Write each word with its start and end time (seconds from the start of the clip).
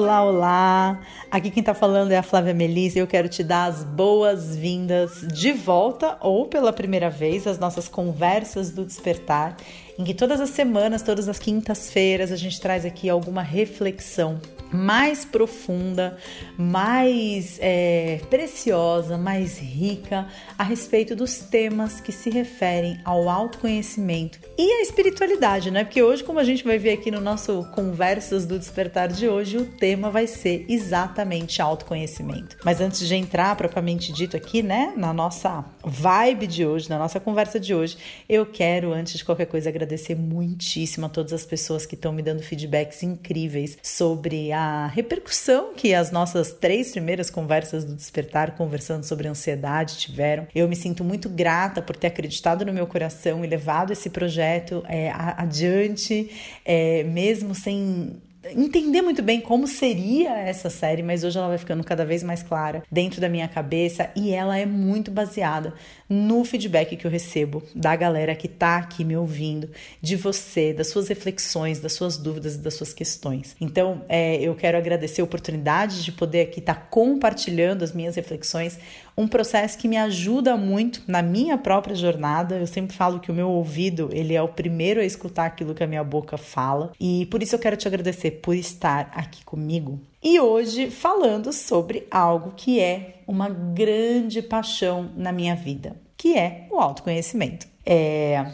Olá, 0.00 0.24
olá! 0.24 1.00
Aqui 1.30 1.50
quem 1.50 1.62
tá 1.62 1.74
falando 1.74 2.10
é 2.10 2.16
a 2.16 2.22
Flávia 2.22 2.54
Melissa 2.54 2.98
e 2.98 3.02
eu 3.02 3.06
quero 3.06 3.28
te 3.28 3.44
dar 3.44 3.66
as 3.66 3.84
boas-vindas 3.84 5.28
de 5.28 5.52
volta 5.52 6.16
ou 6.22 6.46
pela 6.46 6.72
primeira 6.72 7.10
vez 7.10 7.46
às 7.46 7.58
nossas 7.58 7.86
conversas 7.86 8.70
do 8.70 8.82
despertar, 8.82 9.58
em 10.00 10.04
que 10.04 10.14
todas 10.14 10.40
as 10.40 10.48
semanas, 10.48 11.02
todas 11.02 11.28
as 11.28 11.38
quintas-feiras, 11.38 12.32
a 12.32 12.36
gente 12.36 12.58
traz 12.58 12.86
aqui 12.86 13.10
alguma 13.10 13.42
reflexão 13.42 14.40
mais 14.72 15.24
profunda, 15.24 16.16
mais 16.56 17.58
é, 17.60 18.20
preciosa, 18.30 19.18
mais 19.18 19.58
rica 19.58 20.28
a 20.56 20.62
respeito 20.62 21.16
dos 21.16 21.38
temas 21.38 22.00
que 22.00 22.12
se 22.12 22.30
referem 22.30 23.00
ao 23.04 23.28
autoconhecimento 23.28 24.38
e 24.56 24.72
à 24.78 24.82
espiritualidade, 24.82 25.70
né? 25.70 25.84
Porque 25.84 26.02
hoje, 26.02 26.22
como 26.22 26.38
a 26.38 26.44
gente 26.44 26.64
vai 26.64 26.78
ver 26.78 26.92
aqui 26.92 27.10
no 27.10 27.20
nosso 27.20 27.64
Conversas 27.74 28.46
do 28.46 28.58
Despertar 28.58 29.08
de 29.08 29.28
hoje, 29.28 29.56
o 29.56 29.66
tema 29.66 30.10
vai 30.10 30.26
ser 30.26 30.64
exatamente 30.68 31.60
autoconhecimento. 31.60 32.56
Mas 32.64 32.80
antes 32.80 33.06
de 33.06 33.14
entrar 33.14 33.56
propriamente 33.56 34.12
dito 34.12 34.36
aqui, 34.36 34.62
né, 34.62 34.92
na 34.96 35.12
nossa 35.12 35.64
vibe 35.84 36.46
de 36.46 36.64
hoje, 36.64 36.88
na 36.88 36.98
nossa 36.98 37.18
conversa 37.18 37.58
de 37.58 37.74
hoje, 37.74 37.98
eu 38.28 38.46
quero, 38.46 38.92
antes 38.92 39.18
de 39.18 39.24
qualquer 39.24 39.46
coisa, 39.46 39.68
agradecer 39.68 39.89
muitíssimo 40.14 41.06
a 41.06 41.08
todas 41.08 41.32
as 41.32 41.44
pessoas 41.44 41.84
que 41.84 41.94
estão 41.94 42.12
me 42.12 42.22
dando 42.22 42.42
feedbacks 42.42 43.02
incríveis 43.02 43.76
sobre 43.82 44.52
a 44.52 44.60
a 44.60 44.86
repercussão 44.86 45.72
que 45.74 45.94
as 45.94 46.10
nossas 46.10 46.52
três 46.52 46.92
primeiras 46.92 47.30
conversas 47.30 47.84
do 47.84 47.94
Despertar, 47.94 48.56
conversando 48.56 49.04
sobre 49.04 49.26
ansiedade, 49.26 49.98
tiveram. 49.98 50.46
Eu 50.54 50.68
me 50.68 50.76
sinto 50.76 51.02
muito 51.02 51.28
grata 51.28 51.80
por 51.80 51.96
ter 51.96 52.08
acreditado 52.08 52.64
no 52.64 52.72
meu 52.72 52.86
coração 52.86 53.44
e 53.44 53.48
levado 53.48 53.92
esse 53.92 54.10
projeto 54.10 54.84
é, 54.86 55.10
adiante, 55.10 56.30
é, 56.64 57.02
mesmo 57.04 57.54
sem 57.54 58.20
entender 58.48 59.02
muito 59.02 59.22
bem 59.22 59.40
como 59.40 59.66
seria 59.66 60.30
essa 60.38 60.70
série, 60.70 61.02
mas 61.02 61.22
hoje 61.22 61.36
ela 61.36 61.48
vai 61.48 61.58
ficando 61.58 61.84
cada 61.84 62.04
vez 62.04 62.22
mais 62.22 62.42
clara 62.42 62.82
dentro 62.90 63.20
da 63.20 63.28
minha 63.28 63.46
cabeça 63.46 64.10
e 64.16 64.30
ela 64.32 64.56
é 64.56 64.64
muito 64.64 65.10
baseada 65.10 65.74
no 66.08 66.44
feedback 66.44 66.96
que 66.96 67.06
eu 67.06 67.10
recebo 67.10 67.62
da 67.74 67.94
galera 67.94 68.34
que 68.34 68.48
tá 68.48 68.78
aqui 68.78 69.04
me 69.04 69.16
ouvindo, 69.16 69.70
de 70.00 70.16
você, 70.16 70.72
das 70.72 70.88
suas 70.88 71.08
reflexões, 71.08 71.78
das 71.80 71.92
suas 71.92 72.16
dúvidas 72.16 72.54
e 72.54 72.58
das 72.58 72.74
suas 72.74 72.92
questões. 72.92 73.54
Então, 73.60 74.02
é, 74.08 74.36
eu 74.36 74.54
quero 74.54 74.78
agradecer 74.78 75.20
a 75.20 75.24
oportunidade 75.24 76.02
de 76.02 76.10
poder 76.10 76.42
aqui 76.42 76.60
estar 76.60 76.74
tá 76.74 76.80
compartilhando 76.80 77.82
as 77.82 77.92
minhas 77.92 78.16
reflexões, 78.16 78.78
um 79.20 79.28
processo 79.28 79.76
que 79.76 79.86
me 79.86 79.98
ajuda 79.98 80.56
muito 80.56 81.02
na 81.06 81.20
minha 81.20 81.58
própria 81.58 81.94
jornada. 81.94 82.56
Eu 82.56 82.66
sempre 82.66 82.96
falo 82.96 83.20
que 83.20 83.30
o 83.30 83.34
meu 83.34 83.50
ouvido, 83.50 84.08
ele 84.12 84.34
é 84.34 84.42
o 84.42 84.48
primeiro 84.48 85.00
a 85.00 85.04
escutar 85.04 85.44
aquilo 85.44 85.74
que 85.74 85.84
a 85.84 85.86
minha 85.86 86.02
boca 86.02 86.38
fala, 86.38 86.92
e 86.98 87.26
por 87.26 87.42
isso 87.42 87.54
eu 87.54 87.58
quero 87.58 87.76
te 87.76 87.86
agradecer 87.86 88.30
por 88.42 88.54
estar 88.54 89.10
aqui 89.14 89.44
comigo. 89.44 90.00
E 90.22 90.40
hoje 90.40 90.90
falando 90.90 91.52
sobre 91.52 92.06
algo 92.10 92.52
que 92.56 92.80
é 92.80 93.20
uma 93.26 93.48
grande 93.48 94.40
paixão 94.40 95.10
na 95.16 95.32
minha 95.32 95.54
vida, 95.54 95.96
que 96.16 96.36
é 96.36 96.66
o 96.70 96.78
autoconhecimento. 96.78 97.66
É, 97.84 98.46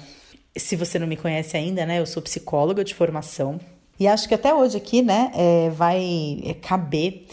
se 0.57 0.75
você 0.75 0.99
não 0.99 1.07
me 1.07 1.17
conhece 1.17 1.57
ainda, 1.57 1.87
né, 1.87 2.01
eu 2.01 2.07
sou 2.07 2.23
psicóloga 2.23 2.83
de 2.83 2.95
formação 2.95 3.61
e 3.99 4.07
acho 4.07 4.29
que 4.29 4.35
até 4.35 4.55
hoje 4.55 4.77
aqui, 4.77 5.03
né, 5.03 5.31
é, 5.35 5.71
vai 5.71 6.41
é, 6.45 6.55
caber 6.55 7.27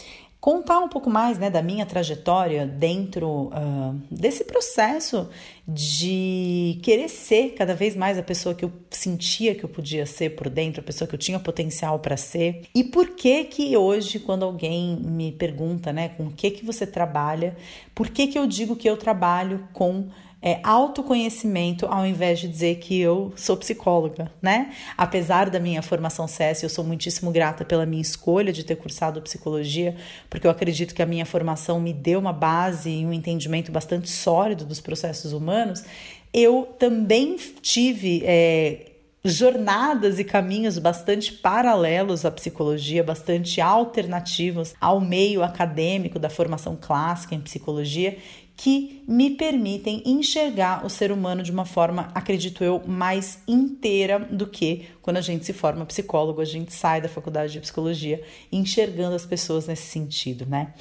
contar 0.44 0.78
um 0.80 0.90
pouco 0.90 1.08
mais 1.08 1.38
né, 1.38 1.48
da 1.48 1.62
minha 1.62 1.86
trajetória 1.86 2.66
dentro 2.66 3.44
uh, 3.46 3.98
desse 4.10 4.44
processo 4.44 5.26
de 5.66 6.78
querer 6.82 7.08
ser 7.08 7.54
cada 7.54 7.74
vez 7.74 7.96
mais 7.96 8.18
a 8.18 8.22
pessoa 8.22 8.54
que 8.54 8.62
eu 8.62 8.70
sentia 8.90 9.54
que 9.54 9.64
eu 9.64 9.70
podia 9.70 10.04
ser 10.04 10.36
por 10.36 10.50
dentro, 10.50 10.82
a 10.82 10.84
pessoa 10.84 11.08
que 11.08 11.14
eu 11.14 11.18
tinha 11.18 11.40
potencial 11.40 11.98
para 11.98 12.18
ser. 12.18 12.60
E 12.74 12.84
por 12.84 13.16
que 13.16 13.44
que 13.44 13.74
hoje, 13.74 14.18
quando 14.18 14.44
alguém 14.44 14.96
me 14.96 15.32
pergunta, 15.32 15.94
né, 15.94 16.10
com 16.10 16.24
o 16.26 16.30
que 16.30 16.50
que 16.50 16.62
você 16.62 16.86
trabalha, 16.86 17.56
por 17.94 18.10
que 18.10 18.26
que 18.26 18.38
eu 18.38 18.46
digo 18.46 18.76
que 18.76 18.86
eu 18.86 18.98
trabalho 18.98 19.66
com 19.72 20.10
é, 20.46 20.60
autoconhecimento 20.62 21.86
ao 21.86 22.04
invés 22.04 22.38
de 22.38 22.46
dizer 22.46 22.74
que 22.74 23.00
eu 23.00 23.32
sou 23.34 23.56
psicóloga, 23.56 24.30
né? 24.42 24.74
Apesar 24.94 25.48
da 25.48 25.58
minha 25.58 25.80
formação 25.80 26.28
CS, 26.28 26.62
eu 26.62 26.68
sou 26.68 26.84
muitíssimo 26.84 27.30
grata 27.30 27.64
pela 27.64 27.86
minha 27.86 28.02
escolha 28.02 28.52
de 28.52 28.62
ter 28.62 28.76
cursado 28.76 29.22
psicologia, 29.22 29.96
porque 30.28 30.46
eu 30.46 30.50
acredito 30.50 30.94
que 30.94 31.00
a 31.00 31.06
minha 31.06 31.24
formação 31.24 31.80
me 31.80 31.94
deu 31.94 32.20
uma 32.20 32.32
base 32.32 32.90
e 32.90 33.06
um 33.06 33.12
entendimento 33.12 33.72
bastante 33.72 34.10
sólido 34.10 34.66
dos 34.66 34.82
processos 34.82 35.32
humanos. 35.32 35.82
Eu 36.30 36.68
também 36.78 37.36
tive. 37.62 38.22
É, 38.26 38.90
jornadas 39.26 40.18
e 40.18 40.24
caminhos 40.24 40.78
bastante 40.78 41.32
paralelos 41.32 42.26
à 42.26 42.30
psicologia, 42.30 43.02
bastante 43.02 43.58
alternativos 43.58 44.74
ao 44.78 45.00
meio 45.00 45.42
acadêmico 45.42 46.18
da 46.18 46.28
formação 46.28 46.76
clássica 46.78 47.34
em 47.34 47.40
psicologia, 47.40 48.18
que 48.56 49.02
me 49.06 49.30
permitem 49.30 50.02
enxergar 50.06 50.86
o 50.86 50.88
ser 50.88 51.10
humano 51.10 51.42
de 51.42 51.50
uma 51.50 51.64
forma, 51.64 52.08
acredito 52.14 52.62
eu, 52.62 52.80
mais 52.86 53.38
inteira 53.48 54.18
do 54.18 54.46
que 54.46 54.86
quando 55.02 55.16
a 55.16 55.20
gente 55.20 55.44
se 55.44 55.52
forma 55.52 55.84
psicólogo, 55.84 56.40
a 56.40 56.44
gente 56.44 56.72
sai 56.72 57.00
da 57.00 57.08
faculdade 57.08 57.52
de 57.52 57.60
psicologia 57.60 58.22
enxergando 58.52 59.16
as 59.16 59.26
pessoas 59.26 59.66
nesse 59.66 59.86
sentido, 59.86 60.46
né? 60.46 60.72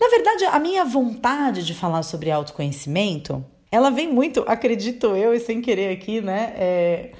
Na 0.00 0.08
verdade, 0.08 0.44
a 0.44 0.58
minha 0.58 0.84
vontade 0.84 1.64
de 1.64 1.74
falar 1.74 2.02
sobre 2.02 2.30
autoconhecimento, 2.30 3.44
ela 3.70 3.90
vem 3.90 4.10
muito, 4.10 4.44
acredito 4.46 5.08
eu, 5.08 5.34
e 5.34 5.40
sem 5.40 5.60
querer 5.60 5.92
aqui, 5.92 6.20
né? 6.20 6.54
É, 6.56 7.12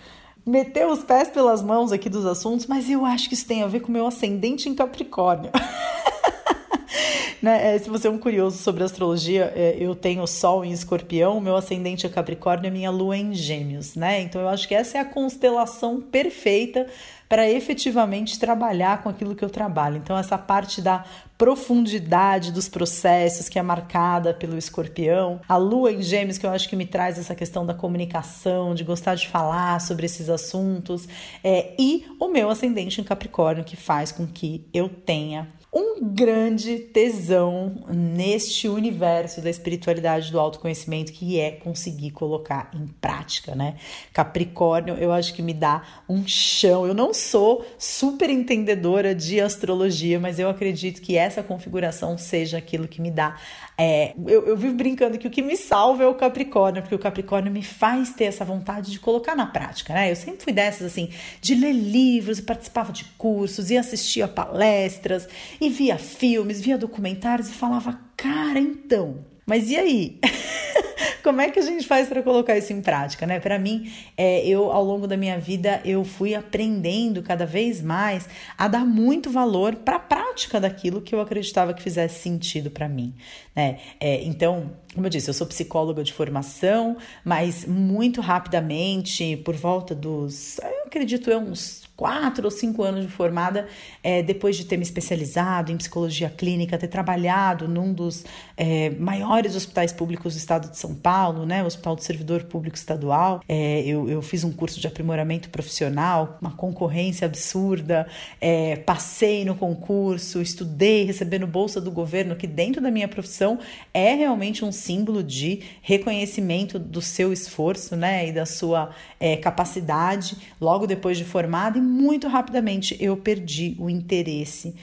meter 0.47 0.87
os 0.87 1.05
pés 1.05 1.29
pelas 1.29 1.61
mãos 1.61 1.93
aqui 1.93 2.09
dos 2.09 2.25
assuntos, 2.25 2.67
mas 2.67 2.89
eu 2.89 3.05
acho 3.05 3.29
que 3.29 3.35
isso 3.35 3.47
tem 3.47 3.63
a 3.63 3.67
ver 3.67 3.81
com 3.81 3.89
o 3.89 3.93
meu 3.93 4.07
ascendente 4.07 4.69
em 4.69 4.75
Capricórnio. 4.75 5.51
né? 7.43 7.75
É, 7.75 7.79
se 7.79 7.89
você 7.89 8.09
é 8.09 8.11
um 8.11 8.19
curioso 8.19 8.59
sobre 8.59 8.83
astrologia, 8.85 9.53
é, 9.55 9.77
eu 9.79 9.95
tenho 9.95 10.27
Sol 10.27 10.65
em 10.65 10.73
Escorpião, 10.73 11.41
meu 11.41 11.57
ascendente 11.57 12.07
é 12.07 12.09
Capricórnio 12.09 12.69
e 12.69 12.71
minha 12.71 12.91
Lua 12.91 13.17
é 13.17 13.19
em 13.19 13.35
Gêmeos, 13.35 13.95
né? 13.95 14.21
Então 14.21 14.41
eu 14.41 14.49
acho 14.49 14.67
que 14.67 14.75
essa 14.75 14.99
é 14.99 15.01
a 15.01 15.05
constelação 15.05 16.01
perfeita 16.01 16.87
para 17.29 17.49
efetivamente 17.49 18.39
trabalhar 18.39 19.03
com 19.03 19.09
aquilo 19.09 19.35
que 19.35 19.45
eu 19.45 19.51
trabalho. 19.51 19.99
Então, 19.99 20.17
essa 20.17 20.39
parte 20.39 20.81
da 20.81 21.05
profundidade 21.37 22.51
dos 22.51 22.69
processos 22.69 23.49
que 23.49 23.59
é 23.59 23.63
marcada 23.63 24.33
pelo 24.33 24.57
escorpião, 24.57 25.41
a 25.47 25.57
lua 25.57 25.93
em 25.93 26.03
gêmeos, 26.03 26.39
que 26.39 26.47
eu 26.47 26.51
acho 26.51 26.69
que 26.69 26.75
me 26.75 26.87
traz 26.87 27.19
essa 27.19 27.35
questão 27.35 27.67
da 27.67 27.75
comunicação, 27.75 28.75
de 28.75 28.83
gostar 28.83 29.15
de 29.15 29.29
falar 29.29 29.81
sobre 29.81 30.07
esses 30.07 30.31
assuntos, 30.31 31.07
é, 31.45 31.75
e 31.79 32.07
o 32.19 32.29
meu 32.29 32.49
ascendente 32.49 33.01
em 33.01 33.05
Capricórnio, 33.05 33.63
que 33.63 33.77
faz 33.77 34.11
com 34.11 34.27
que 34.27 34.67
eu 34.73 34.89
tenha 34.89 35.47
um 35.79 36.01
grande 36.03 36.79
tesão 36.79 37.85
neste 37.89 38.69
universo 38.69 39.41
da 39.41 39.49
espiritualidade 39.49 40.33
do 40.33 40.41
autoconhecimento 40.41 41.13
que 41.13 41.39
é 41.39 41.53
conseguir 41.53 42.11
colocar 42.11 42.71
em 42.75 42.87
prática, 43.01 43.55
né? 43.55 43.77
Capricórnio, 44.13 44.95
eu 44.97 45.13
acho 45.13 45.33
que 45.33 45.43
me 45.43 45.55
dá 45.55 45.83
um 46.09 46.27
chão. 46.27 46.87
Eu 46.87 46.95
não 46.95 47.15
sou 47.15 47.65
super 47.79 48.29
entendedora 48.29 49.15
de 49.15 49.41
astrologia, 49.41 50.19
mas 50.19 50.39
eu 50.39 50.49
acredito 50.49 51.01
que 51.01 51.17
essa 51.17 51.43
configuração 51.43 52.19
seja 52.19 52.59
aquilo 52.59 52.89
que 52.89 53.01
me 53.01 53.11
dá 53.11 53.37
é, 53.81 54.13
eu, 54.27 54.45
eu 54.45 54.57
vivo 54.57 54.75
brincando 54.75 55.17
que 55.19 55.29
o 55.29 55.31
que 55.31 55.41
me 55.41 55.57
salva 55.57 56.03
é 56.03 56.07
o 56.09 56.15
Capricórnio, 56.17 56.83
porque 56.83 56.97
o 56.97 56.99
Capricórnio 56.99 57.53
me 57.53 57.63
faz 57.63 58.13
ter 58.13 58.25
essa 58.25 58.45
vontade 58.45 58.91
de 58.91 58.99
colocar 58.99 59.37
na 59.37 59.47
prática, 59.47 59.95
né? 59.95 60.11
Eu 60.11 60.17
sempre 60.17 60.43
fui 60.43 60.53
dessas, 60.53 60.89
assim, 60.89 61.11
de 61.41 61.55
ler 61.55 61.73
livros, 61.73 62.41
participava 62.41 62.93
de 62.93 63.05
cursos, 63.17 63.71
e 63.71 63.79
assistia 63.79 64.27
palestras, 64.27 65.29
e 65.61 65.68
via 65.69 65.99
filmes, 65.99 66.61
via 66.61 66.79
documentários 66.79 67.49
e 67.49 67.53
falava, 67.53 67.99
cara, 68.17 68.59
então, 68.59 69.25
mas 69.49 69.71
e 69.71 69.77
aí? 69.77 70.19
Como 71.25 71.41
é 71.41 71.51
que 71.51 71.59
a 71.59 71.63
gente 71.63 71.87
faz 71.87 72.07
para 72.09 72.23
colocar 72.23 72.57
isso 72.57 72.73
em 72.73 72.83
prática, 72.83 73.27
né? 73.27 73.41
Para 73.41 73.59
mim, 73.59 73.91
é, 74.17 74.47
eu 74.47 74.71
ao 74.71 74.85
longo 74.85 75.07
da 75.07 75.17
minha 75.17 75.39
vida 75.39 75.81
eu 75.85 76.05
fui 76.05 76.35
aprendendo 76.35 77.23
cada 77.23 77.47
vez 77.47 77.81
mais 77.81 78.29
a 78.57 78.69
dar 78.69 78.85
muito 78.85 79.31
valor 79.31 79.77
para 79.77 79.97
a 79.97 80.01
prática 80.01 80.61
daquilo 80.61 81.01
que 81.01 81.15
eu 81.15 81.21
acreditava 81.21 81.73
que 81.73 81.83
fizesse 81.83 82.23
sentido 82.23 82.71
para 82.71 82.89
mim, 82.89 83.15
né? 83.57 83.79
É, 83.99 84.23
então, 84.25 84.71
como 84.95 85.07
eu 85.07 85.11
disse, 85.11 85.29
eu 85.29 85.35
sou 85.35 85.47
psicóloga 85.47 86.05
de 86.05 86.13
formação, 86.13 86.97
mas 87.25 87.65
muito 87.65 88.21
rapidamente, 88.21 89.37
por 89.45 89.55
volta 89.55 89.95
dos, 89.95 90.59
eu 90.59 90.87
acredito 90.87 91.31
eu, 91.31 91.39
uns 91.39 91.88
quatro 91.99 92.45
ou 92.45 92.51
cinco 92.51 92.85
anos 92.85 93.05
de 93.05 93.11
formada, 93.11 93.67
é, 94.05 94.23
depois 94.23 94.57
de 94.57 94.65
ter 94.65 94.77
me 94.77 94.85
especializado 94.85 95.73
em 95.73 95.77
psicologia 95.77 96.31
clínica, 96.31 96.79
ter 96.79 96.87
trabalhado 96.87 97.67
num 97.67 97.93
dos 97.93 98.25
é, 98.57 98.91
maiores 98.91 99.57
hospitais 99.57 99.93
públicos 99.93 100.35
do 100.35 100.39
estado 100.39 100.71
de 100.71 100.79
São 100.79 100.95
Paulo, 100.95 101.45
né, 101.45 101.61
o 101.61 101.67
Hospital 101.67 101.97
do 101.97 102.03
Servidor 102.05 102.45
Público 102.45 102.77
Estadual. 102.77 103.41
É, 103.49 103.81
eu, 103.81 104.09
eu, 104.09 104.23
fiz 104.23 104.45
um 104.45 104.53
curso 104.53 104.79
de 104.79 104.87
aprimoramento 104.87 105.51
profissional, 105.51 106.39
uma 106.41 106.53
concorrência 106.53 107.27
absurda, 107.27 108.07
é, 108.41 108.77
passei 108.77 109.45
no 109.45 109.57
concurso, 109.57 110.41
estudei, 110.41 111.03
recebendo 111.03 111.49
bolsa 111.49 111.81
do 111.81 111.91
governo, 111.91 112.37
que 112.37 112.47
dentro 112.47 112.81
da 112.81 112.93
minha 112.93 113.09
profissão 113.09 113.59
é 113.93 114.15
realmente 114.15 114.65
um 114.65 114.71
símbolo 114.71 115.21
de 115.21 115.63
reconhecimento 115.83 116.79
do 116.79 117.03
seu 117.03 117.33
esforço, 117.33 117.97
né, 117.97 118.29
e 118.29 118.33
da 118.33 118.47
sua 118.47 118.91
é, 119.19 119.37
capacidade 119.37 120.37
logo 120.61 120.87
depois 120.87 121.19
de 121.19 121.25
formada 121.25 121.88
muito 121.89 122.29
rapidamente 122.29 122.97
eu 123.01 123.17
perdi 123.17 123.75
o 123.79 123.89
interesse 123.89 124.75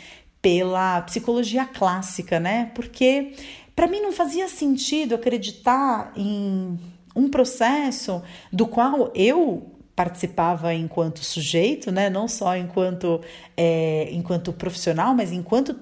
pela 0.41 1.01
psicologia 1.01 1.65
clássica, 1.65 2.39
né? 2.39 2.71
Porque 2.75 3.33
para 3.75 3.87
mim 3.87 4.01
não 4.01 4.11
fazia 4.11 4.47
sentido 4.47 5.15
acreditar 5.15 6.11
em 6.15 6.79
um 7.15 7.29
processo 7.29 8.21
do 8.51 8.67
qual 8.67 9.11
eu 9.15 9.71
participava 9.95 10.73
enquanto 10.73 11.23
sujeito, 11.23 11.91
né? 11.91 12.09
Não 12.09 12.27
só 12.27 12.57
enquanto 12.57 13.21
é, 13.55 14.09
enquanto 14.11 14.51
profissional, 14.51 15.15
mas 15.15 15.31
enquanto 15.31 15.75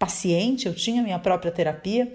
paciente. 0.00 0.66
Eu 0.66 0.74
tinha 0.74 1.02
minha 1.02 1.18
própria 1.18 1.52
terapia 1.52 2.10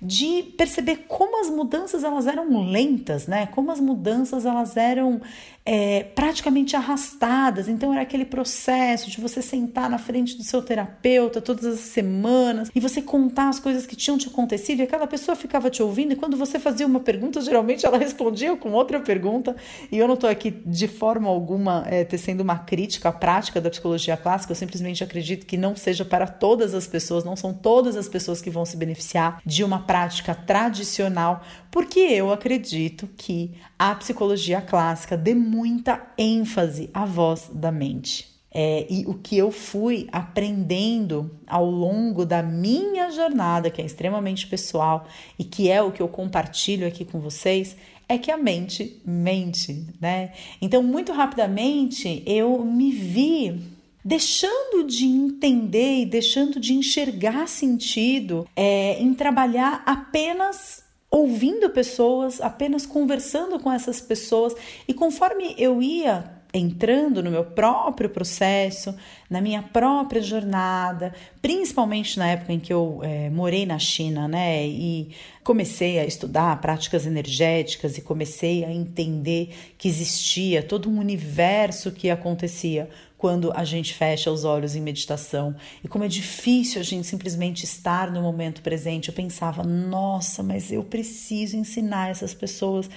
de 0.00 0.42
perceber 0.56 1.06
como 1.08 1.40
as 1.40 1.48
mudanças 1.48 2.04
elas 2.04 2.26
eram 2.26 2.70
lentas, 2.70 3.26
né? 3.26 3.46
Como 3.46 3.72
as 3.72 3.80
mudanças 3.80 4.44
elas 4.44 4.76
eram 4.76 5.22
é, 5.64 6.04
praticamente 6.14 6.74
arrastadas. 6.76 7.68
Então 7.68 7.92
era 7.92 8.02
aquele 8.02 8.24
processo 8.24 9.10
de 9.10 9.20
você 9.20 9.42
sentar 9.42 9.88
na 9.88 9.98
frente 9.98 10.36
do 10.36 10.42
seu 10.42 10.62
terapeuta 10.62 11.40
todas 11.40 11.64
as 11.64 11.80
semanas 11.80 12.70
e 12.74 12.80
você 12.80 13.02
contar 13.02 13.48
as 13.48 13.60
coisas 13.60 13.86
que 13.86 13.96
tinham 13.96 14.18
te 14.18 14.28
acontecido 14.28 14.80
e 14.80 14.82
aquela 14.82 15.06
pessoa 15.06 15.36
ficava 15.36 15.70
te 15.70 15.82
ouvindo 15.82 16.12
e 16.12 16.16
quando 16.16 16.36
você 16.36 16.58
fazia 16.58 16.86
uma 16.86 17.00
pergunta, 17.00 17.40
geralmente 17.40 17.84
ela 17.86 17.98
respondia 17.98 18.56
com 18.56 18.72
outra 18.72 19.00
pergunta. 19.00 19.54
E 19.90 19.98
eu 19.98 20.06
não 20.06 20.14
estou 20.14 20.28
aqui 20.28 20.50
de 20.50 20.88
forma 20.88 21.28
alguma 21.28 21.84
é, 21.86 22.04
tecendo 22.04 22.42
uma 22.42 22.58
crítica 22.58 23.10
à 23.10 23.12
prática 23.12 23.60
da 23.60 23.70
psicologia 23.70 24.16
clássica, 24.16 24.52
eu 24.52 24.56
simplesmente 24.56 25.04
acredito 25.04 25.46
que 25.46 25.56
não 25.56 25.76
seja 25.76 26.04
para 26.04 26.26
todas 26.26 26.74
as 26.74 26.86
pessoas, 26.86 27.24
não 27.24 27.36
são 27.36 27.52
todas 27.52 27.96
as 27.96 28.08
pessoas 28.08 28.40
que 28.40 28.50
vão 28.50 28.64
se 28.64 28.76
beneficiar 28.76 29.40
de 29.44 29.62
uma 29.62 29.80
prática 29.80 30.34
tradicional, 30.34 31.42
porque 31.70 32.00
eu 32.00 32.32
acredito 32.32 33.08
que 33.16 33.52
a 33.78 33.94
psicologia 33.94 34.60
clássica 34.60 35.16
dê 35.16 35.34
muita 35.34 36.02
ênfase 36.18 36.90
à 36.92 37.04
voz 37.04 37.50
da 37.52 37.70
mente. 37.70 38.28
É, 38.52 38.84
e 38.90 39.06
o 39.06 39.14
que 39.14 39.38
eu 39.38 39.52
fui 39.52 40.08
aprendendo 40.10 41.30
ao 41.46 41.64
longo 41.64 42.26
da 42.26 42.42
minha 42.42 43.08
jornada, 43.10 43.70
que 43.70 43.80
é 43.80 43.84
extremamente 43.84 44.46
pessoal 44.48 45.06
e 45.38 45.44
que 45.44 45.70
é 45.70 45.80
o 45.80 45.92
que 45.92 46.02
eu 46.02 46.08
compartilho 46.08 46.86
aqui 46.86 47.04
com 47.04 47.20
vocês, 47.20 47.76
é 48.08 48.18
que 48.18 48.28
a 48.28 48.36
mente 48.36 49.00
mente, 49.06 49.86
né? 50.00 50.32
Então, 50.60 50.82
muito 50.82 51.12
rapidamente 51.12 52.24
eu 52.26 52.64
me 52.64 52.90
vi 52.90 53.62
deixando 54.04 54.84
de 54.84 55.06
entender 55.06 56.00
e 56.00 56.06
deixando 56.06 56.58
de 56.58 56.72
enxergar 56.72 57.46
sentido 57.46 58.48
é, 58.56 59.00
em 59.00 59.14
trabalhar 59.14 59.82
apenas 59.86 60.79
ouvindo 61.10 61.70
pessoas, 61.70 62.40
apenas 62.40 62.86
conversando 62.86 63.58
com 63.58 63.72
essas 63.72 64.00
pessoas. 64.00 64.54
E 64.86 64.94
conforme 64.94 65.54
eu 65.58 65.82
ia 65.82 66.39
entrando 66.52 67.22
no 67.22 67.30
meu 67.30 67.44
próprio 67.44 68.10
processo, 68.10 68.94
na 69.28 69.40
minha 69.40 69.62
própria 69.62 70.20
jornada, 70.20 71.14
principalmente 71.40 72.18
na 72.18 72.28
época 72.28 72.52
em 72.52 72.58
que 72.58 72.72
eu 72.72 73.00
é, 73.02 73.30
morei 73.30 73.64
na 73.64 73.78
China, 73.78 74.26
né? 74.26 74.66
E 74.66 75.10
comecei 75.44 75.98
a 75.98 76.04
estudar 76.04 76.60
práticas 76.60 77.06
energéticas 77.06 77.96
e 77.96 78.02
comecei 78.02 78.64
a 78.64 78.72
entender 78.72 79.54
que 79.78 79.88
existia 79.88 80.62
todo 80.62 80.88
um 80.90 80.98
universo 80.98 81.92
que 81.92 82.10
acontecia 82.10 82.88
quando 83.20 83.52
a 83.54 83.64
gente 83.64 83.92
fecha 83.92 84.30
os 84.30 84.44
olhos 84.44 84.74
em 84.74 84.80
meditação. 84.80 85.54
E 85.84 85.88
como 85.88 86.04
é 86.04 86.08
difícil 86.08 86.80
a 86.80 86.82
gente 86.82 87.06
simplesmente 87.06 87.64
estar 87.64 88.10
no 88.10 88.22
momento 88.22 88.62
presente. 88.62 89.10
Eu 89.10 89.14
pensava, 89.14 89.62
nossa, 89.62 90.42
mas 90.42 90.72
eu 90.72 90.82
preciso 90.82 91.54
ensinar 91.54 92.10
essas 92.10 92.32
pessoas 92.32 92.88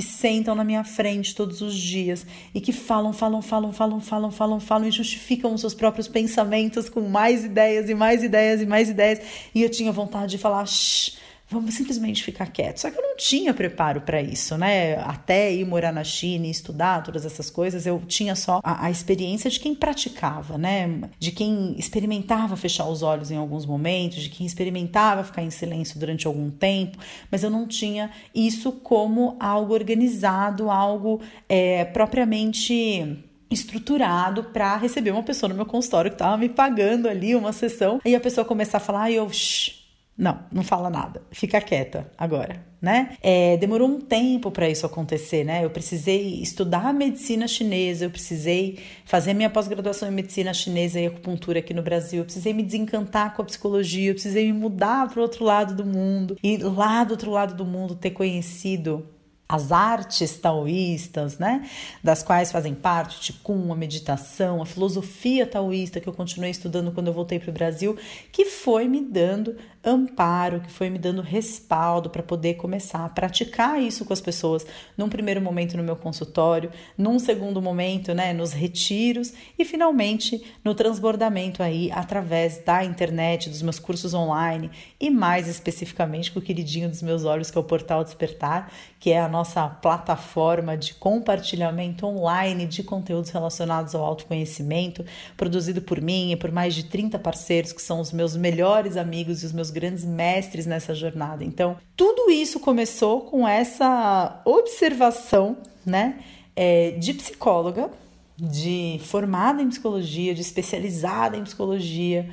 que 0.00 0.06
sentam 0.06 0.54
na 0.54 0.64
minha 0.64 0.82
frente 0.82 1.34
todos 1.34 1.60
os 1.60 1.74
dias 1.74 2.26
e 2.54 2.60
que 2.60 2.72
falam, 2.72 3.12
falam, 3.12 3.42
falam, 3.42 3.70
falam, 3.70 4.00
falam, 4.00 4.30
falam, 4.30 4.58
falam 4.58 4.88
e 4.88 4.90
justificam 4.90 5.52
os 5.52 5.60
seus 5.60 5.74
próprios 5.74 6.08
pensamentos 6.08 6.88
com 6.88 7.02
mais 7.02 7.44
ideias 7.44 7.90
e 7.90 7.94
mais 7.94 8.24
ideias 8.24 8.62
e 8.62 8.66
mais 8.66 8.88
ideias. 8.88 9.20
E 9.54 9.62
eu 9.62 9.68
tinha 9.68 9.92
vontade 9.92 10.30
de 10.30 10.38
falar, 10.38 10.64
shh 10.64 11.18
vamos 11.50 11.74
simplesmente 11.74 12.22
ficar 12.22 12.46
quietos. 12.46 12.82
Só 12.82 12.90
que 12.90 12.96
eu 12.96 13.02
não 13.02 13.16
tinha 13.16 13.52
preparo 13.52 14.00
para 14.00 14.22
isso, 14.22 14.56
né? 14.56 14.94
Até 15.00 15.52
ir 15.52 15.66
morar 15.66 15.92
na 15.92 16.04
China 16.04 16.46
e 16.46 16.50
estudar 16.50 17.02
todas 17.02 17.26
essas 17.26 17.50
coisas, 17.50 17.86
eu 17.86 18.00
tinha 18.06 18.36
só 18.36 18.60
a, 18.62 18.86
a, 18.86 18.90
experiência 18.90 19.50
de 19.50 19.58
quem 19.58 19.74
praticava, 19.74 20.56
né? 20.56 21.10
De 21.18 21.32
quem 21.32 21.74
experimentava 21.76 22.56
fechar 22.56 22.86
os 22.86 23.02
olhos 23.02 23.32
em 23.32 23.36
alguns 23.36 23.66
momentos, 23.66 24.22
de 24.22 24.30
quem 24.30 24.46
experimentava 24.46 25.24
ficar 25.24 25.42
em 25.42 25.50
silêncio 25.50 25.98
durante 25.98 26.26
algum 26.26 26.50
tempo, 26.50 26.98
mas 27.30 27.42
eu 27.42 27.50
não 27.50 27.66
tinha 27.66 28.10
isso 28.32 28.70
como 28.70 29.36
algo 29.40 29.74
organizado, 29.74 30.70
algo 30.70 31.20
é, 31.48 31.84
propriamente 31.84 33.18
estruturado 33.50 34.44
para 34.44 34.76
receber 34.76 35.10
uma 35.10 35.24
pessoa 35.24 35.48
no 35.48 35.56
meu 35.56 35.66
consultório 35.66 36.10
que 36.10 36.14
estava 36.14 36.36
me 36.36 36.48
pagando 36.48 37.08
ali 37.08 37.34
uma 37.34 37.52
sessão 37.52 38.00
e 38.04 38.14
a 38.14 38.20
pessoa 38.20 38.44
começar 38.44 38.76
a 38.76 38.80
falar, 38.80 39.10
e 39.10 39.16
eu, 39.16 39.28
shh, 39.28 39.79
não, 40.20 40.38
não 40.52 40.62
fala 40.62 40.90
nada. 40.90 41.22
Fica 41.30 41.58
quieta 41.62 42.06
agora, 42.18 42.62
né? 42.78 43.16
É, 43.22 43.56
demorou 43.56 43.88
um 43.88 43.98
tempo 43.98 44.50
para 44.50 44.68
isso 44.68 44.84
acontecer, 44.84 45.44
né? 45.44 45.64
Eu 45.64 45.70
precisei 45.70 46.42
estudar 46.42 46.92
medicina 46.92 47.48
chinesa, 47.48 48.04
eu 48.04 48.10
precisei 48.10 48.80
fazer 49.06 49.32
minha 49.32 49.48
pós-graduação 49.48 50.10
em 50.10 50.12
medicina 50.12 50.52
chinesa 50.52 51.00
e 51.00 51.06
acupuntura 51.06 51.60
aqui 51.60 51.72
no 51.72 51.82
Brasil, 51.82 52.18
eu 52.18 52.24
precisei 52.26 52.52
me 52.52 52.62
desencantar 52.62 53.34
com 53.34 53.40
a 53.40 53.44
psicologia, 53.46 54.10
eu 54.10 54.14
precisei 54.14 54.52
me 54.52 54.52
mudar 54.52 55.08
para 55.08 55.20
o 55.20 55.22
outro 55.22 55.42
lado 55.42 55.74
do 55.74 55.86
mundo 55.86 56.36
e 56.42 56.58
lá 56.58 57.02
do 57.02 57.12
outro 57.12 57.30
lado 57.30 57.54
do 57.54 57.64
mundo 57.64 57.94
ter 57.94 58.10
conhecido 58.10 59.08
as 59.50 59.72
artes 59.72 60.38
taoístas, 60.38 61.36
né, 61.38 61.68
das 62.04 62.22
quais 62.22 62.52
fazem 62.52 62.72
parte 62.72 63.16
o 63.16 63.20
Qigong, 63.20 63.72
a 63.72 63.74
meditação, 63.74 64.62
a 64.62 64.66
filosofia 64.66 65.44
taoísta 65.44 65.98
que 65.98 66.08
eu 66.08 66.12
continuei 66.12 66.52
estudando 66.52 66.92
quando 66.92 67.08
eu 67.08 67.12
voltei 67.12 67.40
para 67.40 67.50
o 67.50 67.52
Brasil, 67.52 67.98
que 68.30 68.44
foi 68.44 68.86
me 68.86 69.00
dando 69.00 69.56
amparo, 69.82 70.60
que 70.60 70.70
foi 70.70 70.90
me 70.90 70.98
dando 70.98 71.22
respaldo 71.22 72.10
para 72.10 72.22
poder 72.22 72.54
começar 72.54 73.04
a 73.04 73.08
praticar 73.08 73.80
isso 73.80 74.04
com 74.04 74.12
as 74.12 74.20
pessoas, 74.20 74.66
num 74.96 75.08
primeiro 75.08 75.40
momento 75.40 75.76
no 75.76 75.82
meu 75.82 75.96
consultório, 75.96 76.70
num 76.98 77.18
segundo 77.18 77.62
momento, 77.62 78.12
né, 78.12 78.34
nos 78.34 78.52
retiros 78.52 79.32
e 79.58 79.64
finalmente 79.64 80.44
no 80.62 80.74
transbordamento 80.74 81.62
aí 81.62 81.90
através 81.92 82.58
da 82.58 82.84
internet, 82.84 83.48
dos 83.48 83.62
meus 83.62 83.78
cursos 83.78 84.12
online 84.12 84.70
e 85.00 85.08
mais 85.08 85.48
especificamente 85.48 86.30
com 86.30 86.40
o 86.40 86.42
queridinho 86.42 86.88
dos 86.88 87.00
meus 87.00 87.24
olhos 87.24 87.50
que 87.50 87.56
é 87.56 87.60
o 87.60 87.64
Portal 87.64 88.04
Despertar, 88.04 88.70
que 88.98 89.10
é 89.10 89.20
a 89.20 89.28
nossa 89.28 89.66
plataforma 89.66 90.76
de 90.76 90.92
compartilhamento 90.94 92.06
online 92.06 92.66
de 92.66 92.82
conteúdos 92.82 93.30
relacionados 93.30 93.94
ao 93.94 94.04
autoconhecimento, 94.04 95.04
produzido 95.38 95.80
por 95.80 96.02
mim 96.02 96.32
e 96.32 96.36
por 96.36 96.52
mais 96.52 96.74
de 96.74 96.84
30 96.84 97.18
parceiros 97.18 97.72
que 97.72 97.80
são 97.80 97.98
os 97.98 98.12
meus 98.12 98.36
melhores 98.36 98.98
amigos 98.98 99.42
e 99.42 99.46
os 99.46 99.52
meus 99.52 99.69
grandes 99.70 100.04
mestres 100.04 100.66
nessa 100.66 100.94
jornada. 100.94 101.44
Então, 101.44 101.76
tudo 101.96 102.30
isso 102.30 102.60
começou 102.60 103.22
com 103.22 103.46
essa 103.46 104.40
observação, 104.44 105.56
né, 105.84 106.20
é, 106.54 106.92
de 106.92 107.14
psicóloga, 107.14 107.90
de 108.36 109.00
formada 109.04 109.62
em 109.62 109.68
psicologia, 109.68 110.34
de 110.34 110.40
especializada 110.40 111.36
em 111.36 111.44
psicologia, 111.44 112.28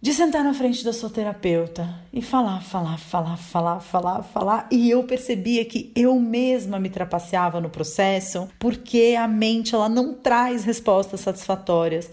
de 0.00 0.14
sentar 0.14 0.44
na 0.44 0.54
frente 0.54 0.84
da 0.84 0.92
sua 0.92 1.10
terapeuta 1.10 1.92
e 2.12 2.22
falar, 2.22 2.62
falar, 2.62 2.96
falar, 2.98 3.36
falar, 3.36 3.80
falar, 3.80 4.22
falar. 4.22 4.68
E 4.70 4.88
eu 4.88 5.02
percebia 5.02 5.64
que 5.64 5.90
eu 5.96 6.14
mesma 6.20 6.78
me 6.78 6.88
trapaceava 6.88 7.60
no 7.60 7.68
processo, 7.68 8.48
porque 8.60 9.16
a 9.18 9.26
mente 9.26 9.74
ela 9.74 9.88
não 9.88 10.14
traz 10.14 10.64
respostas 10.64 11.20
satisfatórias 11.20 12.08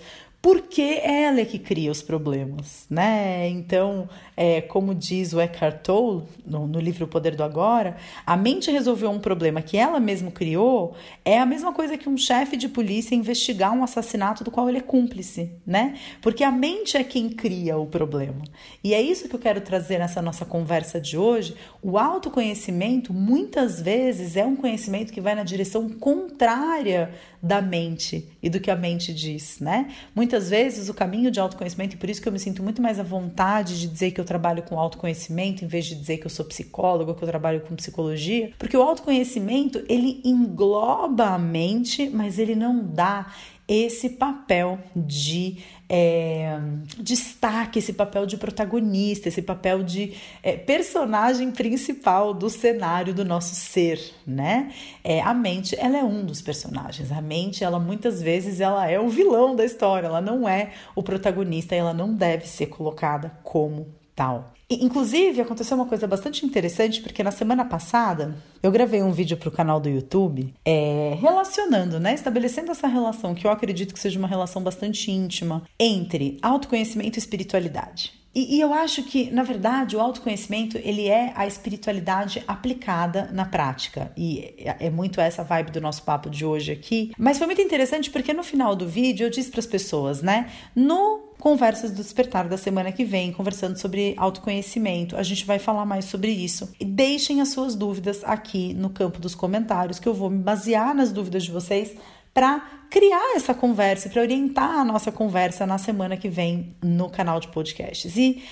porque 0.45 1.01
ela 1.03 1.39
é 1.39 1.45
que 1.45 1.57
cria 1.57 1.89
os 1.89 2.03
problemas, 2.03 2.85
né? 2.87 3.49
Então, 3.49 4.07
é, 4.37 4.61
como 4.61 4.93
diz 4.93 5.33
o 5.33 5.41
Eckhart 5.41 5.81
Tolle 5.81 6.21
no, 6.45 6.67
no, 6.67 6.79
livro 6.79 7.05
O 7.05 7.07
Poder 7.07 7.35
do 7.35 7.43
Agora, 7.43 7.97
a 8.23 8.37
mente 8.37 8.69
resolveu 8.69 9.09
um 9.09 9.17
problema 9.17 9.63
que 9.63 9.75
ela 9.75 9.99
mesma 9.99 10.29
criou 10.29 10.95
é 11.23 11.39
a 11.39 11.47
mesma 11.47 11.73
coisa 11.73 11.97
que 11.97 12.07
um 12.07 12.15
chefe 12.15 12.55
de 12.57 12.69
polícia 12.69 13.15
investigar 13.15 13.73
um 13.73 13.83
assassinato 13.83 14.43
do 14.43 14.51
qual 14.51 14.69
ele 14.69 14.77
é 14.77 14.81
cúmplice, 14.81 15.49
né? 15.65 15.95
Porque 16.21 16.43
a 16.43 16.51
mente 16.51 16.95
é 16.95 17.03
quem 17.03 17.27
cria 17.27 17.75
o 17.75 17.87
problema. 17.87 18.43
E 18.83 18.93
é 18.93 19.01
isso 19.01 19.27
que 19.27 19.35
eu 19.35 19.39
quero 19.39 19.61
trazer 19.61 19.97
nessa 19.97 20.21
nossa 20.21 20.45
conversa 20.45 21.01
de 21.01 21.17
hoje. 21.17 21.55
O 21.81 21.97
autoconhecimento 21.97 23.11
muitas 23.11 23.81
vezes 23.81 24.37
é 24.37 24.45
um 24.45 24.55
conhecimento 24.55 25.11
que 25.11 25.19
vai 25.19 25.33
na 25.33 25.43
direção 25.43 25.89
contrária 25.89 27.11
da 27.45 27.61
mente 27.61 28.27
e 28.41 28.49
do 28.49 28.59
que 28.59 28.71
a 28.71 28.75
mente 28.75 29.13
diz, 29.13 29.59
né? 29.59 29.93
Muitas 30.15 30.49
vezes 30.49 30.89
o 30.89 30.95
caminho 30.95 31.29
de 31.29 31.39
autoconhecimento, 31.39 31.95
e 31.95 31.99
por 31.99 32.09
isso 32.09 32.19
que 32.19 32.27
eu 32.27 32.33
me 32.33 32.39
sinto 32.39 32.63
muito 32.63 32.81
mais 32.81 32.99
à 32.99 33.03
vontade 33.03 33.79
de 33.79 33.87
dizer 33.87 34.11
que 34.11 34.19
eu 34.19 34.25
trabalho 34.25 34.63
com 34.63 34.79
autoconhecimento, 34.79 35.63
em 35.63 35.67
vez 35.67 35.85
de 35.85 35.93
dizer 35.93 36.17
que 36.17 36.25
eu 36.25 36.29
sou 36.31 36.43
psicóloga, 36.43 37.13
que 37.13 37.23
eu 37.23 37.27
trabalho 37.27 37.61
com 37.61 37.75
psicologia, 37.75 38.51
porque 38.57 38.75
o 38.75 38.81
autoconhecimento, 38.81 39.83
ele 39.87 40.21
engloba 40.25 41.25
a 41.27 41.37
mente, 41.37 42.09
mas 42.09 42.39
ele 42.39 42.55
não 42.55 42.83
dá 42.83 43.31
esse 43.67 44.09
papel 44.09 44.79
de 44.95 45.57
é, 45.87 46.57
destaque, 46.99 47.79
esse 47.79 47.93
papel 47.93 48.25
de 48.25 48.37
protagonista, 48.37 49.27
esse 49.27 49.41
papel 49.41 49.83
de 49.83 50.13
é, 50.41 50.55
personagem 50.55 51.51
principal 51.51 52.33
do 52.33 52.49
cenário 52.49 53.13
do 53.13 53.23
nosso 53.23 53.55
ser, 53.55 53.99
né? 54.25 54.71
É, 55.03 55.21
a 55.21 55.33
mente, 55.33 55.75
ela 55.79 55.97
é 55.97 56.03
um 56.03 56.25
dos 56.25 56.41
personagens. 56.41 57.11
A 57.11 57.21
mente, 57.21 57.63
ela 57.63 57.79
muitas 57.79 58.21
vezes, 58.21 58.59
ela 58.59 58.89
é 58.89 58.99
o 58.99 59.09
vilão 59.09 59.55
da 59.55 59.65
história. 59.65 60.07
Ela 60.07 60.21
não 60.21 60.47
é 60.47 60.71
o 60.95 61.03
protagonista. 61.03 61.75
Ela 61.75 61.93
não 61.93 62.13
deve 62.13 62.47
ser 62.47 62.67
colocada 62.67 63.31
como 63.43 63.87
tal. 64.15 64.54
Inclusive, 64.69 65.41
aconteceu 65.41 65.77
uma 65.77 65.85
coisa 65.85 66.07
bastante 66.07 66.45
interessante, 66.45 67.01
porque 67.01 67.21
na 67.21 67.31
semana 67.31 67.63
passada 67.63 68.35
eu 68.63 68.71
gravei 68.71 69.03
um 69.03 69.11
vídeo 69.11 69.37
para 69.37 69.49
o 69.49 69.51
canal 69.51 69.79
do 69.79 69.87
YouTube 69.87 70.53
é, 70.65 71.15
relacionando, 71.21 71.99
né? 71.99 72.15
Estabelecendo 72.15 72.71
essa 72.71 72.87
relação, 72.87 73.35
que 73.35 73.45
eu 73.45 73.51
acredito 73.51 73.93
que 73.93 73.99
seja 73.99 74.17
uma 74.17 74.27
relação 74.27 74.63
bastante 74.63 75.11
íntima, 75.11 75.63
entre 75.79 76.39
autoconhecimento 76.41 77.17
e 77.17 77.19
espiritualidade. 77.19 78.24
E, 78.35 78.57
e, 78.57 78.61
eu 78.61 78.73
acho 78.73 79.01
que, 79.03 79.31
na 79.31 79.43
verdade, 79.43 79.95
o 79.95 80.01
autoconhecimento 80.01 80.77
ele 80.83 81.07
é 81.07 81.31
a 81.35 81.47
espiritualidade 81.47 82.43
aplicada 82.45 83.29
na 83.31 83.45
prática. 83.45 84.11
E 84.17 84.53
é, 84.57 84.87
é 84.87 84.89
muito 84.89 85.21
essa 85.21 85.41
vibe 85.41 85.71
do 85.71 85.79
nosso 85.79 86.03
papo 86.03 86.29
de 86.29 86.45
hoje 86.45 86.73
aqui. 86.73 87.13
Mas 87.17 87.37
foi 87.37 87.47
muito 87.47 87.61
interessante 87.61 88.09
porque 88.09 88.33
no 88.33 88.43
final 88.43 88.75
do 88.75 88.85
vídeo 88.85 89.25
eu 89.25 89.29
disse 89.29 89.49
para 89.49 89.61
as 89.61 89.65
pessoas, 89.65 90.21
né? 90.21 90.49
No 90.75 91.23
Conversas 91.39 91.91
do 91.91 91.97
Despertar 91.97 92.47
da 92.47 92.57
semana 92.57 92.91
que 92.91 93.05
vem, 93.05 93.31
conversando 93.31 93.77
sobre 93.77 94.15
autoconhecimento. 94.17 95.15
A 95.15 95.23
gente 95.23 95.45
vai 95.45 95.59
falar 95.59 95.85
mais 95.85 96.05
sobre 96.05 96.31
isso. 96.31 96.73
E 96.79 96.83
deixem 96.83 97.39
as 97.39 97.49
suas 97.49 97.75
dúvidas 97.75 98.23
aqui 98.23 98.73
no 98.73 98.89
campo 98.89 99.19
dos 99.19 99.35
comentários, 99.35 99.99
que 99.99 100.07
eu 100.07 100.13
vou 100.13 100.29
me 100.29 100.39
basear 100.39 100.93
nas 100.93 101.11
dúvidas 101.11 101.43
de 101.43 101.51
vocês 101.51 101.95
para 102.35 102.59
criar 102.89 103.37
essa 103.37 103.53
conversa, 103.53 104.09
para 104.09 104.21
orientar 104.21 104.69
a 104.71 104.83
nossa 104.83 105.09
conversa 105.09 105.65
na 105.65 105.77
semana 105.77 106.17
que 106.17 106.27
vem 106.27 106.75
no 106.83 107.09
canal 107.09 107.39
de 107.39 107.47
podcasts. 107.47 108.17
E 108.17 108.43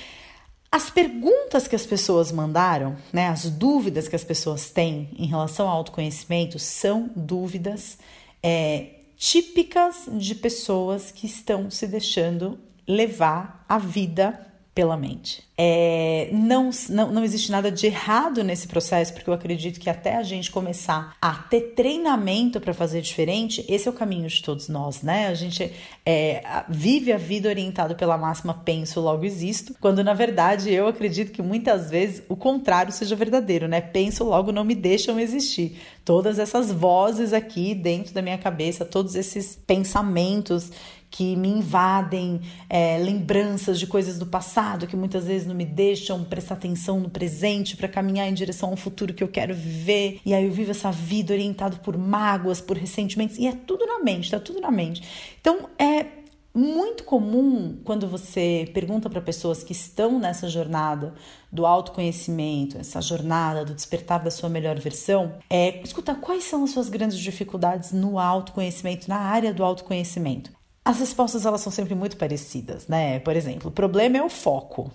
as 0.72 0.90
perguntas 0.90 1.68
que 1.68 1.76
as 1.76 1.86
pessoas 1.86 2.32
mandaram, 2.32 2.96
né, 3.12 3.28
as 3.28 3.50
dúvidas 3.50 4.08
que 4.08 4.16
as 4.16 4.24
pessoas 4.24 4.70
têm 4.70 5.10
em 5.20 5.28
relação 5.28 5.68
ao 5.68 5.76
autoconhecimento 5.76 6.58
são 6.58 7.12
dúvidas 7.14 7.98
é, 8.42 9.02
típicas 9.18 10.08
de 10.14 10.34
pessoas 10.34 11.12
que 11.12 11.26
estão 11.28 11.70
se 11.70 11.86
deixando 11.86 12.58
levar 12.88 13.66
a 13.68 13.78
vida 13.78 14.53
pela 14.74 14.98
mente. 14.98 15.44
É, 15.56 16.30
não, 16.32 16.72
não, 16.90 17.12
não 17.12 17.24
existe 17.24 17.52
nada 17.52 17.72
de 17.72 17.86
errado 17.86 18.44
nesse 18.44 18.68
processo, 18.68 19.14
porque 19.14 19.30
eu 19.30 19.34
acredito 19.34 19.80
que 19.80 19.88
até 19.88 20.16
a 20.16 20.24
gente 20.24 20.50
começar 20.50 21.16
a 21.22 21.36
ter 21.36 21.74
treinamento 21.76 22.60
para 22.60 22.74
fazer 22.74 23.02
diferente, 23.02 23.64
esse 23.70 23.88
é 23.88 23.92
o 23.92 23.94
caminho 23.94 24.28
de 24.28 24.42
todos 24.42 24.68
nós, 24.68 25.04
né? 25.04 25.28
A 25.28 25.36
gente 25.36 25.72
é, 26.04 26.64
vive 26.68 27.14
a 27.14 27.18
vida 27.18 27.50
orientado 27.50 27.94
pela 27.96 28.18
máxima 28.18 28.54
penso, 28.66 29.00
logo 29.00 29.26
existo, 29.26 29.76
quando 29.80 30.04
na 30.04 30.16
verdade 30.16 30.74
eu 30.74 30.88
acredito 30.88 31.32
que 31.32 31.42
muitas 31.42 31.92
vezes 31.92 32.24
o 32.28 32.36
contrário 32.36 32.92
seja 32.92 33.16
verdadeiro, 33.16 33.68
né? 33.68 33.80
Penso, 33.80 34.24
logo 34.24 34.52
não 34.52 34.64
me 34.64 34.74
deixam 34.74 35.20
existir. 35.20 35.80
Todas 36.04 36.40
essas 36.40 36.72
vozes 36.72 37.32
aqui 37.32 37.76
dentro 37.76 38.12
da 38.12 38.24
minha 38.24 38.40
cabeça, 38.40 38.84
todos 38.84 39.14
esses 39.14 39.56
pensamentos 39.56 40.72
que 41.14 41.36
me 41.36 41.48
invadem, 41.48 42.42
é, 42.68 42.98
lembranças 42.98 43.80
de 43.80 43.86
coisas 43.86 44.18
do 44.18 44.26
passado 44.26 44.88
que 44.88 44.96
muitas 44.96 45.26
vezes 45.26 45.48
não 45.48 45.54
me 45.54 45.64
deixam 45.64 46.24
prestar 46.24 46.56
atenção 46.56 47.00
no 47.00 47.08
presente 47.08 47.78
para 47.78 47.88
caminhar 47.88 48.28
em 48.28 48.34
direção 48.34 48.72
ao 48.72 48.76
futuro 48.76 49.14
que 49.14 49.24
eu 49.24 49.28
quero 49.28 49.54
viver. 49.54 50.20
E 50.26 50.34
aí 50.34 50.44
eu 50.44 50.52
vivo 50.52 50.72
essa 50.72 50.92
vida 50.92 51.32
orientado 51.32 51.78
por 51.82 51.96
mágoas, 52.00 52.60
por 52.60 52.76
ressentimentos, 52.76 53.38
e 53.38 53.46
é 53.46 53.52
tudo 53.52 53.86
na 53.86 54.00
mente, 54.00 54.32
tá 54.32 54.40
tudo 54.40 54.60
na 54.60 54.72
mente. 54.72 55.04
Então 55.40 55.70
é 55.78 56.08
muito 56.52 57.04
comum 57.04 57.78
quando 57.84 58.08
você 58.08 58.68
pergunta 58.74 59.08
para 59.08 59.22
pessoas 59.22 59.64
que 59.64 59.72
estão 59.72 60.18
nessa 60.18 60.50
jornada 60.50 61.14
do 61.52 61.68
autoconhecimento, 61.68 62.80
essa 62.80 63.02
jornada 63.02 63.64
do 63.64 63.76
despertar 63.76 64.24
da 64.24 64.32
sua 64.32 64.50
melhor 64.50 64.80
versão, 64.80 65.36
é 65.48 65.80
escutar 65.84 66.16
quais 66.16 66.44
são 66.46 66.64
as 66.64 66.72
suas 66.72 66.90
grandes 66.90 67.20
dificuldades 67.20 67.92
no 67.92 68.18
autoconhecimento, 68.18 69.08
na 69.08 69.18
área 69.18 69.54
do 69.54 69.64
autoconhecimento. 69.64 70.63
As 70.86 71.00
respostas 71.00 71.46
elas 71.46 71.62
são 71.62 71.72
sempre 71.72 71.96
muito 71.96 72.18
parecidas, 72.18 72.88
né? 72.88 73.20
Por 73.20 73.36
exemplo, 73.36 73.70
o 73.70 73.72
problema 73.72 74.18
é 74.18 74.24
o 74.24 74.30
foco, 74.30 74.92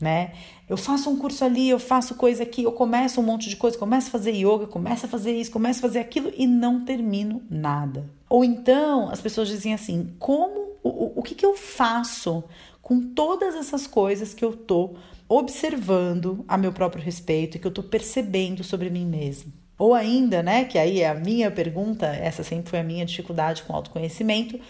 né? 0.00 0.32
Eu 0.68 0.76
faço 0.76 1.10
um 1.10 1.16
curso 1.16 1.44
ali, 1.44 1.68
eu 1.68 1.78
faço 1.78 2.14
coisa 2.14 2.42
aqui, 2.42 2.62
eu 2.62 2.72
começo 2.72 3.20
um 3.20 3.24
monte 3.24 3.48
de 3.48 3.56
coisa, 3.56 3.76
começo 3.76 4.08
a 4.08 4.10
fazer 4.10 4.32
yoga, 4.32 4.66
começo 4.66 5.06
a 5.06 5.08
fazer 5.08 5.32
isso, 5.32 5.50
começo 5.50 5.80
a 5.80 5.82
fazer 5.82 5.98
aquilo 5.98 6.32
e 6.36 6.46
não 6.46 6.84
termino 6.84 7.42
nada. 7.50 8.08
Ou 8.28 8.44
então 8.44 9.10
as 9.10 9.20
pessoas 9.20 9.48
dizem 9.48 9.74
assim: 9.74 10.14
como, 10.18 10.76
o, 10.82 11.20
o 11.20 11.22
que, 11.22 11.34
que 11.34 11.46
eu 11.46 11.56
faço 11.56 12.44
com 12.80 13.00
todas 13.00 13.54
essas 13.54 13.86
coisas 13.86 14.32
que 14.34 14.44
eu 14.44 14.56
tô 14.56 14.94
observando 15.28 16.44
a 16.46 16.56
meu 16.56 16.72
próprio 16.72 17.02
respeito 17.02 17.56
e 17.56 17.60
que 17.60 17.66
eu 17.66 17.72
tô 17.72 17.82
percebendo 17.82 18.62
sobre 18.62 18.90
mim 18.90 19.06
mesmo? 19.06 19.52
Ou 19.78 19.94
ainda, 19.94 20.42
né, 20.42 20.64
que 20.64 20.78
aí 20.78 21.00
é 21.00 21.08
a 21.08 21.14
minha 21.14 21.50
pergunta, 21.50 22.06
essa 22.06 22.44
sempre 22.44 22.70
foi 22.70 22.78
a 22.78 22.84
minha 22.84 23.04
dificuldade 23.04 23.64
com 23.64 23.74
autoconhecimento, 23.74 24.60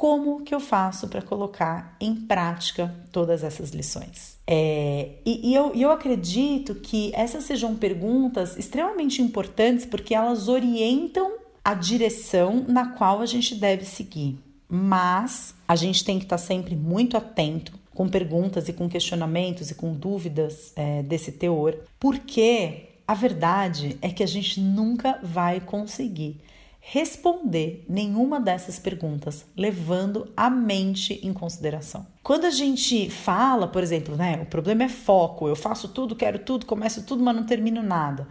como 0.00 0.40
que 0.40 0.54
eu 0.54 0.60
faço 0.60 1.08
para 1.08 1.20
colocar 1.20 1.94
em 2.00 2.14
prática 2.16 2.90
todas 3.12 3.44
essas 3.44 3.68
lições? 3.68 4.38
É, 4.46 5.10
e, 5.26 5.50
e, 5.50 5.54
eu, 5.54 5.74
eu 5.74 5.90
acredito 5.90 6.76
que 6.76 7.12
essas 7.14 7.44
sejam 7.44 7.76
perguntas 7.76 8.56
extremamente 8.56 9.20
importantes 9.20 9.84
porque 9.84 10.14
elas 10.14 10.48
orientam 10.48 11.32
a 11.62 11.74
direção 11.74 12.64
na 12.66 12.92
qual 12.92 13.20
a 13.20 13.26
gente 13.26 13.54
deve 13.54 13.84
seguir. 13.84 14.38
Mas 14.66 15.54
a 15.68 15.76
gente 15.76 16.02
tem 16.02 16.18
que 16.18 16.24
estar 16.24 16.38
sempre 16.38 16.74
muito 16.74 17.18
atento 17.18 17.78
com 17.94 18.08
perguntas 18.08 18.70
e 18.70 18.72
com 18.72 18.88
questionamentos 18.88 19.70
e 19.70 19.74
com 19.74 19.92
dúvidas 19.92 20.72
é, 20.76 21.02
desse 21.02 21.30
teor, 21.30 21.76
porque 21.98 22.86
a 23.06 23.12
verdade 23.12 23.98
é 24.00 24.08
que 24.08 24.22
a 24.22 24.26
gente 24.26 24.62
nunca 24.62 25.20
vai 25.22 25.60
conseguir 25.60 26.40
responder 26.80 27.84
nenhuma 27.88 28.40
dessas 28.40 28.78
perguntas, 28.78 29.46
levando 29.56 30.32
a 30.36 30.48
mente 30.48 31.20
em 31.22 31.32
consideração. 31.32 32.06
Quando 32.22 32.46
a 32.46 32.50
gente 32.50 33.08
fala, 33.10 33.68
por 33.68 33.82
exemplo, 33.82 34.16
né, 34.16 34.40
o 34.42 34.46
problema 34.46 34.84
é 34.84 34.88
foco, 34.88 35.46
eu 35.46 35.54
faço 35.54 35.88
tudo, 35.88 36.16
quero 36.16 36.38
tudo, 36.38 36.66
começo 36.66 37.04
tudo, 37.04 37.22
mas 37.22 37.36
não 37.36 37.44
termino 37.44 37.82
nada. 37.82 38.26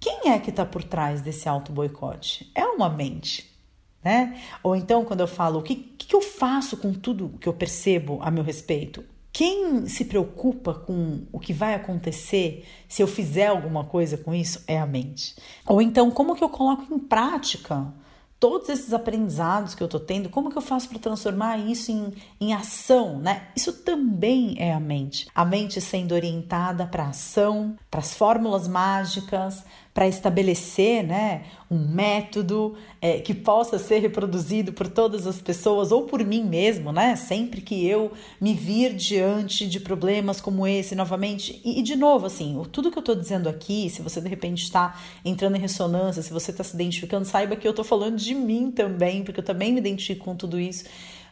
Quem 0.00 0.30
é 0.32 0.38
que 0.38 0.50
está 0.50 0.66
por 0.66 0.82
trás 0.82 1.20
desse 1.20 1.48
auto 1.48 1.72
boicote? 1.72 2.50
É 2.54 2.64
uma 2.64 2.88
mente, 2.88 3.50
né? 4.02 4.40
Ou 4.62 4.74
então, 4.74 5.04
quando 5.04 5.20
eu 5.20 5.28
falo, 5.28 5.60
o 5.60 5.62
que, 5.62 5.76
que 5.76 6.14
eu 6.14 6.20
faço 6.20 6.76
com 6.76 6.92
tudo 6.92 7.38
que 7.40 7.48
eu 7.48 7.54
percebo 7.54 8.18
a 8.22 8.30
meu 8.30 8.42
respeito? 8.42 9.04
Quem 9.34 9.88
se 9.88 10.04
preocupa 10.04 10.72
com 10.72 11.26
o 11.32 11.40
que 11.40 11.52
vai 11.52 11.74
acontecer 11.74 12.64
se 12.88 13.02
eu 13.02 13.08
fizer 13.08 13.48
alguma 13.48 13.82
coisa 13.82 14.16
com 14.16 14.32
isso 14.32 14.62
é 14.64 14.78
a 14.78 14.86
mente. 14.86 15.34
Ou 15.66 15.82
então, 15.82 16.08
como 16.08 16.36
que 16.36 16.44
eu 16.44 16.48
coloco 16.48 16.86
em 16.94 17.00
prática 17.00 17.92
todos 18.38 18.68
esses 18.68 18.92
aprendizados 18.92 19.74
que 19.74 19.82
eu 19.82 19.88
tô 19.88 19.98
tendo, 19.98 20.28
como 20.28 20.50
que 20.50 20.56
eu 20.56 20.62
faço 20.62 20.88
para 20.88 21.00
transformar 21.00 21.58
isso 21.58 21.90
em, 21.90 22.12
em 22.40 22.54
ação, 22.54 23.18
né? 23.18 23.48
Isso 23.56 23.72
também 23.72 24.54
é 24.56 24.72
a 24.72 24.78
mente. 24.78 25.26
A 25.34 25.44
mente 25.44 25.80
sendo 25.80 26.14
orientada 26.14 26.86
para 26.86 27.08
ação, 27.08 27.76
para 27.90 27.98
as 27.98 28.14
fórmulas 28.14 28.68
mágicas, 28.68 29.64
para 29.94 30.08
estabelecer 30.08 31.04
né, 31.04 31.44
um 31.70 31.78
método 31.78 32.74
é, 33.00 33.20
que 33.20 33.32
possa 33.32 33.78
ser 33.78 34.00
reproduzido 34.00 34.72
por 34.72 34.88
todas 34.88 35.24
as 35.24 35.40
pessoas 35.40 35.92
ou 35.92 36.02
por 36.02 36.24
mim 36.24 36.42
mesmo, 36.42 36.90
né? 36.90 37.14
Sempre 37.14 37.60
que 37.60 37.86
eu 37.86 38.10
me 38.40 38.54
vir 38.54 38.92
diante 38.92 39.68
de 39.68 39.78
problemas 39.78 40.40
como 40.40 40.66
esse 40.66 40.96
novamente. 40.96 41.60
E, 41.64 41.78
e 41.78 41.82
de 41.82 41.94
novo, 41.94 42.26
assim, 42.26 42.60
tudo 42.72 42.90
que 42.90 42.98
eu 42.98 43.02
estou 43.02 43.14
dizendo 43.14 43.48
aqui, 43.48 43.88
se 43.88 44.02
você 44.02 44.20
de 44.20 44.28
repente 44.28 44.64
está 44.64 45.00
entrando 45.24 45.54
em 45.54 45.60
ressonância, 45.60 46.22
se 46.22 46.32
você 46.32 46.50
está 46.50 46.64
se 46.64 46.74
identificando, 46.74 47.24
saiba 47.24 47.54
que 47.54 47.66
eu 47.66 47.70
estou 47.70 47.84
falando 47.84 48.16
de 48.16 48.34
mim 48.34 48.72
também, 48.72 49.22
porque 49.22 49.38
eu 49.38 49.44
também 49.44 49.72
me 49.72 49.78
identifico 49.78 50.24
com 50.24 50.34
tudo 50.34 50.58
isso. 50.58 50.84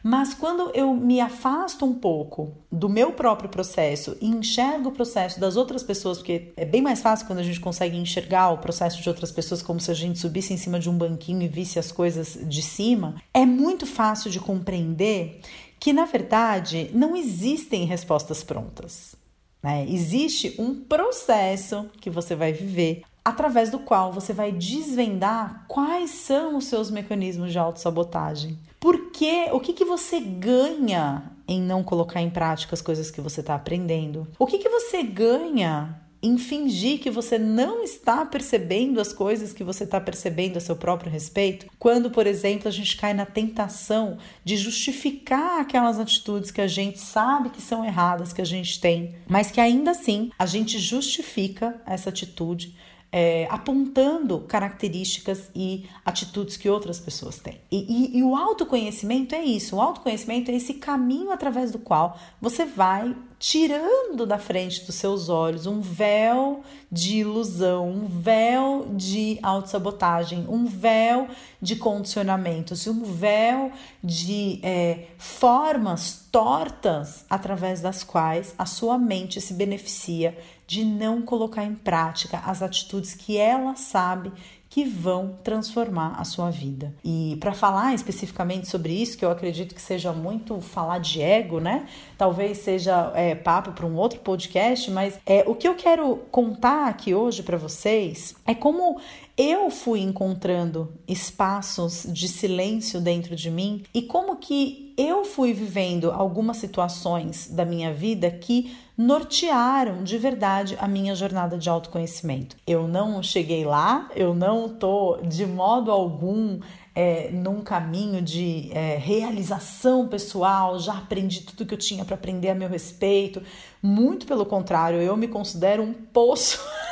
Mas 0.03 0.35
quando 0.35 0.71
eu 0.75 0.93
me 0.95 1.21
afasto 1.21 1.85
um 1.85 1.95
pouco 1.95 2.53
do 2.71 2.89
meu 2.89 3.13
próprio 3.13 3.49
processo 3.49 4.17
e 4.21 4.27
enxergo 4.27 4.89
o 4.89 4.93
processo 4.93 5.39
das 5.39 5.57
outras 5.57 5.83
pessoas, 5.83 6.19
porque 6.19 6.53
é 6.57 6.65
bem 6.65 6.83
mais 6.83 7.01
fácil 7.01 7.27
quando 7.27 7.39
a 7.39 7.45
gente 7.45 7.61
consegue 7.61 7.97
enxergar 7.97 8.51
o 8.51 8.59
processo 8.59 9.01
de 9.01 9.09
outras 9.09 9.31
pessoas 9.31 9.63
como 9.63 9.81
se 9.81 9.91
a 9.91 9.95
gente 9.95 10.19
subisse 10.19 10.53
em 10.53 10.57
cima 10.57 10.81
de 10.81 10.91
um 10.91 10.99
banquinho 10.99 11.43
e 11.43 11.49
visse 11.49 11.79
as 11.79 11.93
coisas 11.93 12.37
de 12.43 12.63
cima, 12.63 13.15
é 13.33 13.47
muito 13.47 13.87
fácil 13.87 14.31
de 14.31 14.41
compreender 14.41 15.41
que, 15.79 15.93
na 15.93 16.05
verdade, 16.05 16.91
não 16.93 17.17
existem 17.17 17.85
respostas 17.85 18.43
prontas. 18.43 19.15
Né? 19.63 19.87
Existe 19.89 20.57
um 20.59 20.75
processo 20.75 21.87
que 22.01 22.11
você 22.11 22.35
vai 22.35 22.53
viver 22.53 23.03
através 23.25 23.71
do 23.71 23.79
qual 23.79 24.13
você 24.13 24.33
vai 24.33 24.51
desvendar 24.51 25.65
quais 25.69 26.11
são 26.11 26.57
os 26.57 26.65
seus 26.65 26.91
mecanismos 26.91 27.53
de 27.53 27.59
autossabotagem. 27.59 28.59
Por 28.83 29.13
quê? 29.13 29.49
O 29.53 29.61
que, 29.61 29.73
que 29.73 29.85
você 29.85 30.19
ganha 30.19 31.23
em 31.47 31.63
não 31.63 31.85
colocar 31.85 32.21
em 32.21 32.29
prática 32.29 32.75
as 32.75 32.83
coisas 32.83 33.13
que 33.13 33.21
você 33.21 33.39
está 33.39 33.55
aprendendo? 33.55 34.27
O 34.41 34.45
que, 34.45 34.59
que 34.59 34.69
você 34.69 35.05
ganha 35.05 36.03
em 36.21 36.37
fingir 36.37 36.99
que 36.99 37.09
você 37.09 37.39
não 37.39 37.85
está 37.85 38.27
percebendo 38.27 39.01
as 39.01 39.13
coisas 39.13 39.53
que 39.53 39.63
você 39.63 39.85
está 39.85 40.01
percebendo 40.01 40.57
a 40.57 40.61
seu 40.61 40.75
próprio 40.75 41.13
respeito, 41.13 41.67
quando, 41.79 42.11
por 42.11 42.27
exemplo, 42.27 42.67
a 42.67 42.73
gente 42.73 42.97
cai 42.97 43.15
na 43.15 43.25
tentação 43.25 44.19
de 44.45 44.57
justificar 44.57 45.61
aquelas 45.61 46.01
atitudes 46.01 46.51
que 46.51 46.61
a 46.61 46.67
gente 46.67 46.99
sabe 46.99 47.51
que 47.51 47.63
são 47.63 47.85
erradas, 47.85 48.33
que 48.33 48.43
a 48.43 48.47
gente 48.47 48.81
tem, 48.81 49.15
mas 49.29 49.53
que 49.53 49.61
ainda 49.61 49.93
assim 49.93 50.33
a 50.37 50.47
gente 50.47 50.77
justifica 50.81 51.81
essa 51.87 52.09
atitude 52.09 52.75
é, 53.13 53.47
apontando 53.51 54.41
características 54.41 55.51
e 55.55 55.87
atitudes 56.05 56.57
que 56.57 56.69
outras 56.69 56.99
pessoas 56.99 57.39
têm. 57.39 57.61
E, 57.71 58.17
e, 58.17 58.19
e, 58.19 58.23
o 58.23 58.35
autoconhecimento 58.35 59.35
é 59.35 59.45
isso: 59.45 59.77
o 59.77 59.81
autoconhecimento 59.81 60.51
é 60.51 60.55
esse 60.55 60.75
caminho 60.75 61.31
através 61.31 61.71
do 61.71 61.79
qual 61.79 62.19
você 62.41 62.65
vai 62.65 63.15
tirando 63.43 64.25
da 64.25 64.39
frente 64.39 64.85
dos 64.85 64.95
seus 64.95 65.29
olhos 65.29 65.67
um 65.67 65.81
véu 65.81 66.63
de 66.91 67.17
ilusão, 67.17 67.91
um 67.91 68.07
véu 68.07 68.87
de 68.95 69.37
autossabotagem, 69.43 70.47
um 70.49 70.65
véu 70.65 71.27
de 71.61 71.75
condicionamentos, 71.75 72.87
um 72.87 73.03
véu 73.03 73.73
de 74.01 74.61
é, 74.63 75.09
formas 75.19 76.29
tortas 76.31 77.25
através 77.29 77.81
das 77.81 78.05
quais 78.05 78.55
a 78.57 78.65
sua 78.65 78.97
mente 78.97 79.41
se 79.41 79.55
beneficia 79.55 80.39
de 80.65 80.85
não 80.85 81.21
colocar 81.21 81.65
em 81.65 81.75
prática 81.75 82.39
as 82.47 82.63
atitudes 82.63 83.13
que 83.13 83.39
ela 83.39 83.75
sabe 83.75 84.31
que 84.73 84.85
vão 84.85 85.37
transformar 85.45 86.15
a 86.19 86.25
sua 86.25 86.49
vida. 86.49 86.95
E 87.05 87.37
para 87.39 87.53
falar 87.53 87.95
especificamente 87.95 88.67
sobre 88.67 88.95
isso, 88.95 89.19
que 89.19 89.25
eu 89.25 89.31
acredito 89.31 89.75
que 89.75 89.83
seja 89.83 90.15
muito 90.15 90.63
falar 90.63 90.99
de 90.99 91.21
ego, 91.21 91.61
né? 91.61 91.87
Talvez 92.17 92.57
seja 92.57 93.13
é, 93.15 93.35
papo 93.35 93.73
para 93.73 93.85
um 93.85 93.95
outro 93.97 94.21
podcast, 94.21 94.91
mas 94.91 95.21
é, 95.27 95.45
o 95.47 95.55
que 95.55 95.69
eu 95.69 95.75
quero 95.75 96.23
contar 96.31 96.89
aqui 96.89 97.13
hoje 97.13 97.43
para 97.43 97.59
vocês 97.59 98.35
é 98.47 98.55
como 98.55 98.99
eu 99.37 99.71
fui 99.71 100.01
encontrando 100.01 100.91
espaços 101.07 102.07
de 102.09 102.27
silêncio 102.27 102.99
dentro 102.99 103.37
de 103.37 103.51
mim 103.51 103.83
e 103.93 104.01
como 104.01 104.37
que 104.37 104.95
eu 104.97 105.23
fui 105.25 105.53
vivendo 105.53 106.11
algumas 106.11 106.57
situações 106.57 107.49
da 107.51 107.67
minha 107.67 107.93
vida 107.93 108.31
que 108.31 108.75
nortearam 109.03 110.05
de 110.05 110.17
verdade 110.17 110.77
a 110.81 110.87
minha 110.87 111.15
jornada 111.15 111.59
de 111.59 111.69
autoconhecimento. 111.69 112.57
Eu 112.67 112.87
não 112.87 113.23
cheguei 113.23 113.65
lá, 113.65 114.09
eu 114.15 114.35
não 114.35 114.69
tô 114.69 115.19
de 115.23 115.45
modo 115.45 115.91
algum 115.91 116.61
é, 116.95 117.31
num 117.33 117.63
caminho 117.63 118.21
de 118.21 118.71
é, 118.73 118.97
realização 118.97 120.07
pessoal, 120.07 120.79
já 120.79 120.95
aprendi 120.95 121.41
tudo 121.43 121.67
que 121.67 121.75
eu 121.75 121.79
tinha 121.79 122.05
para 122.05 122.15
aprender 122.15 122.51
a 122.51 122.55
meu 122.55 122.69
respeito. 122.69 123.43
Muito 123.83 124.27
pelo 124.27 124.47
contrário, 124.47 125.01
eu 125.01 125.17
me 125.17 125.27
considero 125.27 125.83
um 125.83 125.93
poço. 125.93 126.61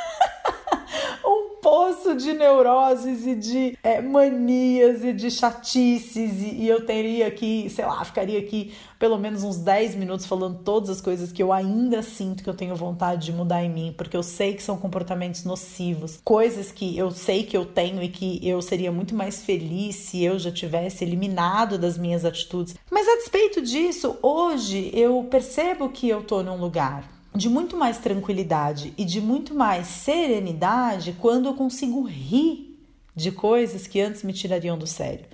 poço 1.61 2.15
de 2.15 2.33
neuroses 2.33 3.25
e 3.25 3.35
de 3.35 3.77
é, 3.83 4.01
manias 4.01 5.03
e 5.03 5.13
de 5.13 5.29
chatices, 5.29 6.41
e, 6.41 6.63
e, 6.63 6.67
eu 6.67 6.85
teria 6.85 7.27
aqui, 7.27 7.69
sei 7.69 7.85
lá, 7.85 8.03
ficaria 8.03 8.39
aqui 8.39 8.73
pelo 8.97 9.17
menos 9.17 9.43
uns 9.43 9.57
10 9.57 9.95
minutos 9.95 10.25
falando 10.25 10.59
todas 10.63 10.89
as 10.89 11.01
coisas 11.01 11.31
que 11.31 11.41
eu 11.41 11.53
ainda 11.53 12.03
sinto 12.03 12.43
que 12.43 12.49
eu 12.49 12.53
tenho 12.53 12.75
vontade 12.75 13.25
de 13.25 13.33
mudar 13.33 13.63
em 13.63 13.69
mim, 13.69 13.93
porque 13.97 14.17
eu 14.17 14.23
sei 14.23 14.53
que 14.53 14.61
são 14.61 14.77
comportamentos 14.77 15.43
nocivos, 15.43 16.19
coisas 16.23 16.71
que 16.71 16.97
eu 16.97 17.11
sei 17.11 17.43
que 17.43 17.55
eu 17.55 17.65
tenho 17.65 18.01
e 18.01 18.09
que 18.09 18.39
eu 18.47 18.61
seria 18.61 18.91
muito 18.91 19.15
mais 19.15 19.43
feliz 19.43 19.95
se 19.95 20.23
eu 20.23 20.37
já 20.37 20.51
tivesse 20.51 21.03
eliminado 21.03 21.77
das 21.77 21.97
minhas 21.97 22.25
atitudes. 22.25 22.75
Mas 22.91 23.07
a 23.07 23.15
despeito 23.17 23.61
disso, 23.61 24.17
hoje 24.21 24.91
eu 24.93 25.27
percebo 25.29 25.89
que 25.89 26.09
eu 26.09 26.23
tô 26.23 26.43
num 26.43 26.57
lugar 26.57 27.20
de 27.35 27.49
muito 27.49 27.77
mais 27.77 27.97
tranquilidade 27.97 28.93
e 28.97 29.05
de 29.05 29.21
muito 29.21 29.53
mais 29.53 29.87
serenidade 29.87 31.15
quando 31.19 31.47
eu 31.47 31.53
consigo 31.53 32.03
rir 32.03 32.79
de 33.15 33.31
coisas 33.31 33.87
que 33.87 33.99
antes 34.01 34.23
me 34.23 34.33
tirariam 34.33 34.77
do 34.77 34.87
sério. 34.87 35.25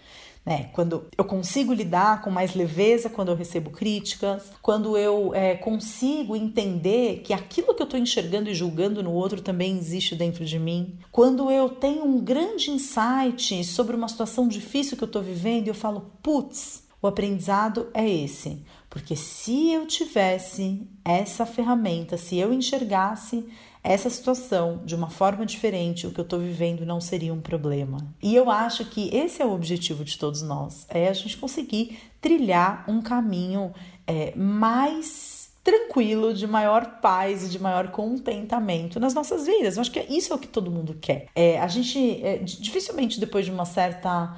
Né? 0.47 0.69
Quando 0.71 1.05
eu 1.17 1.25
consigo 1.25 1.73
lidar 1.73 2.21
com 2.21 2.29
mais 2.29 2.55
leveza 2.55 3.09
quando 3.09 3.27
eu 3.27 3.35
recebo 3.35 3.69
críticas, 3.69 4.49
quando 4.61 4.97
eu 4.97 5.35
é, 5.35 5.55
consigo 5.55 6.37
entender 6.37 7.21
que 7.21 7.33
aquilo 7.33 7.73
que 7.73 7.81
eu 7.81 7.85
estou 7.85 7.99
enxergando 7.99 8.49
e 8.49 8.55
julgando 8.55 9.03
no 9.03 9.11
outro 9.11 9.41
também 9.41 9.77
existe 9.77 10.15
dentro 10.15 10.45
de 10.45 10.57
mim, 10.57 10.97
quando 11.11 11.51
eu 11.51 11.67
tenho 11.67 12.05
um 12.05 12.21
grande 12.21 12.71
insight 12.71 13.61
sobre 13.65 13.93
uma 13.93 14.07
situação 14.07 14.47
difícil 14.47 14.95
que 14.95 15.03
eu 15.03 15.07
estou 15.07 15.21
vivendo 15.21 15.67
e 15.67 15.69
eu 15.69 15.75
falo, 15.75 16.13
putz, 16.23 16.87
o 17.01 17.07
aprendizado 17.07 17.89
é 17.93 18.09
esse. 18.09 18.63
Porque 18.89 19.15
se 19.15 19.71
eu 19.71 19.85
tivesse 19.85 20.87
essa 21.03 21.45
ferramenta, 21.45 22.17
se 22.17 22.37
eu 22.37 22.53
enxergasse 22.53 23.45
essa 23.83 24.09
situação 24.09 24.81
de 24.85 24.95
uma 24.95 25.09
forma 25.09 25.45
diferente, 25.45 26.07
o 26.07 26.11
que 26.11 26.19
eu 26.19 26.23
estou 26.23 26.39
vivendo 26.39 26.85
não 26.85 26.99
seria 26.99 27.33
um 27.33 27.39
problema. 27.39 27.97
E 28.21 28.35
eu 28.35 28.49
acho 28.49 28.85
que 28.85 29.09
esse 29.15 29.41
é 29.41 29.45
o 29.45 29.53
objetivo 29.53 30.03
de 30.03 30.17
todos 30.17 30.41
nós: 30.41 30.85
é 30.89 31.07
a 31.07 31.13
gente 31.13 31.37
conseguir 31.37 31.99
trilhar 32.19 32.83
um 32.87 33.01
caminho 33.01 33.73
é, 34.05 34.33
mais 34.35 35.47
tranquilo, 35.63 36.33
de 36.33 36.47
maior 36.47 36.99
paz 37.01 37.43
e 37.43 37.49
de 37.49 37.59
maior 37.59 37.89
contentamento 37.91 39.01
nas 39.01 39.13
nossas 39.13 39.45
vidas. 39.45 39.75
Eu 39.75 39.81
acho 39.81 39.91
que 39.91 39.99
isso 40.09 40.31
é 40.31 40.35
o 40.35 40.39
que 40.39 40.47
todo 40.47 40.71
mundo 40.71 40.97
quer. 40.99 41.27
É, 41.35 41.59
a 41.59 41.67
gente 41.67 42.21
é, 42.23 42.37
dificilmente 42.37 43.19
depois 43.19 43.45
de 43.45 43.51
uma 43.51 43.65
certa 43.65 44.33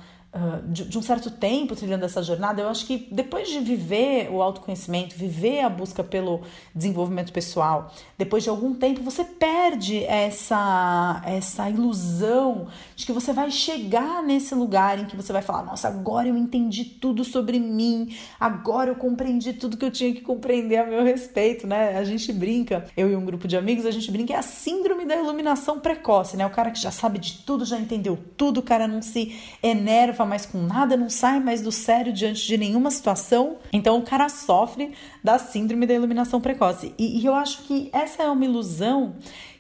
De, 0.67 0.85
de, 0.85 0.95
um 0.95 1.01
certo 1.01 1.31
tempo 1.31 1.75
trilhando 1.75 2.05
essa 2.05 2.21
jornada, 2.21 2.61
eu 2.61 2.69
acho 2.69 2.85
que 2.85 3.07
depois 3.11 3.49
de 3.49 3.59
viver 3.59 4.29
o 4.31 4.43
autoconhecimento, 4.43 5.15
viver 5.15 5.61
a 5.61 5.69
busca 5.69 6.03
pelo 6.03 6.41
desenvolvimento 6.73 7.33
pessoal, 7.33 7.91
depois 8.15 8.43
de 8.43 8.49
algum 8.49 8.75
tempo 8.75 9.01
você 9.01 9.23
perde 9.23 10.03
essa 10.03 11.23
essa 11.25 11.67
ilusão 11.67 12.67
de 12.95 13.07
que 13.07 13.11
você 13.11 13.33
vai 13.33 13.49
chegar 13.49 14.21
nesse 14.21 14.53
lugar 14.53 14.99
em 14.99 15.05
que 15.05 15.15
você 15.15 15.33
vai 15.33 15.41
falar: 15.41 15.63
"Nossa, 15.63 15.87
agora 15.87 16.27
eu 16.27 16.37
entendi 16.37 16.85
tudo 16.85 17.23
sobre 17.23 17.59
mim, 17.59 18.15
agora 18.39 18.91
eu 18.91 18.95
compreendi 18.95 19.53
tudo 19.53 19.77
que 19.77 19.85
eu 19.85 19.91
tinha 19.91 20.13
que 20.13 20.21
compreender 20.21 20.77
a 20.77 20.85
meu 20.85 21.03
respeito", 21.03 21.65
né? 21.65 21.97
A 21.97 22.03
gente 22.03 22.31
brinca, 22.31 22.85
eu 22.95 23.09
e 23.09 23.15
um 23.15 23.25
grupo 23.25 23.47
de 23.47 23.57
amigos, 23.57 23.83
a 23.83 23.91
gente 23.91 24.11
brinca 24.11 24.33
é 24.33 24.37
a 24.37 24.43
síndrome 24.43 25.05
da 25.05 25.15
iluminação 25.15 25.79
precoce, 25.79 26.37
né? 26.37 26.45
O 26.45 26.51
cara 26.51 26.69
que 26.69 26.79
já 26.79 26.91
sabe 26.91 27.17
de 27.17 27.39
tudo, 27.39 27.65
já 27.65 27.79
entendeu 27.79 28.15
tudo, 28.37 28.59
o 28.59 28.63
cara 28.63 28.87
não 28.87 29.01
se 29.01 29.35
enerva 29.63 30.18
mais 30.25 30.45
com 30.45 30.61
nada, 30.61 30.95
não 30.97 31.09
sai 31.09 31.39
mais 31.39 31.61
do 31.61 31.71
sério 31.71 32.11
diante 32.13 32.45
de 32.45 32.57
nenhuma 32.57 32.91
situação. 32.91 33.57
Então 33.71 33.97
o 33.97 34.01
cara 34.01 34.29
sofre 34.29 34.93
da 35.23 35.37
síndrome 35.37 35.85
da 35.85 35.93
iluminação 35.93 36.39
precoce. 36.39 36.93
E, 36.97 37.19
e 37.21 37.25
eu 37.25 37.33
acho 37.33 37.63
que 37.63 37.89
essa 37.93 38.23
é 38.23 38.29
uma 38.29 38.45
ilusão 38.45 39.15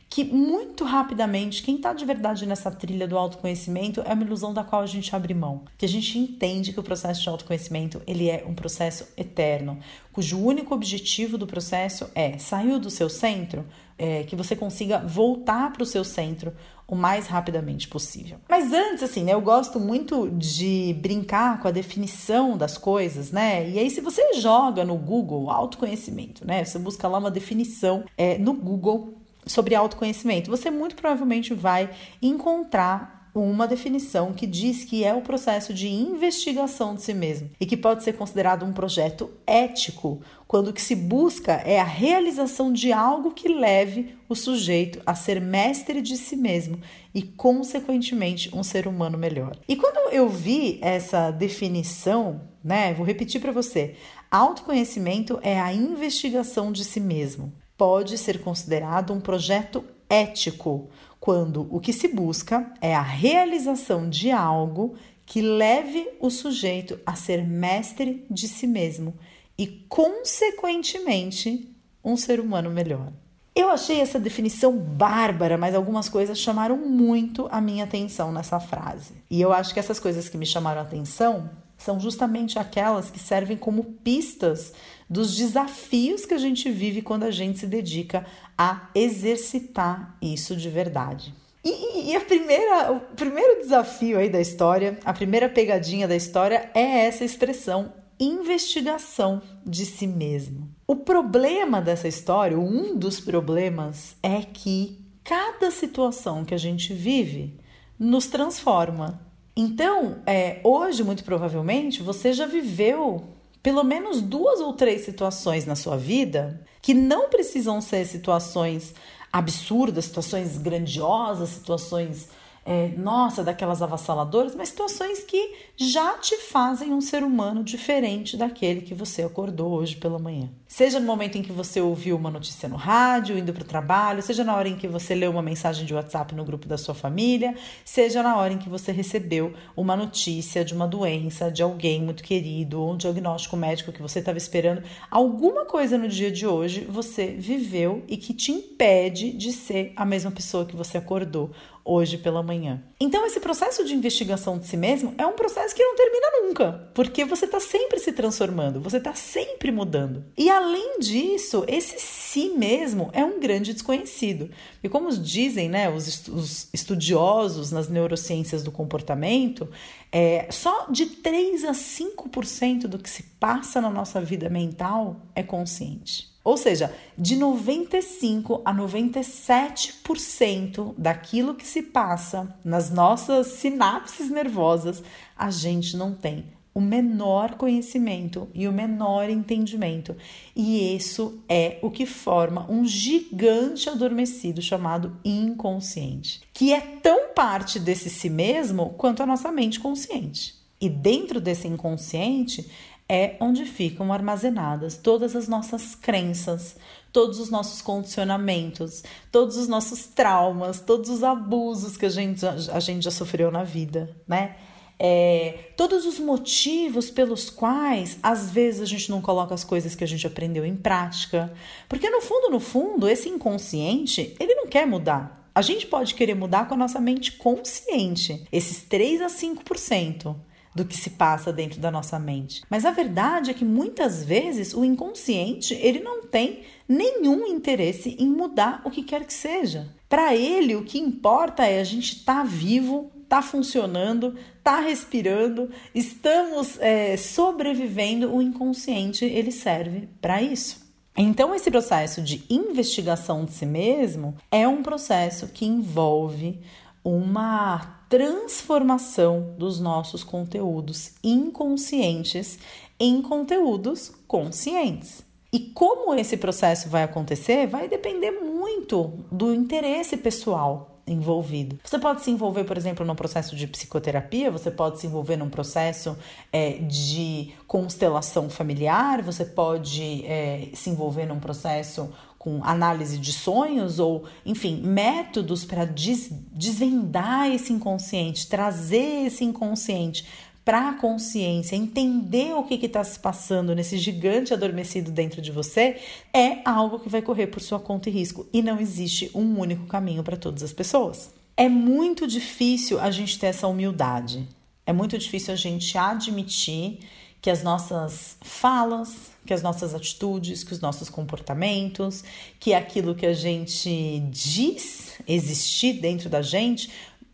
que 0.09 0.23
muito 0.23 0.83
rapidamente, 0.83 1.61
quem 1.61 1.75
está 1.75 1.93
de 1.93 2.03
verdade 2.03 2.45
nessa 2.47 2.71
trilha 2.71 3.07
do 3.07 3.17
autoconhecimento 3.17 4.01
é 4.01 4.13
uma 4.13 4.23
ilusão 4.23 4.53
da 4.53 4.63
qual 4.63 4.81
a 4.81 4.87
gente 4.87 5.15
abre 5.15 5.33
mão. 5.35 5.65
Que 5.77 5.85
a 5.85 5.89
gente 5.89 6.17
entende 6.17 6.73
que 6.73 6.79
o 6.79 6.83
processo 6.83 7.21
de 7.21 7.29
autoconhecimento 7.29 8.01
ele 8.07 8.27
é 8.27 8.43
um 8.47 8.55
processo 8.55 9.07
eterno, 9.15 9.77
cujo 10.11 10.39
único 10.39 10.73
objetivo 10.73 11.37
do 11.37 11.45
processo 11.45 12.09
é 12.15 12.37
sair 12.39 12.79
do 12.79 12.89
seu 12.89 13.07
centro, 13.07 13.65
é, 13.97 14.23
que 14.23 14.35
você 14.35 14.55
consiga 14.55 14.97
voltar 14.99 15.71
para 15.73 15.83
o 15.83 15.85
seu 15.85 16.03
centro 16.03 16.53
o 16.87 16.95
mais 16.95 17.27
rapidamente 17.27 17.87
possível. 17.87 18.39
Mas 18.49 18.73
antes, 18.73 19.03
assim, 19.03 19.23
né, 19.23 19.33
eu 19.33 19.41
gosto 19.41 19.79
muito 19.79 20.27
de 20.31 20.95
brincar 20.99 21.61
com 21.61 21.67
a 21.67 21.71
definição 21.71 22.57
das 22.57 22.77
coisas, 22.79 23.31
né? 23.31 23.69
E 23.69 23.77
aí, 23.77 23.91
se 23.91 24.01
você 24.01 24.33
joga 24.33 24.83
no 24.83 24.95
Google 24.95 25.51
autoconhecimento, 25.51 26.47
né? 26.47 26.63
Você 26.63 26.79
busca 26.79 27.07
lá 27.07 27.19
uma 27.19 27.29
definição 27.29 28.05
é, 28.17 28.39
no 28.39 28.53
Google 28.53 29.18
sobre 29.49 29.75
autoconhecimento, 29.75 30.51
você 30.51 30.69
muito 30.69 30.95
provavelmente 30.95 31.53
vai 31.53 31.89
encontrar 32.21 33.19
uma 33.33 33.67
definição 33.67 34.33
que 34.33 34.47
diz 34.47 34.83
que 34.83 35.03
é 35.03 35.13
o 35.13 35.21
processo 35.21 35.73
de 35.73 35.87
investigação 35.87 36.95
de 36.95 37.03
si 37.03 37.13
mesmo 37.13 37.49
e 37.59 37.65
que 37.65 37.77
pode 37.77 38.03
ser 38.03 38.13
considerado 38.13 38.65
um 38.65 38.73
projeto 38.73 39.29
ético, 39.45 40.21
quando 40.47 40.69
o 40.69 40.73
que 40.73 40.81
se 40.81 40.95
busca 40.95 41.53
é 41.53 41.79
a 41.79 41.83
realização 41.83 42.73
de 42.73 42.91
algo 42.91 43.31
que 43.31 43.47
leve 43.47 44.15
o 44.27 44.35
sujeito 44.35 44.99
a 45.05 45.13
ser 45.13 45.39
mestre 45.39 46.01
de 46.01 46.17
si 46.17 46.35
mesmo 46.35 46.79
e, 47.13 47.21
consequentemente, 47.21 48.55
um 48.55 48.63
ser 48.63 48.87
humano 48.87 49.17
melhor. 49.17 49.57
E 49.67 49.75
quando 49.75 50.11
eu 50.11 50.27
vi 50.27 50.79
essa 50.81 51.31
definição, 51.31 52.41
né, 52.63 52.93
vou 52.93 53.05
repetir 53.05 53.39
para 53.39 53.51
você: 53.51 53.95
autoconhecimento 54.29 55.39
é 55.41 55.59
a 55.59 55.73
investigação 55.73 56.71
de 56.71 56.83
si 56.83 56.99
mesmo 56.99 57.53
pode 57.79 58.17
ser 58.17 58.41
considerado 58.41 59.13
um 59.13 59.21
projeto 59.21 59.85
ético, 60.09 60.89
quando 61.17 61.65
o 61.73 61.79
que 61.79 61.93
se 61.93 62.09
busca 62.09 62.73
é 62.81 62.93
a 62.93 63.01
realização 63.01 64.09
de 64.09 64.31
algo 64.31 64.95
que 65.25 65.41
leve 65.41 66.09
o 66.19 66.29
sujeito 66.29 66.99
a 67.05 67.15
ser 67.15 67.41
mestre 67.47 68.25
de 68.29 68.49
si 68.49 68.67
mesmo 68.67 69.13
e, 69.57 69.65
consequentemente, 69.87 71.73
um 72.03 72.17
ser 72.17 72.41
humano 72.41 72.69
melhor. 72.69 73.13
Eu 73.55 73.69
achei 73.69 74.01
essa 74.01 74.19
definição 74.19 74.77
bárbara, 74.77 75.57
mas 75.57 75.73
algumas 75.73 76.09
coisas 76.09 76.37
chamaram 76.37 76.77
muito 76.77 77.47
a 77.49 77.61
minha 77.61 77.85
atenção 77.85 78.31
nessa 78.33 78.59
frase. 78.59 79.13
E 79.29 79.39
eu 79.39 79.53
acho 79.53 79.73
que 79.73 79.79
essas 79.79 79.99
coisas 79.99 80.27
que 80.27 80.37
me 80.37 80.45
chamaram 80.45 80.81
a 80.81 80.83
atenção 80.83 81.49
são 81.77 81.97
justamente 81.97 82.59
aquelas 82.59 83.09
que 83.09 83.19
servem 83.19 83.55
como 83.55 83.83
pistas 83.83 84.73
dos 85.09 85.35
desafios 85.35 86.25
que 86.25 86.33
a 86.33 86.37
gente 86.37 86.69
vive 86.69 87.01
quando 87.01 87.23
a 87.23 87.31
gente 87.31 87.59
se 87.59 87.67
dedica 87.67 88.25
a 88.57 88.89
exercitar 88.93 90.15
isso 90.21 90.55
de 90.55 90.69
verdade. 90.69 91.33
E, 91.63 92.15
e, 92.15 92.19
primeira, 92.21 92.91
o 92.91 92.99
primeiro 93.15 93.61
desafio 93.61 94.19
aí 94.19 94.29
da 94.29 94.39
história, 94.39 94.99
a 95.03 95.11
primeira 95.11 95.49
pegadinha 95.49 96.07
da 96.07 96.15
história 96.15 96.69
é 96.73 97.05
essa 97.05 97.25
expressão 97.25 97.93
investigação 98.19 99.41
de 99.65 99.85
si 99.85 100.05
mesmo. 100.05 100.69
O 100.85 100.97
problema 100.97 101.81
dessa 101.81 102.07
história, 102.07 102.59
um 102.59 102.97
dos 102.97 103.19
problemas, 103.19 104.17
é 104.21 104.41
que 104.41 104.99
cada 105.23 105.71
situação 105.71 106.43
que 106.43 106.53
a 106.53 106.57
gente 106.57 106.93
vive 106.93 107.57
nos 107.97 108.27
transforma. 108.27 109.21
Então, 109.55 110.21
é, 110.25 110.59
hoje, 110.63 111.03
muito 111.03 111.23
provavelmente, 111.23 112.03
você 112.03 112.33
já 112.33 112.45
viveu 112.45 113.23
pelo 113.61 113.83
menos 113.83 114.21
duas 114.21 114.59
ou 114.59 114.73
três 114.73 115.01
situações 115.01 115.65
na 115.65 115.75
sua 115.75 115.97
vida 115.97 116.63
que 116.81 116.93
não 116.93 117.29
precisam 117.29 117.81
ser 117.81 118.05
situações 118.05 118.93
absurdas, 119.31 120.05
situações 120.05 120.57
grandiosas, 120.57 121.49
situações 121.49 122.29
é, 122.69 122.89
nossa, 122.95 123.43
daquelas 123.43 123.81
avassaladoras, 123.81 124.53
mas 124.53 124.69
situações 124.69 125.23
que 125.23 125.55
já 125.75 126.19
te 126.19 126.37
fazem 126.37 126.93
um 126.93 127.01
ser 127.01 127.23
humano 127.23 127.63
diferente 127.63 128.37
daquele 128.37 128.81
que 128.81 128.93
você 128.93 129.23
acordou 129.23 129.71
hoje 129.71 129.95
pela 129.95 130.19
manhã. 130.19 130.47
Seja 130.67 130.99
no 130.99 131.07
momento 131.07 131.35
em 131.35 131.41
que 131.41 131.51
você 131.51 131.81
ouviu 131.81 132.15
uma 132.15 132.29
notícia 132.29 132.69
no 132.69 132.75
rádio, 132.75 133.35
indo 133.39 133.51
para 133.51 133.63
o 133.63 133.65
trabalho, 133.65 134.21
seja 134.21 134.43
na 134.43 134.55
hora 134.55 134.69
em 134.69 134.75
que 134.75 134.87
você 134.87 135.15
leu 135.15 135.31
uma 135.31 135.41
mensagem 135.41 135.83
de 135.83 135.95
WhatsApp 135.95 136.35
no 136.35 136.45
grupo 136.45 136.67
da 136.67 136.77
sua 136.77 136.93
família, 136.93 137.55
seja 137.83 138.21
na 138.21 138.37
hora 138.37 138.53
em 138.53 138.59
que 138.59 138.69
você 138.69 138.91
recebeu 138.91 139.51
uma 139.75 139.95
notícia 139.95 140.63
de 140.63 140.75
uma 140.75 140.87
doença 140.87 141.49
de 141.49 141.63
alguém 141.63 142.03
muito 142.03 142.21
querido, 142.21 142.79
ou 142.79 142.93
um 142.93 142.97
diagnóstico 142.97 143.57
médico 143.57 143.91
que 143.91 143.99
você 143.99 144.19
estava 144.19 144.37
esperando, 144.37 144.83
alguma 145.09 145.65
coisa 145.65 145.97
no 145.97 146.07
dia 146.07 146.31
de 146.31 146.45
hoje 146.45 146.81
você 146.81 147.31
viveu 147.31 148.03
e 148.07 148.15
que 148.15 148.31
te 148.31 148.51
impede 148.51 149.31
de 149.31 149.51
ser 149.51 149.91
a 149.95 150.05
mesma 150.05 150.29
pessoa 150.29 150.67
que 150.67 150.75
você 150.75 150.99
acordou 150.99 151.49
hoje 151.83 152.17
pela 152.17 152.43
manhã. 152.43 152.83
Então, 152.99 153.25
esse 153.25 153.39
processo 153.39 153.83
de 153.85 153.93
investigação 153.93 154.57
de 154.59 154.67
si 154.67 154.77
mesmo 154.77 155.13
é 155.17 155.25
um 155.25 155.33
processo 155.33 155.73
que 155.73 155.83
não 155.83 155.95
termina 155.95 156.27
nunca, 156.41 156.89
porque 156.93 157.25
você 157.25 157.45
está 157.45 157.59
sempre 157.59 157.99
se 157.99 158.11
transformando, 158.11 158.79
você 158.79 158.97
está 158.97 159.13
sempre 159.13 159.71
mudando. 159.71 160.23
E 160.37 160.49
além 160.49 160.99
disso, 160.99 161.63
esse 161.67 161.99
si 161.99 162.49
mesmo 162.49 163.09
é 163.13 163.23
um 163.23 163.39
grande 163.39 163.73
desconhecido. 163.73 164.49
E 164.83 164.89
como 164.89 165.09
dizem 165.11 165.69
né, 165.69 165.89
os, 165.89 166.27
os 166.27 166.69
estudiosos 166.73 167.71
nas 167.71 167.87
neurociências 167.87 168.63
do 168.63 168.71
comportamento, 168.71 169.67
é, 170.11 170.47
só 170.51 170.87
de 170.89 171.05
3 171.05 171.65
a 171.65 171.71
5% 171.71 172.81
do 172.87 172.99
que 172.99 173.09
se 173.09 173.23
passa 173.39 173.79
na 173.79 173.89
nossa 173.89 174.19
vida 174.21 174.49
mental 174.49 175.21
é 175.35 175.43
consciente. 175.43 176.29
Ou 176.49 176.57
seja, 176.57 176.93
de 177.15 177.35
95 177.35 178.63
a 178.65 178.73
97% 178.73 180.95
daquilo 180.97 181.53
que 181.53 181.67
se 181.67 181.83
passa 181.83 182.57
nas 182.65 182.89
nossas 182.89 183.49
sinapses 183.49 184.31
nervosas, 184.31 185.03
a 185.37 185.51
gente 185.51 185.95
não 185.95 186.11
tem 186.11 186.45
o 186.73 186.81
menor 186.81 187.53
conhecimento 187.53 188.47
e 188.51 188.67
o 188.67 188.73
menor 188.73 189.29
entendimento. 189.29 190.15
E 190.55 190.95
isso 190.95 191.39
é 191.47 191.77
o 191.83 191.91
que 191.91 192.07
forma 192.07 192.65
um 192.67 192.83
gigante 192.83 193.87
adormecido 193.87 194.59
chamado 194.59 195.15
inconsciente, 195.23 196.41
que 196.51 196.73
é 196.73 196.81
tão 196.81 197.31
parte 197.35 197.79
desse 197.79 198.09
si 198.09 198.27
mesmo 198.27 198.95
quanto 198.97 199.21
a 199.21 199.27
nossa 199.27 199.51
mente 199.51 199.79
consciente. 199.79 200.57
E 200.81 200.89
dentro 200.89 201.39
desse 201.39 201.67
inconsciente 201.67 202.67
é 203.09 203.35
onde 203.39 203.65
ficam 203.65 204.13
armazenadas 204.13 204.95
todas 204.95 205.35
as 205.35 205.47
nossas 205.47 205.95
crenças, 205.95 206.77
todos 207.11 207.39
os 207.39 207.49
nossos 207.49 207.81
condicionamentos, 207.81 209.03
todos 209.31 209.57
os 209.57 209.67
nossos 209.67 210.05
traumas, 210.05 210.79
todos 210.79 211.09
os 211.09 211.23
abusos 211.23 211.97
que 211.97 212.05
a 212.05 212.09
gente, 212.09 212.45
a 212.45 212.79
gente 212.79 213.03
já 213.03 213.11
sofreu 213.11 213.49
na 213.49 213.63
vida, 213.63 214.15
né? 214.27 214.55
É, 215.01 215.71
todos 215.77 216.05
os 216.05 216.19
motivos 216.19 217.09
pelos 217.09 217.49
quais 217.49 218.19
às 218.21 218.51
vezes 218.51 218.81
a 218.81 218.85
gente 218.85 219.09
não 219.09 219.21
coloca 219.21 219.55
as 219.55 219.63
coisas 219.63 219.95
que 219.95 220.03
a 220.03 220.07
gente 220.07 220.27
aprendeu 220.27 220.65
em 220.65 220.75
prática, 220.75 221.51
porque 221.87 222.09
no 222.09 222.19
fundo, 222.19 222.49
no 222.49 222.59
fundo, 222.59 223.07
esse 223.07 223.29
inconsciente 223.29 224.35
ele 224.39 224.53
não 224.55 224.67
quer 224.67 224.85
mudar. 224.85 225.49
A 225.55 225.61
gente 225.61 225.87
pode 225.87 226.13
querer 226.13 226.35
mudar 226.35 226.67
com 226.67 226.73
a 226.73 226.77
nossa 226.77 226.99
mente 226.99 227.31
consciente, 227.31 228.45
esses 228.51 228.83
3 228.83 229.21
a 229.21 229.27
5% 229.27 230.35
do 230.79 230.85
que 230.85 230.97
se 230.97 231.11
passa 231.11 231.51
dentro 231.51 231.79
da 231.79 231.91
nossa 231.91 232.17
mente. 232.17 232.63
Mas 232.69 232.85
a 232.85 232.91
verdade 232.91 233.51
é 233.51 233.53
que 233.53 233.65
muitas 233.65 234.23
vezes 234.23 234.73
o 234.73 234.85
inconsciente, 234.85 235.73
ele 235.73 235.99
não 235.99 236.23
tem 236.23 236.61
nenhum 236.87 237.45
interesse 237.45 238.15
em 238.17 238.27
mudar 238.27 238.81
o 238.85 238.89
que 238.89 239.03
quer 239.03 239.25
que 239.25 239.33
seja. 239.33 239.93
Para 240.07 240.35
ele, 240.35 240.75
o 240.75 240.83
que 240.83 240.97
importa 240.97 241.65
é 241.65 241.81
a 241.81 241.83
gente 241.83 242.15
estar 242.15 242.37
tá 242.37 242.43
vivo, 242.43 243.11
tá 243.27 243.41
funcionando, 243.41 244.35
tá 244.63 244.79
respirando, 244.79 245.69
estamos 245.93 246.79
é, 246.79 247.17
sobrevivendo. 247.17 248.33
O 248.33 248.41
inconsciente 248.41 249.25
ele 249.25 249.51
serve 249.51 250.07
para 250.21 250.41
isso. 250.41 250.87
Então, 251.15 251.53
esse 251.53 251.69
processo 251.69 252.21
de 252.21 252.43
investigação 252.49 253.43
de 253.43 253.51
si 253.51 253.65
mesmo 253.65 254.37
é 254.49 254.65
um 254.65 254.81
processo 254.81 255.49
que 255.49 255.65
envolve 255.65 256.61
uma 257.03 257.98
transformação 258.09 259.55
dos 259.57 259.79
nossos 259.79 260.23
conteúdos 260.23 261.13
inconscientes 261.23 262.57
em 262.99 263.21
conteúdos 263.21 264.11
conscientes. 264.27 265.23
E 265.53 265.59
como 265.59 266.13
esse 266.13 266.35
processo 266.35 266.89
vai 266.89 267.03
acontecer 267.03 267.67
vai 267.67 267.87
depender 267.87 268.31
muito 268.31 269.13
do 269.31 269.53
interesse 269.53 270.17
pessoal 270.17 270.99
envolvido. 271.07 271.79
Você 271.83 271.97
pode 271.97 272.21
se 272.21 272.29
envolver, 272.29 272.63
por 272.63 272.77
exemplo, 272.77 273.05
num 273.05 273.15
processo 273.15 273.55
de 273.55 273.65
psicoterapia, 273.65 274.51
você 274.51 274.69
pode 274.69 274.99
se 274.99 275.07
envolver 275.07 275.37
num 275.37 275.49
processo 275.49 276.15
é, 276.51 276.73
de 276.73 277.53
constelação 277.65 278.49
familiar, 278.49 279.23
você 279.23 279.43
pode 279.43 280.23
é, 280.25 280.69
se 280.73 280.89
envolver 280.89 281.25
num 281.25 281.39
processo 281.39 282.11
com 282.39 282.63
análise 282.63 283.17
de 283.17 283.33
sonhos 283.33 283.99
ou, 283.99 284.23
enfim, 284.45 284.81
métodos 284.81 285.65
para 285.65 285.83
des 285.83 286.29
desvendar 286.53 287.51
esse 287.51 287.73
inconsciente, 287.73 288.47
trazer 288.47 289.27
esse 289.27 289.43
inconsciente 289.43 290.25
para 290.63 290.89
a 290.89 290.93
consciência, 290.93 291.75
entender 291.75 292.53
o 292.53 292.63
que 292.63 292.85
está 292.85 293.03
se 293.03 293.19
passando 293.19 293.75
nesse 293.75 293.97
gigante 293.97 294.53
adormecido 294.53 295.11
dentro 295.11 295.41
de 295.41 295.51
você, 295.51 295.99
é 296.33 296.59
algo 296.63 296.99
que 296.99 297.09
vai 297.09 297.21
correr 297.21 297.47
por 297.47 297.59
sua 297.59 297.79
conta 297.79 298.09
e 298.09 298.13
risco. 298.13 298.47
E 298.53 298.61
não 298.61 298.79
existe 298.79 299.31
um 299.33 299.59
único 299.59 299.85
caminho 299.87 300.23
para 300.23 300.37
todas 300.37 300.63
as 300.63 300.71
pessoas. 300.71 301.33
É 301.57 301.67
muito 301.67 302.25
difícil 302.25 302.99
a 302.99 303.11
gente 303.11 303.37
ter 303.37 303.47
essa 303.47 303.67
humildade. 303.67 304.47
É 304.85 304.93
muito 304.93 305.17
difícil 305.17 305.53
a 305.53 305.57
gente 305.57 305.97
admitir 305.97 306.99
que 307.41 307.49
as 307.49 307.63
nossas 307.63 308.37
falas, 308.41 309.28
que 309.45 309.53
as 309.53 309.61
nossas 309.61 309.93
atitudes, 309.93 310.63
que 310.63 310.73
os 310.73 310.79
nossos 310.79 311.09
comportamentos, 311.09 312.23
que 312.59 312.73
aquilo 312.73 313.15
que 313.15 313.25
a 313.25 313.33
gente 313.33 314.19
diz 314.31 315.13
existir 315.27 315.93
dentro 315.93 316.29
da 316.29 316.41
gente 316.41 316.89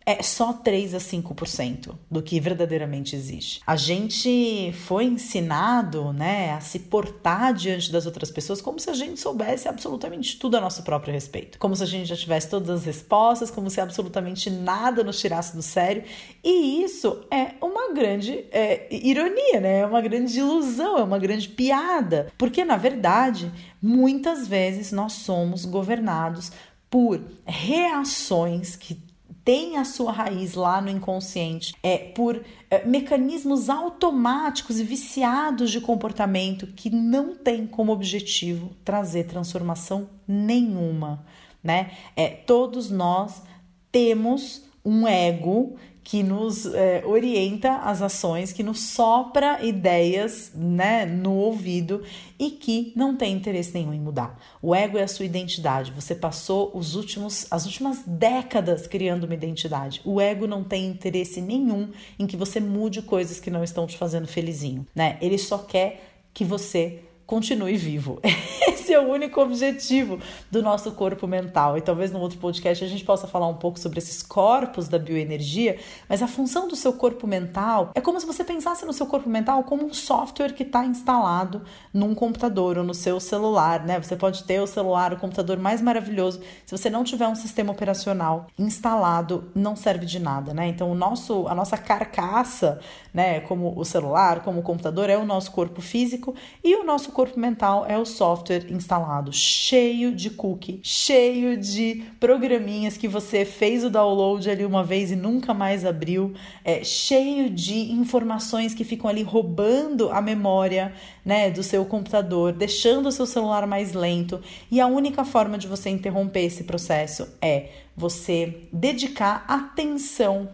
é 0.06 0.22
só 0.22 0.54
3 0.54 0.94
a 0.94 1.00
5% 1.00 1.96
do 2.10 2.22
que 2.22 2.39
verdadeiramente 2.39 3.15
existe. 3.15 3.62
A 3.65 3.76
gente 3.76 4.72
foi 4.86 5.06
ensinado, 5.06 6.13
né, 6.13 6.54
a 6.54 6.60
se 6.60 6.80
portar 6.80 7.54
diante 7.54 7.91
das 7.91 8.06
outras 8.06 8.30
pessoas 8.30 8.62
como 8.62 8.80
se 8.80 8.89
a 8.89 8.94
gente 8.94 9.20
soubesse 9.20 9.68
absolutamente 9.68 10.38
tudo 10.38 10.58
a 10.58 10.62
nosso 10.62 10.84
próprio 10.84 11.12
respeito, 11.12 11.58
como 11.58 11.76
se 11.76 11.84
a 11.84 11.88
gente 11.88 12.08
já 12.08 12.15
tivesse 12.15 12.50
todas 12.50 12.70
as 12.70 12.86
respostas, 12.86 13.50
como 13.50 13.70
se 13.70 13.82
absolutamente 13.82 14.50
nada 14.50 15.04
nos 15.04 15.20
tirasse 15.20 15.56
do 15.56 15.63
sério. 15.63 16.04
E 16.44 16.84
isso 16.84 17.26
é 17.32 17.56
uma 17.60 17.91
grande 17.94 18.46
é, 18.52 18.88
ironia, 18.91 19.60
né? 19.60 19.80
É 19.80 19.86
uma 19.86 20.02
grande 20.02 20.38
ilusão, 20.38 21.00
é 21.00 21.04
uma 21.04 21.18
grande 21.18 21.50
piada, 21.50 22.32
porque 22.38 22.63
na 22.63 22.78
verdade, 22.78 23.52
muitas 23.82 24.48
vezes 24.48 24.91
nós 24.91 25.13
somos 25.13 25.65
governados 25.65 26.52
por 26.89 27.20
reações 27.46 28.76
que 28.76 28.98
tem 29.45 29.77
a 29.77 29.86
sua 29.86 30.12
raiz 30.12 30.55
lá 30.55 30.81
no 30.81 30.89
inconsciente, 30.89 31.75
é 31.84 31.99
por 31.99 32.43
é, 32.69 32.84
mecanismos 32.84 33.69
automáticos 33.69 34.79
e 34.79 34.84
viciados 34.84 35.69
de 35.69 35.79
comportamento 35.79 36.65
que 36.65 36.89
não 36.89 37.36
tem 37.36 37.67
como 37.67 37.91
objetivo 37.91 38.71
trazer 38.84 39.25
transformação 39.25 40.10
nenhuma, 40.27 41.23
né? 41.63 41.91
É, 42.15 42.27
todos 42.27 42.89
nós 42.89 43.43
temos 43.91 44.63
um 44.84 45.08
ego 45.08 45.75
que 46.06 46.22
nos 46.22 46.68
é, 46.68 47.04
orienta 47.04 47.78
as 47.78 48.00
ações, 48.00 48.54
que 48.54 48.62
nos 48.62 48.80
sopra 48.80 49.65
ideias 49.65 50.52
né, 50.54 51.04
no 51.04 51.34
ouvido 51.34 52.04
e 52.38 52.52
que 52.52 52.94
não 52.96 53.18
tem 53.18 53.34
interesse 53.34 53.74
nenhum 53.74 53.91
em 53.91 54.00
mudar. 54.00 54.39
O 54.62 54.76
ego 54.76 55.00
é 55.00 55.04
a 55.04 55.08
sua 55.08 55.26
identidade. 55.26 55.91
Você 55.94 56.13
passou 56.13 56.70
os 56.76 56.94
últimos, 56.94 57.48
as 57.50 57.65
últimas 57.65 58.04
décadas 58.06 58.86
criando 58.86 59.24
uma 59.24 59.34
identidade. 59.34 60.00
O 60.06 60.22
ego 60.22 60.46
não 60.46 60.63
tem 60.63 60.86
interesse 60.86 61.41
nenhum 61.41 61.89
em 62.20 62.28
que 62.28 62.38
você 62.38 62.60
mude 62.60 63.02
coisas 63.02 63.39
que 63.39 63.50
não 63.50 63.63
estão 63.63 63.88
te 63.88 63.98
fazendo 63.98 64.28
felizinho. 64.28 64.86
Né? 64.94 65.18
Ele 65.20 65.39
só 65.39 65.58
quer 65.58 66.22
que 66.32 66.46
você 66.46 67.00
continue 67.26 67.76
vivo. 67.76 68.20
Esse 68.68 68.94
é 68.94 69.00
o 69.00 69.10
único 69.10 69.42
objetivo 69.42 70.20
do 70.52 70.62
nosso 70.62 70.92
corpo 70.92 71.26
mental. 71.26 71.76
E 71.76 71.82
talvez 71.82 72.12
no 72.12 72.20
outro 72.20 72.38
podcast 72.38 72.84
a 72.84 72.88
gente 72.88 73.04
possa 73.04 73.26
falar 73.26 73.48
um 73.48 73.56
pouco 73.56 73.80
sobre 73.80 73.98
esses 73.98 74.22
corpos 74.22 74.88
da 74.88 75.00
bioenergia, 75.00 75.80
mas 76.08 76.22
a 76.22 76.28
função 76.28 76.68
do 76.68 76.76
seu 76.76 76.94
corpo 76.94 77.26
mental 77.26 77.90
é 77.96 78.02
como 78.02 78.20
se 78.20 78.28
você 78.28 78.44
pensasse 78.44 78.86
no 78.86 78.94
seu 78.94 79.08
corpo 79.08 79.28
mental 79.28 79.64
como 79.64 79.86
um 79.86 79.94
software 79.94 80.54
que 80.54 80.62
está 80.62 80.86
instalado 80.86 81.64
num 81.92 82.14
computador 82.14 82.78
ou 82.78 82.84
no 82.84 82.94
seu 82.94 83.20
celular, 83.20 83.84
né? 83.84 84.00
Você 84.00 84.16
pode 84.16 84.44
ter 84.44 84.62
o 84.62 84.68
celular, 84.68 85.14
o 85.14 85.18
computador 85.18 85.58
mais 85.58 85.82
maravilhoso. 85.82 86.42
Se 86.64 86.78
você 86.78 86.88
não 86.88 87.04
tiver 87.04 87.28
um 87.28 87.36
sistema 87.36 87.72
operacional 87.72 88.46
instalado, 88.58 89.50
não 89.56 89.76
serve 89.76 90.06
de 90.06 90.20
nada, 90.20 90.54
né? 90.54 90.68
Então, 90.68 90.92
o 90.92 90.96
nosso, 90.96 91.48
a 91.48 91.56
nossa 91.56 91.76
carcaça, 91.76 92.80
né, 93.12 93.40
como 93.40 93.74
o 93.76 93.84
celular, 93.84 94.44
como 94.44 94.60
o 94.60 94.64
computador, 94.64 95.10
é 95.10 95.18
o 95.18 95.26
nosso 95.26 95.52
corpo 95.52 95.82
físico 95.82 96.36
e 96.64 96.76
o 96.76 96.84
nosso 96.84 97.14
corpo 97.15 97.39
mental 97.39 97.86
é 97.88 97.97
o 97.97 98.04
software 98.04 98.65
instalado, 98.69 99.32
cheio 99.32 100.13
de 100.13 100.30
cookie, 100.30 100.82
cheio 100.84 101.56
de 101.56 102.04
programinhas 102.19 102.97
que 102.97 103.08
você 103.08 103.45
fez 103.45 103.86
o 103.86 103.89
download 103.89 104.49
ali 104.49 104.65
uma 104.65 104.84
vez 104.84 105.12
e 105.12 105.15
nunca 105.15 105.54
mais 105.54 105.86
abriu, 105.86 106.34
é, 106.62 106.84
cheio 106.84 107.49
de 107.49 107.93
informações 107.93 108.73
que 108.73 108.84
ficam 108.84 109.10
ali 109.10 109.23
roubando 109.23 110.12
a 110.12 110.19
memória 110.19 110.93
né, 111.23 111.49
do 111.49 111.63
seu 111.63 111.86
computador, 111.86 112.51
deixando 112.51 113.08
o 113.08 113.12
seu 113.13 113.25
celular 113.25 113.65
mais 113.65 113.93
lento. 113.93 114.41
E 114.69 114.82
a 114.82 114.86
única 114.86 115.23
forma 115.23 115.58
de 115.58 115.67
você 115.69 115.89
interromper 115.89 116.41
esse 116.41 116.65
processo 116.65 117.30
é 117.41 117.69
você 117.95 118.67
dedicar 118.73 119.45
atenção 119.47 120.49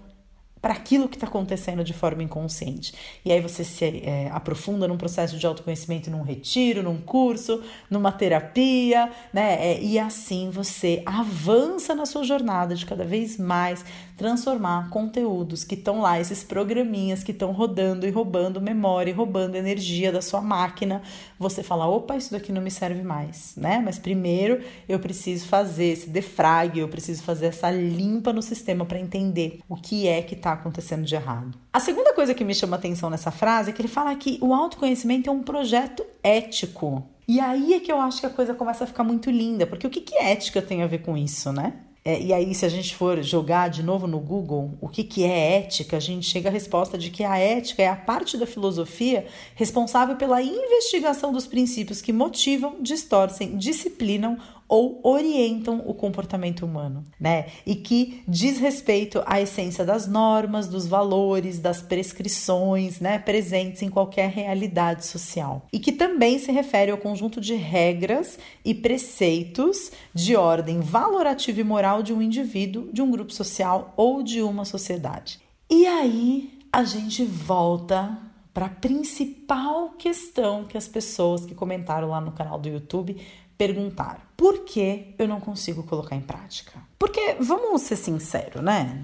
para 0.62 0.74
aquilo 0.74 1.10
que 1.10 1.16
está 1.16 1.26
acontecendo 1.26 1.84
de 1.84 1.94
forma 1.94 2.22
inconsciente. 2.22 2.94
E 3.26 3.32
aí 3.32 3.42
você 3.42 3.64
se 3.64 3.84
é, 4.06 4.30
aprofunda 4.32 4.88
num 4.88 4.98
processo 4.98 5.38
de 5.38 5.46
autoconhecimento, 5.48 6.12
num 6.12 6.22
retiro, 6.22 6.84
num 6.84 7.02
curso, 7.02 7.64
numa 7.90 8.12
terapia, 8.12 9.12
né? 9.34 9.56
É, 9.56 9.82
e 9.82 9.98
assim 9.98 10.50
você 10.52 11.02
avança 11.06 11.96
na 11.96 12.06
sua 12.06 12.24
jornada 12.24 12.76
de 12.76 12.86
cada 12.86 13.04
vez 13.04 13.38
mais 13.38 13.84
transformar 14.22 14.88
conteúdos 14.92 15.64
que 15.64 15.74
estão 15.74 16.00
lá, 16.00 16.20
esses 16.20 16.44
programinhas 16.44 17.24
que 17.24 17.32
estão 17.32 17.52
rodando 17.52 18.06
e 18.06 18.12
roubando 18.12 18.62
memória, 18.62 19.16
roubando 19.16 19.56
energia 19.56 20.12
da 20.12 20.22
sua 20.22 20.40
máquina. 20.42 21.02
Você 21.40 21.64
fala, 21.64 21.88
opa, 21.88 22.16
isso 22.16 22.32
daqui 22.32 22.52
não 22.52 22.62
me 22.62 22.70
serve 22.70 23.02
mais, 23.02 23.56
né? 23.58 23.82
Mas 23.84 23.98
primeiro 23.98 24.62
eu 24.88 25.00
preciso 25.00 25.48
fazer 25.48 25.86
esse 25.86 26.08
defrag, 26.08 26.78
eu 26.78 26.88
preciso 26.88 27.24
fazer 27.24 27.48
essa 27.48 27.72
limpa 27.72 28.32
no 28.32 28.44
sistema 28.44 28.86
para 28.86 29.00
entender 29.00 29.60
o 29.68 29.76
que 29.76 30.08
é 30.08 30.22
que 30.22 30.36
está 30.36 30.54
acontecendo 30.54 31.04
de 31.04 31.16
errado. 31.16 31.58
A 31.74 31.80
segunda 31.80 32.14
coisa 32.14 32.36
que 32.36 32.46
me 32.46 32.54
chama 32.54 32.76
atenção 32.76 33.10
nessa 33.10 33.32
frase 33.32 33.72
é 33.72 33.74
que 33.74 33.82
ele 33.82 33.88
fala 33.88 34.16
que 34.16 34.38
o 34.40 34.54
autoconhecimento 34.54 35.32
é 35.32 35.34
um 35.34 35.42
projeto 35.42 36.06
ético. 36.22 37.04
E 37.28 37.40
aí 37.40 37.74
é 37.74 37.80
que 37.80 37.92
eu 37.92 38.00
acho 38.00 38.20
que 38.20 38.28
a 38.28 38.30
coisa 38.30 38.54
começa 38.54 38.84
a 38.84 38.88
ficar 38.88 39.04
muito 39.04 39.32
linda, 39.32 39.66
porque 39.66 39.88
o 39.88 39.90
que, 39.90 40.02
que 40.02 40.16
ética 40.16 40.62
tem 40.62 40.84
a 40.84 40.88
ver 40.88 41.00
com 41.00 41.18
isso, 41.18 41.52
né? 41.52 41.74
É, 42.04 42.20
e 42.20 42.34
aí, 42.34 42.56
se 42.56 42.66
a 42.66 42.70
gente 42.70 42.96
for 42.96 43.22
jogar 43.22 43.70
de 43.70 43.84
novo 43.84 44.08
no 44.08 44.20
Google 44.20 44.76
o 44.82 44.90
que, 44.90 45.04
que 45.04 45.24
é 45.24 45.58
ética, 45.58 45.98
a 45.98 46.00
gente 46.00 46.26
chega 46.26 46.50
à 46.50 46.52
resposta 46.52 46.98
de 46.98 47.12
que 47.12 47.24
a 47.24 47.38
ética 47.38 47.84
é 47.84 47.88
a 47.88 47.96
parte 47.96 48.38
da 48.38 48.48
filosofia 48.48 49.28
responsável 49.54 50.16
pela 50.16 50.42
investigação 50.42 51.32
dos 51.32 51.46
princípios 51.46 52.02
que 52.02 52.12
motivam, 52.12 52.78
distorcem, 52.82 53.56
disciplinam 53.56 54.40
ou 54.72 55.02
orientam 55.04 55.84
o 55.86 55.94
comportamento 55.94 56.66
humano, 56.66 57.04
né? 57.20 57.48
E 57.66 57.76
que 57.76 58.24
diz 58.26 58.58
respeito 58.58 59.22
à 59.26 59.42
essência 59.42 59.84
das 59.84 60.08
normas, 60.08 60.70
dos 60.70 60.88
valores, 60.88 61.60
das 61.60 61.82
prescrições, 61.82 63.02
né, 63.02 63.20
presentes 63.20 63.82
em 63.82 63.90
qualquer 63.90 64.30
realidade 64.30 65.06
social. 65.06 65.68
E 65.74 65.78
que 65.78 65.92
também 65.92 66.40
se 66.40 66.54
refere 66.54 66.90
ao 66.90 66.98
conjunto 66.98 67.42
de 67.42 67.54
regras 67.54 68.40
e 68.64 68.74
preceitos 68.74 69.92
de 70.14 70.38
ordem 70.38 70.80
valorativa 70.80 71.60
e 71.60 71.66
moral 71.66 72.02
de 72.02 72.14
um 72.14 72.22
indivíduo, 72.22 72.88
de 72.94 73.02
um 73.02 73.12
grupo 73.12 73.34
social 73.34 73.94
ou 73.98 74.24
de 74.24 74.42
uma 74.42 74.64
sociedade. 74.64 75.42
E 75.70 75.86
aí 75.86 76.58
a 76.72 76.86
gente 76.86 77.26
volta 77.26 78.18
para 78.54 78.68
a 78.68 78.70
principal 78.70 79.90
questão 79.98 80.64
que 80.64 80.78
as 80.78 80.88
pessoas 80.88 81.46
que 81.46 81.54
comentaram 81.54 82.08
lá 82.08 82.22
no 82.22 82.32
canal 82.32 82.58
do 82.58 82.70
YouTube 82.70 83.18
perguntar: 83.58 84.31
por 84.42 84.62
que 84.62 85.14
eu 85.20 85.28
não 85.28 85.40
consigo 85.40 85.84
colocar 85.84 86.16
em 86.16 86.20
prática? 86.20 86.74
Porque, 86.98 87.36
vamos 87.40 87.84
ser 87.84 87.96
sinceros, 87.96 88.64
né? 88.64 89.00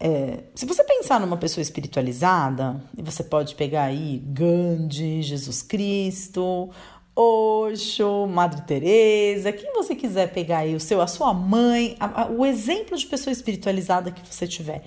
É, 0.00 0.44
se 0.54 0.64
você 0.64 0.82
pensar 0.82 1.20
numa 1.20 1.36
pessoa 1.36 1.60
espiritualizada, 1.60 2.82
e 2.96 3.02
você 3.02 3.22
pode 3.22 3.54
pegar 3.54 3.82
aí 3.82 4.22
Gandhi, 4.24 5.20
Jesus 5.20 5.60
Cristo, 5.60 6.70
Osho, 7.14 8.26
Madre 8.26 8.62
Teresa, 8.62 9.52
quem 9.52 9.74
você 9.74 9.94
quiser 9.94 10.32
pegar 10.32 10.60
aí, 10.60 10.74
o 10.74 10.80
seu, 10.80 11.02
a 11.02 11.06
sua 11.06 11.34
mãe, 11.34 11.94
a, 12.00 12.22
a, 12.22 12.30
o 12.30 12.46
exemplo 12.46 12.96
de 12.96 13.04
pessoa 13.04 13.30
espiritualizada 13.30 14.10
que 14.10 14.22
você 14.26 14.46
tiver 14.46 14.86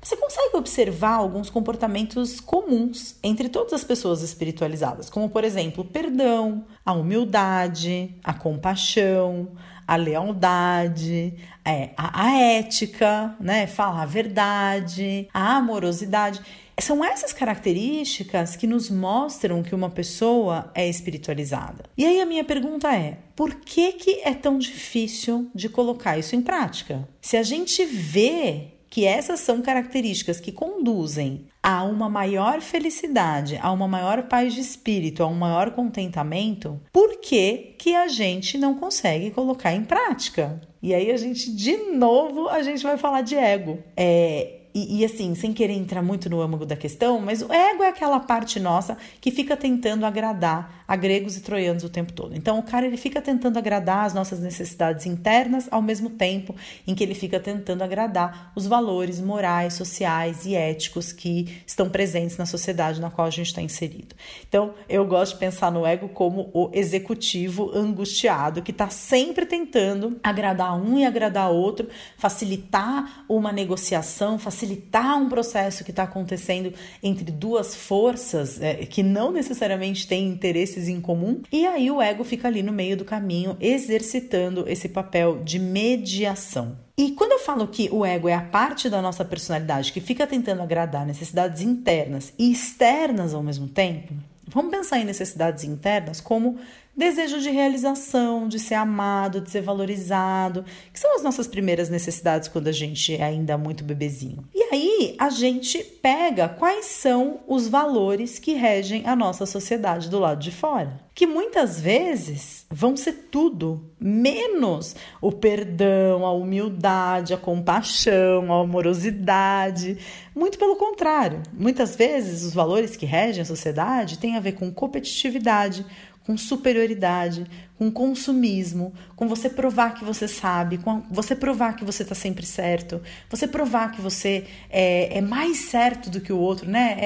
você 0.00 0.16
consegue 0.16 0.56
observar 0.56 1.14
alguns 1.14 1.50
comportamentos 1.50 2.40
comuns 2.40 3.16
entre 3.22 3.48
todas 3.48 3.72
as 3.72 3.84
pessoas 3.84 4.22
espiritualizadas, 4.22 5.10
como 5.10 5.28
por 5.28 5.44
exemplo, 5.44 5.84
perdão, 5.84 6.64
a 6.84 6.92
humildade, 6.92 8.14
a 8.22 8.32
compaixão, 8.32 9.48
a 9.86 9.96
lealdade, 9.96 11.34
é, 11.64 11.90
a, 11.96 12.26
a 12.26 12.40
ética, 12.40 13.34
né? 13.40 13.66
falar 13.66 14.02
a 14.02 14.06
verdade, 14.06 15.26
a 15.32 15.56
amorosidade. 15.56 16.42
São 16.80 17.04
essas 17.04 17.32
características 17.32 18.54
que 18.54 18.66
nos 18.66 18.88
mostram 18.88 19.62
que 19.62 19.74
uma 19.74 19.90
pessoa 19.90 20.70
é 20.74 20.88
espiritualizada. 20.88 21.84
E 21.96 22.06
aí 22.06 22.20
a 22.20 22.26
minha 22.26 22.44
pergunta 22.44 22.94
é: 22.94 23.18
por 23.34 23.56
que, 23.56 23.92
que 23.92 24.20
é 24.22 24.32
tão 24.32 24.58
difícil 24.58 25.50
de 25.52 25.68
colocar 25.68 26.16
isso 26.16 26.36
em 26.36 26.42
prática? 26.42 27.08
Se 27.20 27.36
a 27.36 27.42
gente 27.42 27.84
vê 27.84 28.77
que 28.90 29.04
essas 29.04 29.40
são 29.40 29.60
características 29.60 30.40
que 30.40 30.52
conduzem 30.52 31.46
a 31.62 31.84
uma 31.84 32.08
maior 32.08 32.60
felicidade, 32.60 33.58
a 33.60 33.70
uma 33.70 33.86
maior 33.86 34.22
paz 34.24 34.54
de 34.54 34.60
espírito, 34.60 35.22
a 35.22 35.26
um 35.26 35.34
maior 35.34 35.72
contentamento, 35.72 36.80
por 36.92 37.20
que, 37.20 37.74
que 37.78 37.94
a 37.94 38.08
gente 38.08 38.56
não 38.56 38.74
consegue 38.74 39.30
colocar 39.30 39.74
em 39.74 39.84
prática? 39.84 40.60
E 40.82 40.94
aí 40.94 41.10
a 41.10 41.16
gente, 41.16 41.52
de 41.54 41.76
novo, 41.92 42.48
a 42.48 42.62
gente 42.62 42.82
vai 42.82 42.96
falar 42.96 43.22
de 43.22 43.34
ego. 43.34 43.78
É, 43.96 44.54
e, 44.74 45.00
e, 45.00 45.04
assim, 45.04 45.34
sem 45.34 45.52
querer 45.52 45.74
entrar 45.74 46.02
muito 46.02 46.28
no 46.28 46.40
âmago 46.40 46.64
da 46.64 46.76
questão, 46.76 47.20
mas 47.20 47.42
o 47.42 47.52
ego 47.52 47.82
é 47.82 47.88
aquela 47.88 48.20
parte 48.20 48.60
nossa 48.60 48.96
que 49.20 49.30
fica 49.30 49.56
tentando 49.56 50.04
agradar 50.04 50.84
a 50.86 50.96
gregos 50.96 51.36
e 51.36 51.42
troianos 51.42 51.84
o 51.84 51.88
tempo 51.90 52.12
todo. 52.12 52.34
Então, 52.34 52.58
o 52.58 52.62
cara 52.62 52.86
ele 52.86 52.96
fica 52.96 53.20
tentando 53.20 53.58
agradar 53.58 54.06
as 54.06 54.14
nossas 54.14 54.40
necessidades 54.40 55.04
internas 55.04 55.68
ao 55.70 55.82
mesmo 55.82 56.10
tempo 56.10 56.54
em 56.86 56.94
que 56.94 57.04
ele 57.04 57.14
fica 57.14 57.38
tentando 57.38 57.82
agradar 57.82 58.52
os 58.54 58.66
valores 58.66 59.20
morais, 59.20 59.74
sociais 59.74 60.46
e 60.46 60.54
éticos 60.54 61.12
que 61.12 61.62
estão 61.66 61.90
presentes 61.90 62.38
na 62.38 62.46
sociedade 62.46 63.00
na 63.00 63.10
qual 63.10 63.26
a 63.26 63.30
gente 63.30 63.48
está 63.48 63.60
inserido. 63.60 64.14
Então, 64.48 64.74
eu 64.88 65.04
gosto 65.06 65.34
de 65.34 65.40
pensar 65.40 65.70
no 65.70 65.84
ego 65.84 66.08
como 66.08 66.50
o 66.54 66.70
executivo 66.72 67.70
angustiado 67.74 68.62
que 68.62 68.70
está 68.70 68.88
sempre 68.88 69.44
tentando 69.44 70.18
agradar 70.22 70.74
um 70.74 70.98
e 70.98 71.04
agradar 71.04 71.50
outro, 71.50 71.88
facilitar 72.16 73.24
uma 73.28 73.52
negociação, 73.52 74.38
facilitar 74.38 74.67
facilitar 74.68 75.16
um 75.16 75.28
processo 75.28 75.84
que 75.84 75.90
está 75.90 76.02
acontecendo 76.02 76.72
entre 77.02 77.30
duas 77.30 77.74
forças 77.74 78.60
é, 78.60 78.74
que 78.74 79.02
não 79.02 79.32
necessariamente 79.32 80.06
têm 80.06 80.28
interesses 80.28 80.88
em 80.88 81.00
comum, 81.00 81.42
e 81.50 81.66
aí 81.66 81.90
o 81.90 82.02
ego 82.02 82.24
fica 82.24 82.48
ali 82.48 82.62
no 82.62 82.72
meio 82.72 82.96
do 82.96 83.04
caminho 83.04 83.56
exercitando 83.60 84.64
esse 84.68 84.88
papel 84.88 85.42
de 85.42 85.58
mediação. 85.58 86.76
E 86.96 87.12
quando 87.12 87.32
eu 87.32 87.38
falo 87.38 87.68
que 87.68 87.88
o 87.92 88.04
ego 88.04 88.28
é 88.28 88.34
a 88.34 88.42
parte 88.42 88.90
da 88.90 89.00
nossa 89.00 89.24
personalidade 89.24 89.92
que 89.92 90.00
fica 90.00 90.26
tentando 90.26 90.62
agradar 90.62 91.06
necessidades 91.06 91.62
internas 91.62 92.32
e 92.38 92.50
externas 92.50 93.32
ao 93.32 93.42
mesmo 93.42 93.68
tempo, 93.68 94.12
vamos 94.48 94.70
pensar 94.70 94.98
em 94.98 95.04
necessidades 95.04 95.64
internas 95.64 96.20
como 96.20 96.58
desejo 96.98 97.40
de 97.40 97.48
realização, 97.48 98.48
de 98.48 98.58
ser 98.58 98.74
amado, 98.74 99.40
de 99.40 99.50
ser 99.50 99.62
valorizado, 99.62 100.64
que 100.92 100.98
são 100.98 101.14
as 101.14 101.22
nossas 101.22 101.46
primeiras 101.46 101.88
necessidades 101.88 102.48
quando 102.48 102.66
a 102.66 102.72
gente 102.72 103.14
é 103.14 103.22
ainda 103.22 103.56
muito 103.56 103.84
bebezinho. 103.84 104.44
E 104.52 104.60
aí 104.64 105.14
a 105.16 105.30
gente 105.30 105.78
pega 105.78 106.48
quais 106.48 106.86
são 106.86 107.38
os 107.46 107.68
valores 107.68 108.40
que 108.40 108.54
regem 108.54 109.06
a 109.06 109.14
nossa 109.14 109.46
sociedade 109.46 110.10
do 110.10 110.18
lado 110.18 110.40
de 110.40 110.50
fora 110.50 111.08
que 111.18 111.26
muitas 111.26 111.80
vezes 111.80 112.64
vão 112.70 112.96
ser 112.96 113.26
tudo 113.28 113.90
menos 113.98 114.94
o 115.20 115.32
perdão, 115.32 116.24
a 116.24 116.30
humildade, 116.30 117.34
a 117.34 117.36
compaixão, 117.36 118.52
a 118.52 118.60
amorosidade. 118.60 119.98
Muito 120.32 120.56
pelo 120.56 120.76
contrário, 120.76 121.42
muitas 121.52 121.96
vezes 121.96 122.44
os 122.44 122.54
valores 122.54 122.96
que 122.96 123.04
regem 123.04 123.42
a 123.42 123.44
sociedade 123.44 124.16
têm 124.16 124.36
a 124.36 124.40
ver 124.40 124.52
com 124.52 124.70
competitividade, 124.70 125.84
com 126.28 126.36
superioridade, 126.36 127.46
com 127.78 127.90
consumismo, 127.92 128.92
com 129.14 129.28
você 129.28 129.48
provar 129.48 129.94
que 129.94 130.04
você 130.04 130.26
sabe, 130.26 130.78
com 130.78 131.02
você 131.08 131.36
provar 131.36 131.76
que 131.76 131.84
você 131.84 132.02
está 132.02 132.14
sempre 132.14 132.44
certo, 132.44 133.00
você 133.30 133.46
provar 133.46 133.92
que 133.92 134.00
você 134.00 134.46
é, 134.68 135.18
é, 135.18 135.20
mais 135.20 135.58
certo 135.58 136.10
do 136.10 136.20
que 136.20 136.32
o 136.32 136.38
outro, 136.38 136.68
né? 136.68 136.96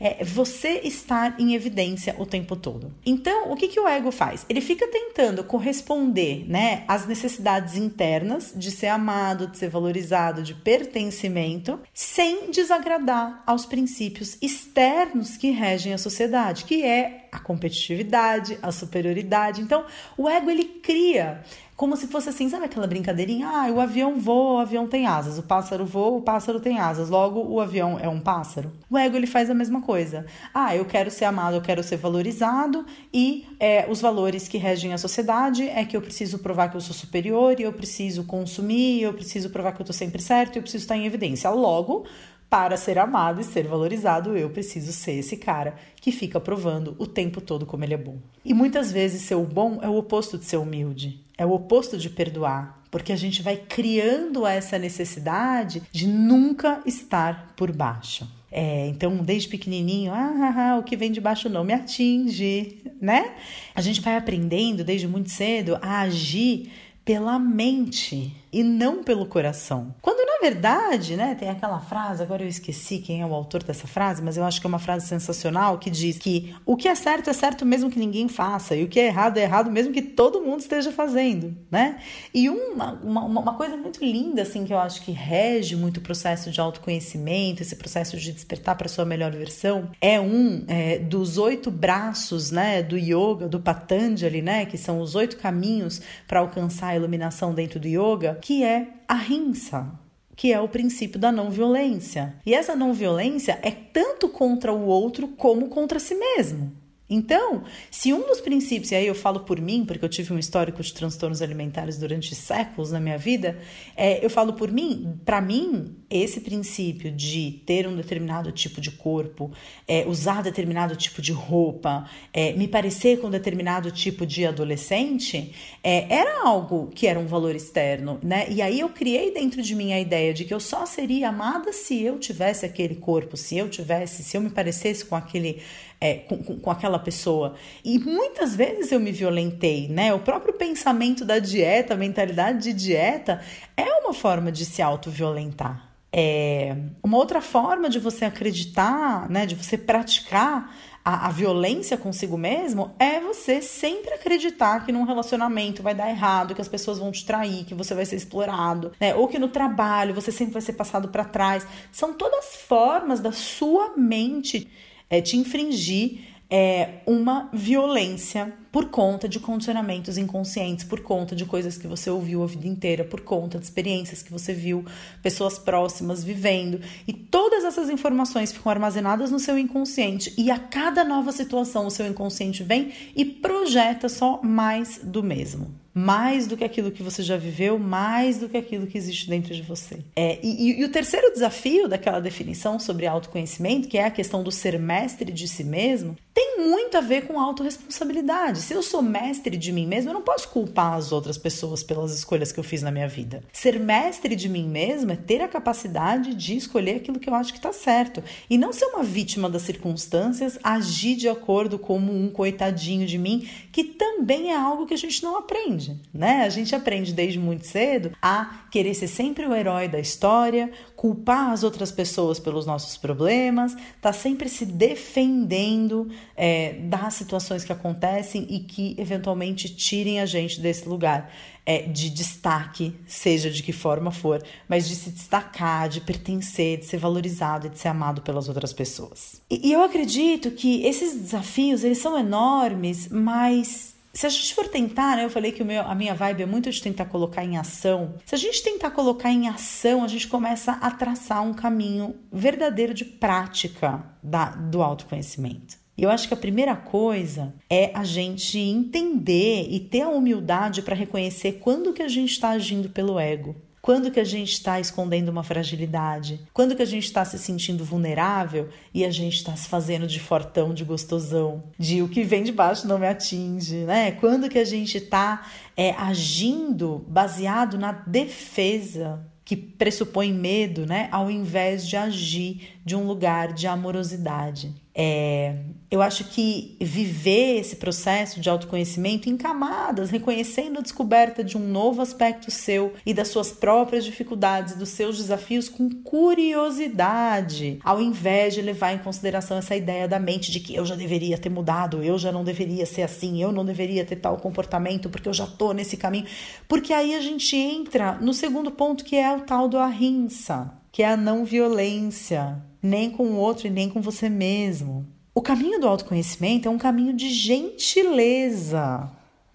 É, 0.00 0.20
é 0.20 0.24
você 0.24 0.80
estar 0.84 1.34
em 1.40 1.54
evidência 1.54 2.14
o 2.16 2.24
tempo 2.24 2.54
todo. 2.54 2.92
Então, 3.04 3.50
o 3.50 3.56
que, 3.56 3.66
que 3.66 3.80
o 3.80 3.88
ego 3.88 4.12
faz? 4.12 4.46
Ele 4.48 4.60
fica 4.60 4.86
tentando 4.86 5.42
corresponder, 5.42 6.44
né, 6.48 6.84
às 6.86 7.06
necessidades 7.06 7.74
internas 7.74 8.52
de 8.54 8.70
ser 8.70 8.88
amado, 8.88 9.48
de 9.48 9.58
ser 9.58 9.68
valorizado, 9.68 10.42
de 10.42 10.54
pertencimento, 10.54 11.80
sem 11.92 12.52
desagradar 12.52 13.42
aos 13.44 13.66
princípios 13.66 14.38
externos 14.40 15.36
que 15.36 15.50
regem 15.50 15.92
a 15.92 15.98
sociedade, 15.98 16.64
que 16.64 16.84
é 16.84 17.28
a 17.32 17.38
competitividade, 17.38 18.58
a 18.62 18.72
superioridade. 18.72 19.60
Então, 19.60 19.84
o 20.20 20.28
ego 20.28 20.50
ele 20.50 20.64
cria 20.64 21.42
como 21.80 21.96
se 21.96 22.08
fosse 22.08 22.28
assim, 22.28 22.46
sabe 22.50 22.66
aquela 22.66 22.86
brincadeirinha? 22.86 23.48
Ah, 23.48 23.70
o 23.72 23.80
avião 23.80 24.20
voa, 24.20 24.58
o 24.58 24.58
avião 24.58 24.86
tem 24.86 25.06
asas, 25.06 25.38
o 25.38 25.42
pássaro 25.42 25.86
voa, 25.86 26.18
o 26.18 26.20
pássaro 26.20 26.60
tem 26.60 26.78
asas, 26.78 27.08
logo 27.08 27.40
o 27.40 27.58
avião 27.58 27.98
é 27.98 28.06
um 28.06 28.20
pássaro. 28.20 28.70
O 28.90 28.98
ego 28.98 29.16
ele 29.16 29.26
faz 29.26 29.48
a 29.48 29.54
mesma 29.54 29.80
coisa. 29.80 30.26
Ah, 30.52 30.76
eu 30.76 30.84
quero 30.84 31.10
ser 31.10 31.24
amado, 31.24 31.56
eu 31.56 31.62
quero 31.62 31.82
ser 31.82 31.96
valorizado 31.96 32.84
e 33.10 33.46
é, 33.58 33.86
os 33.88 33.98
valores 33.98 34.46
que 34.46 34.58
regem 34.58 34.92
a 34.92 34.98
sociedade 34.98 35.66
é 35.70 35.82
que 35.82 35.96
eu 35.96 36.02
preciso 36.02 36.40
provar 36.40 36.68
que 36.68 36.76
eu 36.76 36.82
sou 36.82 36.94
superior, 36.94 37.58
e 37.58 37.62
eu 37.62 37.72
preciso 37.72 38.24
consumir, 38.24 39.00
eu 39.00 39.14
preciso 39.14 39.48
provar 39.48 39.72
que 39.72 39.80
eu 39.80 39.86
tô 39.86 39.92
sempre 39.94 40.20
certo, 40.20 40.56
eu 40.56 40.62
preciso 40.62 40.84
estar 40.84 40.98
em 40.98 41.06
evidência. 41.06 41.48
Logo, 41.48 42.04
para 42.50 42.76
ser 42.76 42.98
amado 42.98 43.40
e 43.40 43.44
ser 43.44 43.68
valorizado, 43.68 44.36
eu 44.36 44.50
preciso 44.50 44.92
ser 44.92 45.12
esse 45.12 45.36
cara 45.36 45.76
que 46.00 46.10
fica 46.10 46.40
provando 46.40 46.96
o 46.98 47.06
tempo 47.06 47.40
todo 47.40 47.64
como 47.64 47.84
ele 47.84 47.94
é 47.94 47.96
bom. 47.96 48.18
E 48.44 48.52
muitas 48.52 48.90
vezes 48.90 49.22
ser 49.22 49.36
o 49.36 49.44
bom 49.44 49.78
é 49.80 49.88
o 49.88 49.96
oposto 49.96 50.36
de 50.36 50.44
ser 50.44 50.56
humilde, 50.56 51.24
é 51.38 51.46
o 51.46 51.52
oposto 51.52 51.96
de 51.96 52.10
perdoar, 52.10 52.82
porque 52.90 53.12
a 53.12 53.16
gente 53.16 53.40
vai 53.40 53.56
criando 53.56 54.44
essa 54.44 54.76
necessidade 54.76 55.80
de 55.92 56.08
nunca 56.08 56.82
estar 56.84 57.54
por 57.54 57.70
baixo. 57.70 58.28
É, 58.50 58.88
então, 58.88 59.18
desde 59.18 59.48
pequenininho, 59.48 60.12
ah, 60.12 60.32
ah, 60.34 60.70
ah, 60.72 60.78
o 60.78 60.82
que 60.82 60.96
vem 60.96 61.12
de 61.12 61.20
baixo 61.20 61.48
não 61.48 61.62
me 61.62 61.72
atinge, 61.72 62.82
né? 63.00 63.32
A 63.76 63.80
gente 63.80 64.00
vai 64.00 64.16
aprendendo 64.16 64.82
desde 64.82 65.06
muito 65.06 65.30
cedo 65.30 65.78
a 65.80 66.00
agir 66.00 66.72
pela 67.04 67.38
mente 67.38 68.34
e 68.52 68.62
não 68.62 69.02
pelo 69.02 69.26
coração. 69.26 69.94
Quando 70.00 70.20
verdade, 70.40 71.16
né, 71.16 71.36
tem 71.38 71.50
aquela 71.50 71.80
frase, 71.80 72.22
agora 72.22 72.42
eu 72.42 72.48
esqueci 72.48 72.98
quem 72.98 73.20
é 73.20 73.26
o 73.26 73.34
autor 73.34 73.62
dessa 73.62 73.86
frase, 73.86 74.22
mas 74.22 74.36
eu 74.36 74.44
acho 74.44 74.60
que 74.60 74.66
é 74.66 74.68
uma 74.68 74.78
frase 74.78 75.06
sensacional 75.06 75.78
que 75.78 75.90
diz 75.90 76.18
que 76.18 76.54
o 76.64 76.76
que 76.76 76.88
é 76.88 76.94
certo 76.94 77.28
é 77.28 77.32
certo 77.32 77.66
mesmo 77.66 77.90
que 77.90 77.98
ninguém 77.98 78.26
faça, 78.26 78.74
e 78.74 78.82
o 78.82 78.88
que 78.88 78.98
é 78.98 79.06
errado 79.06 79.36
é 79.36 79.42
errado 79.42 79.70
mesmo 79.70 79.92
que 79.92 80.00
todo 80.00 80.40
mundo 80.40 80.60
esteja 80.60 80.90
fazendo, 80.90 81.54
né? 81.70 81.98
E 82.32 82.48
uma, 82.48 82.92
uma, 83.02 83.24
uma 83.24 83.54
coisa 83.54 83.76
muito 83.76 84.02
linda, 84.02 84.42
assim, 84.42 84.64
que 84.64 84.72
eu 84.72 84.78
acho 84.78 85.02
que 85.02 85.12
rege 85.12 85.76
muito 85.76 85.98
o 85.98 86.00
processo 86.00 86.50
de 86.50 86.60
autoconhecimento, 86.60 87.62
esse 87.62 87.76
processo 87.76 88.16
de 88.16 88.32
despertar 88.32 88.76
para 88.76 88.88
sua 88.88 89.04
melhor 89.04 89.32
versão, 89.32 89.90
é 90.00 90.18
um 90.18 90.64
é, 90.66 90.98
dos 90.98 91.36
oito 91.36 91.70
braços, 91.70 92.50
né, 92.50 92.82
do 92.82 92.96
yoga, 92.96 93.46
do 93.46 93.60
Patanjali, 93.60 94.40
né, 94.40 94.64
que 94.64 94.78
são 94.78 95.00
os 95.00 95.14
oito 95.14 95.36
caminhos 95.36 96.00
para 96.26 96.40
alcançar 96.40 96.88
a 96.88 96.96
iluminação 96.96 97.52
dentro 97.52 97.78
do 97.78 97.86
yoga, 97.86 98.38
que 98.40 98.64
é 98.64 98.88
a 99.06 99.14
rinsa 99.14 99.98
que 100.40 100.54
é 100.54 100.58
o 100.58 100.68
princípio 100.68 101.20
da 101.20 101.30
não 101.30 101.50
violência. 101.50 102.34
E 102.46 102.54
essa 102.54 102.74
não 102.74 102.94
violência 102.94 103.58
é 103.60 103.70
tanto 103.70 104.26
contra 104.26 104.72
o 104.72 104.86
outro 104.86 105.28
como 105.28 105.68
contra 105.68 105.98
si 105.98 106.14
mesmo. 106.14 106.72
Então, 107.10 107.64
se 107.90 108.12
um 108.12 108.24
dos 108.24 108.40
princípios, 108.40 108.92
e 108.92 108.94
aí 108.94 109.06
eu 109.06 109.16
falo 109.16 109.40
por 109.40 109.60
mim, 109.60 109.84
porque 109.84 110.04
eu 110.04 110.08
tive 110.08 110.32
um 110.32 110.38
histórico 110.38 110.80
de 110.80 110.94
transtornos 110.94 111.42
alimentares 111.42 111.98
durante 111.98 112.36
séculos 112.36 112.92
na 112.92 113.00
minha 113.00 113.18
vida, 113.18 113.58
é, 113.96 114.24
eu 114.24 114.30
falo 114.30 114.52
por 114.52 114.70
mim, 114.70 115.18
para 115.24 115.40
mim, 115.40 115.96
esse 116.08 116.40
princípio 116.40 117.10
de 117.10 117.60
ter 117.66 117.88
um 117.88 117.96
determinado 117.96 118.52
tipo 118.52 118.80
de 118.80 118.92
corpo, 118.92 119.50
é, 119.88 120.06
usar 120.06 120.40
determinado 120.40 120.94
tipo 120.94 121.20
de 121.20 121.32
roupa, 121.32 122.08
é, 122.32 122.52
me 122.52 122.68
parecer 122.68 123.20
com 123.20 123.28
determinado 123.28 123.90
tipo 123.90 124.24
de 124.24 124.46
adolescente, 124.46 125.52
é, 125.82 126.12
era 126.14 126.42
algo 126.44 126.92
que 126.94 127.08
era 127.08 127.18
um 127.18 127.26
valor 127.26 127.56
externo, 127.56 128.20
né? 128.22 128.46
E 128.48 128.62
aí 128.62 128.78
eu 128.78 128.88
criei 128.88 129.32
dentro 129.32 129.62
de 129.62 129.74
mim 129.74 129.92
a 129.92 130.00
ideia 130.00 130.32
de 130.32 130.44
que 130.44 130.54
eu 130.54 130.60
só 130.60 130.86
seria 130.86 131.28
amada 131.28 131.72
se 131.72 132.00
eu 132.00 132.18
tivesse 132.18 132.64
aquele 132.64 132.94
corpo, 132.94 133.36
se 133.36 133.56
eu 133.56 133.68
tivesse, 133.68 134.22
se 134.22 134.36
eu 134.36 134.40
me 134.40 134.50
parecesse 134.50 135.04
com 135.04 135.16
aquele 135.16 135.60
é, 136.00 136.14
com, 136.14 136.42
com, 136.42 136.70
aquela 136.70 136.98
pessoa. 136.98 137.54
E 137.84 137.98
muitas 137.98 138.56
vezes 138.56 138.90
eu 138.90 138.98
me 138.98 139.12
violentei, 139.12 139.86
né? 139.88 140.14
O 140.14 140.20
próprio 140.20 140.54
pensamento 140.54 141.24
da 141.24 141.38
dieta, 141.38 141.94
a 141.94 141.96
mentalidade 141.96 142.62
de 142.62 142.72
dieta, 142.72 143.42
é 143.76 143.92
uma 144.00 144.14
forma 144.14 144.50
de 144.50 144.64
se 144.64 144.80
auto-violentar. 144.80 145.88
É 146.12 146.74
uma 147.02 147.18
outra 147.18 147.40
forma 147.40 147.88
de 147.88 148.00
você 148.00 148.24
acreditar, 148.24 149.30
né, 149.30 149.46
de 149.46 149.54
você 149.54 149.78
praticar 149.78 150.74
a, 151.04 151.28
a, 151.28 151.30
violência 151.30 151.96
consigo 151.96 152.36
mesmo 152.36 152.94
é 152.98 153.20
você 153.20 153.62
sempre 153.62 154.12
acreditar 154.12 154.84
que 154.84 154.92
num 154.92 155.04
relacionamento 155.04 155.82
vai 155.82 155.94
dar 155.94 156.10
errado, 156.10 156.54
que 156.54 156.60
as 156.60 156.68
pessoas 156.68 156.98
vão 156.98 157.10
te 157.10 157.24
trair, 157.24 157.64
que 157.64 157.74
você 157.74 157.94
vai 157.94 158.04
ser 158.04 158.16
explorado, 158.16 158.92
né? 159.00 159.14
Ou 159.14 159.26
que 159.26 159.38
no 159.38 159.48
trabalho 159.48 160.14
você 160.14 160.30
sempre 160.30 160.52
vai 160.52 160.62
ser 160.62 160.74
passado 160.74 161.08
para 161.08 161.24
trás. 161.24 161.66
São 161.90 162.12
todas 162.12 162.56
formas 162.56 163.20
da 163.20 163.32
sua 163.32 163.94
mente 163.96 164.68
é, 165.10 165.20
te 165.20 165.36
infringir 165.36 166.20
é, 166.48 167.00
uma 167.06 167.50
violência 167.52 168.52
por 168.72 168.86
conta 168.90 169.28
de 169.28 169.40
condicionamentos 169.40 170.16
inconscientes, 170.16 170.84
por 170.84 171.00
conta 171.00 171.34
de 171.34 171.44
coisas 171.44 171.76
que 171.76 171.86
você 171.86 172.08
ouviu 172.08 172.42
a 172.42 172.46
vida 172.46 172.66
inteira, 172.66 173.04
por 173.04 173.20
conta 173.20 173.58
de 173.58 173.64
experiências 173.64 174.22
que 174.22 174.30
você 174.30 174.52
viu 174.52 174.84
pessoas 175.22 175.58
próximas 175.58 176.22
vivendo. 176.22 176.80
E 177.06 177.12
todas 177.12 177.64
essas 177.64 177.90
informações 177.90 178.52
ficam 178.52 178.70
armazenadas 178.70 179.30
no 179.30 179.38
seu 179.38 179.58
inconsciente. 179.58 180.32
E 180.38 180.50
a 180.50 180.58
cada 180.58 181.04
nova 181.04 181.32
situação, 181.32 181.86
o 181.86 181.90
seu 181.90 182.06
inconsciente 182.06 182.62
vem 182.62 182.92
e 183.16 183.24
projeta 183.24 184.08
só 184.08 184.40
mais 184.42 185.00
do 185.02 185.22
mesmo 185.22 185.80
mais 185.92 186.46
do 186.46 186.56
que 186.56 186.64
aquilo 186.64 186.90
que 186.90 187.02
você 187.02 187.22
já 187.22 187.36
viveu, 187.36 187.78
mais 187.78 188.38
do 188.38 188.48
que 188.48 188.56
aquilo 188.56 188.86
que 188.86 188.96
existe 188.96 189.28
dentro 189.28 189.54
de 189.54 189.62
você. 189.62 189.98
É, 190.14 190.38
e, 190.42 190.80
e, 190.80 190.84
o 190.84 190.88
terceiro 190.88 191.32
desafio 191.32 191.88
daquela 191.88 192.20
definição 192.20 192.78
sobre 192.78 193.06
autoconhecimento, 193.06 193.88
que 193.88 193.98
é 193.98 194.04
a 194.04 194.10
questão 194.10 194.42
do 194.42 194.52
ser 194.52 194.78
mestre 194.78 195.32
de 195.32 195.48
si 195.48 195.64
mesmo, 195.64 196.16
tem 196.32 196.60
muito 196.60 196.96
a 196.96 197.00
ver 197.00 197.26
com 197.26 197.40
autorresponsabilidade. 197.40 198.59
Se 198.60 198.74
eu 198.74 198.82
sou 198.82 199.00
mestre 199.00 199.56
de 199.56 199.72
mim 199.72 199.86
mesmo, 199.86 200.10
eu 200.10 200.14
não 200.14 200.22
posso 200.22 200.48
culpar 200.48 200.92
as 200.92 201.12
outras 201.12 201.38
pessoas 201.38 201.82
pelas 201.82 202.14
escolhas 202.14 202.52
que 202.52 202.60
eu 202.60 202.64
fiz 202.64 202.82
na 202.82 202.90
minha 202.90 203.08
vida. 203.08 203.42
Ser 203.52 203.80
mestre 203.80 204.36
de 204.36 204.48
mim 204.48 204.68
mesmo 204.68 205.10
é 205.12 205.16
ter 205.16 205.40
a 205.40 205.48
capacidade 205.48 206.34
de 206.34 206.56
escolher 206.56 206.96
aquilo 206.96 207.18
que 207.18 207.28
eu 207.28 207.34
acho 207.34 207.52
que 207.52 207.58
está 207.58 207.72
certo 207.72 208.22
e 208.48 208.58
não 208.58 208.72
ser 208.72 208.84
uma 208.86 209.02
vítima 209.02 209.48
das 209.48 209.62
circunstâncias, 209.62 210.58
agir 210.62 211.16
de 211.16 211.28
acordo 211.28 211.78
como 211.78 212.12
um 212.12 212.30
coitadinho 212.30 213.06
de 213.06 213.16
mim, 213.16 213.48
que 213.72 213.84
também 213.84 214.50
é 214.50 214.56
algo 214.56 214.86
que 214.86 214.94
a 214.94 214.98
gente 214.98 215.22
não 215.22 215.36
aprende, 215.36 216.00
né? 216.12 216.42
A 216.42 216.48
gente 216.48 216.74
aprende 216.74 217.12
desde 217.12 217.38
muito 217.38 217.66
cedo 217.66 218.12
a 218.20 218.64
querer 218.70 218.94
ser 218.94 219.08
sempre 219.08 219.46
o 219.46 219.54
herói 219.54 219.88
da 219.88 219.98
história, 219.98 220.70
culpar 220.96 221.50
as 221.50 221.62
outras 221.62 221.92
pessoas 221.92 222.38
pelos 222.38 222.66
nossos 222.66 222.96
problemas, 222.96 223.76
tá 224.00 224.12
sempre 224.12 224.48
se 224.48 224.66
defendendo 224.66 226.08
é, 226.36 226.74
das 226.74 227.14
situações 227.14 227.64
que 227.64 227.72
acontecem 227.72 228.46
e 228.50 228.60
que 228.60 228.94
eventualmente 228.98 229.74
tirem 229.74 230.20
a 230.20 230.26
gente 230.26 230.60
desse 230.60 230.88
lugar 230.88 231.30
é, 231.64 231.82
de 231.82 232.10
destaque, 232.10 232.96
seja 233.06 233.50
de 233.50 233.62
que 233.62 233.72
forma 233.72 234.10
for, 234.10 234.42
mas 234.68 234.88
de 234.88 234.96
se 234.96 235.10
destacar, 235.10 235.88
de 235.88 236.00
pertencer, 236.00 236.78
de 236.78 236.86
ser 236.86 236.98
valorizado 236.98 237.66
e 237.66 237.70
de 237.70 237.78
ser 237.78 237.88
amado 237.88 238.22
pelas 238.22 238.48
outras 238.48 238.72
pessoas. 238.72 239.40
E, 239.50 239.68
e 239.68 239.72
eu 239.72 239.82
acredito 239.82 240.50
que 240.50 240.84
esses 240.84 241.14
desafios 241.14 241.84
eles 241.84 241.98
são 241.98 242.18
enormes, 242.18 243.08
mas 243.08 243.94
se 244.12 244.26
a 244.26 244.28
gente 244.28 244.54
for 244.54 244.66
tentar, 244.68 245.16
né, 245.16 245.24
eu 245.24 245.30
falei 245.30 245.52
que 245.52 245.62
meu, 245.62 245.82
a 245.82 245.94
minha 245.94 246.14
vibe 246.14 246.42
é 246.42 246.46
muito 246.46 246.70
de 246.70 246.82
tentar 246.82 247.04
colocar 247.06 247.44
em 247.44 247.56
ação. 247.56 248.14
Se 248.26 248.34
a 248.34 248.38
gente 248.38 248.62
tentar 248.62 248.90
colocar 248.90 249.30
em 249.30 249.48
ação, 249.48 250.02
a 250.02 250.08
gente 250.08 250.26
começa 250.26 250.72
a 250.72 250.90
traçar 250.90 251.42
um 251.42 251.54
caminho 251.54 252.16
verdadeiro 252.32 252.92
de 252.92 253.04
prática 253.04 254.04
da, 254.22 254.46
do 254.46 254.82
autoconhecimento. 254.82 255.78
E 256.00 256.02
eu 256.02 256.08
acho 256.08 256.26
que 256.26 256.32
a 256.32 256.36
primeira 256.36 256.74
coisa 256.74 257.52
é 257.68 257.90
a 257.92 258.04
gente 258.04 258.58
entender 258.58 259.66
e 259.68 259.78
ter 259.78 260.00
a 260.00 260.08
humildade 260.08 260.80
para 260.80 260.96
reconhecer 260.96 261.58
quando 261.60 261.92
que 261.92 262.02
a 262.02 262.08
gente 262.08 262.32
está 262.32 262.48
agindo 262.48 262.88
pelo 262.88 263.20
ego. 263.20 263.54
Quando 263.82 264.10
que 264.10 264.18
a 264.18 264.24
gente 264.24 264.50
está 264.50 264.80
escondendo 264.80 265.28
uma 265.28 265.42
fragilidade? 265.42 266.40
Quando 266.54 266.74
que 266.74 266.80
a 266.80 266.86
gente 266.86 267.04
está 267.04 267.22
se 267.26 267.38
sentindo 267.38 267.84
vulnerável 267.84 268.70
e 268.94 269.04
a 269.04 269.10
gente 269.10 269.36
está 269.36 269.54
se 269.54 269.68
fazendo 269.68 270.06
de 270.06 270.18
fortão, 270.18 270.72
de 270.72 270.84
gostosão, 270.84 271.64
de 271.78 272.00
o 272.00 272.08
que 272.08 272.22
vem 272.22 272.44
de 272.44 272.52
baixo 272.52 272.88
não 272.88 272.98
me 272.98 273.06
atinge, 273.06 273.84
né? 273.84 274.12
Quando 274.12 274.48
que 274.48 274.58
a 274.58 274.64
gente 274.64 274.96
está 274.96 275.46
é, 275.76 275.90
agindo 275.90 277.04
baseado 277.08 277.76
na 277.76 277.92
defesa 277.92 279.20
que 279.44 279.54
pressupõe 279.54 280.32
medo, 280.32 280.86
né? 280.86 281.08
Ao 281.12 281.30
invés 281.30 281.86
de 281.86 281.98
agir 281.98 282.78
de 282.82 282.96
um 282.96 283.06
lugar 283.06 283.52
de 283.52 283.66
amorosidade. 283.66 284.79
É, 284.94 285.54
eu 285.90 286.02
acho 286.02 286.24
que 286.24 286.76
viver 286.80 287.58
esse 287.58 287.76
processo 287.76 288.40
de 288.40 288.48
autoconhecimento 288.48 289.28
em 289.28 289.36
camadas, 289.36 290.10
reconhecendo 290.10 290.78
a 290.78 290.82
descoberta 290.82 291.42
de 291.42 291.56
um 291.56 291.66
novo 291.66 292.02
aspecto 292.02 292.50
seu 292.50 292.94
e 293.04 293.14
das 293.14 293.28
suas 293.28 293.50
próprias 293.50 294.04
dificuldades, 294.04 294.74
dos 294.74 294.90
seus 294.90 295.16
desafios 295.16 295.68
com 295.68 295.90
curiosidade, 295.90 297.78
ao 297.84 298.00
invés 298.00 298.54
de 298.54 298.62
levar 298.62 298.92
em 298.92 298.98
consideração 298.98 299.58
essa 299.58 299.76
ideia 299.76 300.06
da 300.06 300.18
mente 300.18 300.50
de 300.50 300.60
que 300.60 300.74
eu 300.74 300.84
já 300.84 300.94
deveria 300.94 301.38
ter 301.38 301.50
mudado, 301.50 302.02
eu 302.02 302.18
já 302.18 302.30
não 302.30 302.44
deveria 302.44 302.86
ser 302.86 303.02
assim, 303.02 303.42
eu 303.42 303.52
não 303.52 303.64
deveria 303.64 304.04
ter 304.04 304.16
tal 304.16 304.36
comportamento 304.36 305.08
porque 305.08 305.28
eu 305.28 305.34
já 305.34 305.46
tô 305.46 305.72
nesse 305.72 305.96
caminho. 305.96 306.26
Porque 306.68 306.92
aí 306.92 307.14
a 307.14 307.20
gente 307.20 307.56
entra 307.56 308.18
no 308.20 308.34
segundo 308.34 308.70
ponto 308.70 309.04
que 309.04 309.16
é 309.16 309.34
o 309.34 309.40
tal 309.40 309.68
do 309.68 309.78
ahimsa, 309.78 310.72
que 310.92 311.02
é 311.02 311.08
a 311.08 311.16
não 311.16 311.44
violência, 311.44 312.62
nem 312.82 313.10
com 313.10 313.24
o 313.24 313.36
outro 313.36 313.66
e 313.66 313.70
nem 313.70 313.88
com 313.88 314.00
você 314.00 314.28
mesmo. 314.28 315.06
O 315.34 315.42
caminho 315.42 315.80
do 315.80 315.86
autoconhecimento 315.86 316.68
é 316.68 316.70
um 316.70 316.78
caminho 316.78 317.12
de 317.12 317.30
gentileza. 317.30 319.10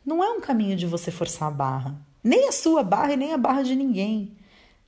Não 0.05 0.23
é 0.23 0.29
um 0.29 0.41
caminho 0.41 0.75
de 0.75 0.85
você 0.85 1.11
forçar 1.11 1.47
a 1.47 1.51
barra. 1.51 1.95
Nem 2.23 2.47
a 2.47 2.51
sua 2.51 2.83
barra 2.83 3.13
e 3.13 3.17
nem 3.17 3.33
a 3.33 3.37
barra 3.37 3.63
de 3.63 3.75
ninguém 3.75 4.35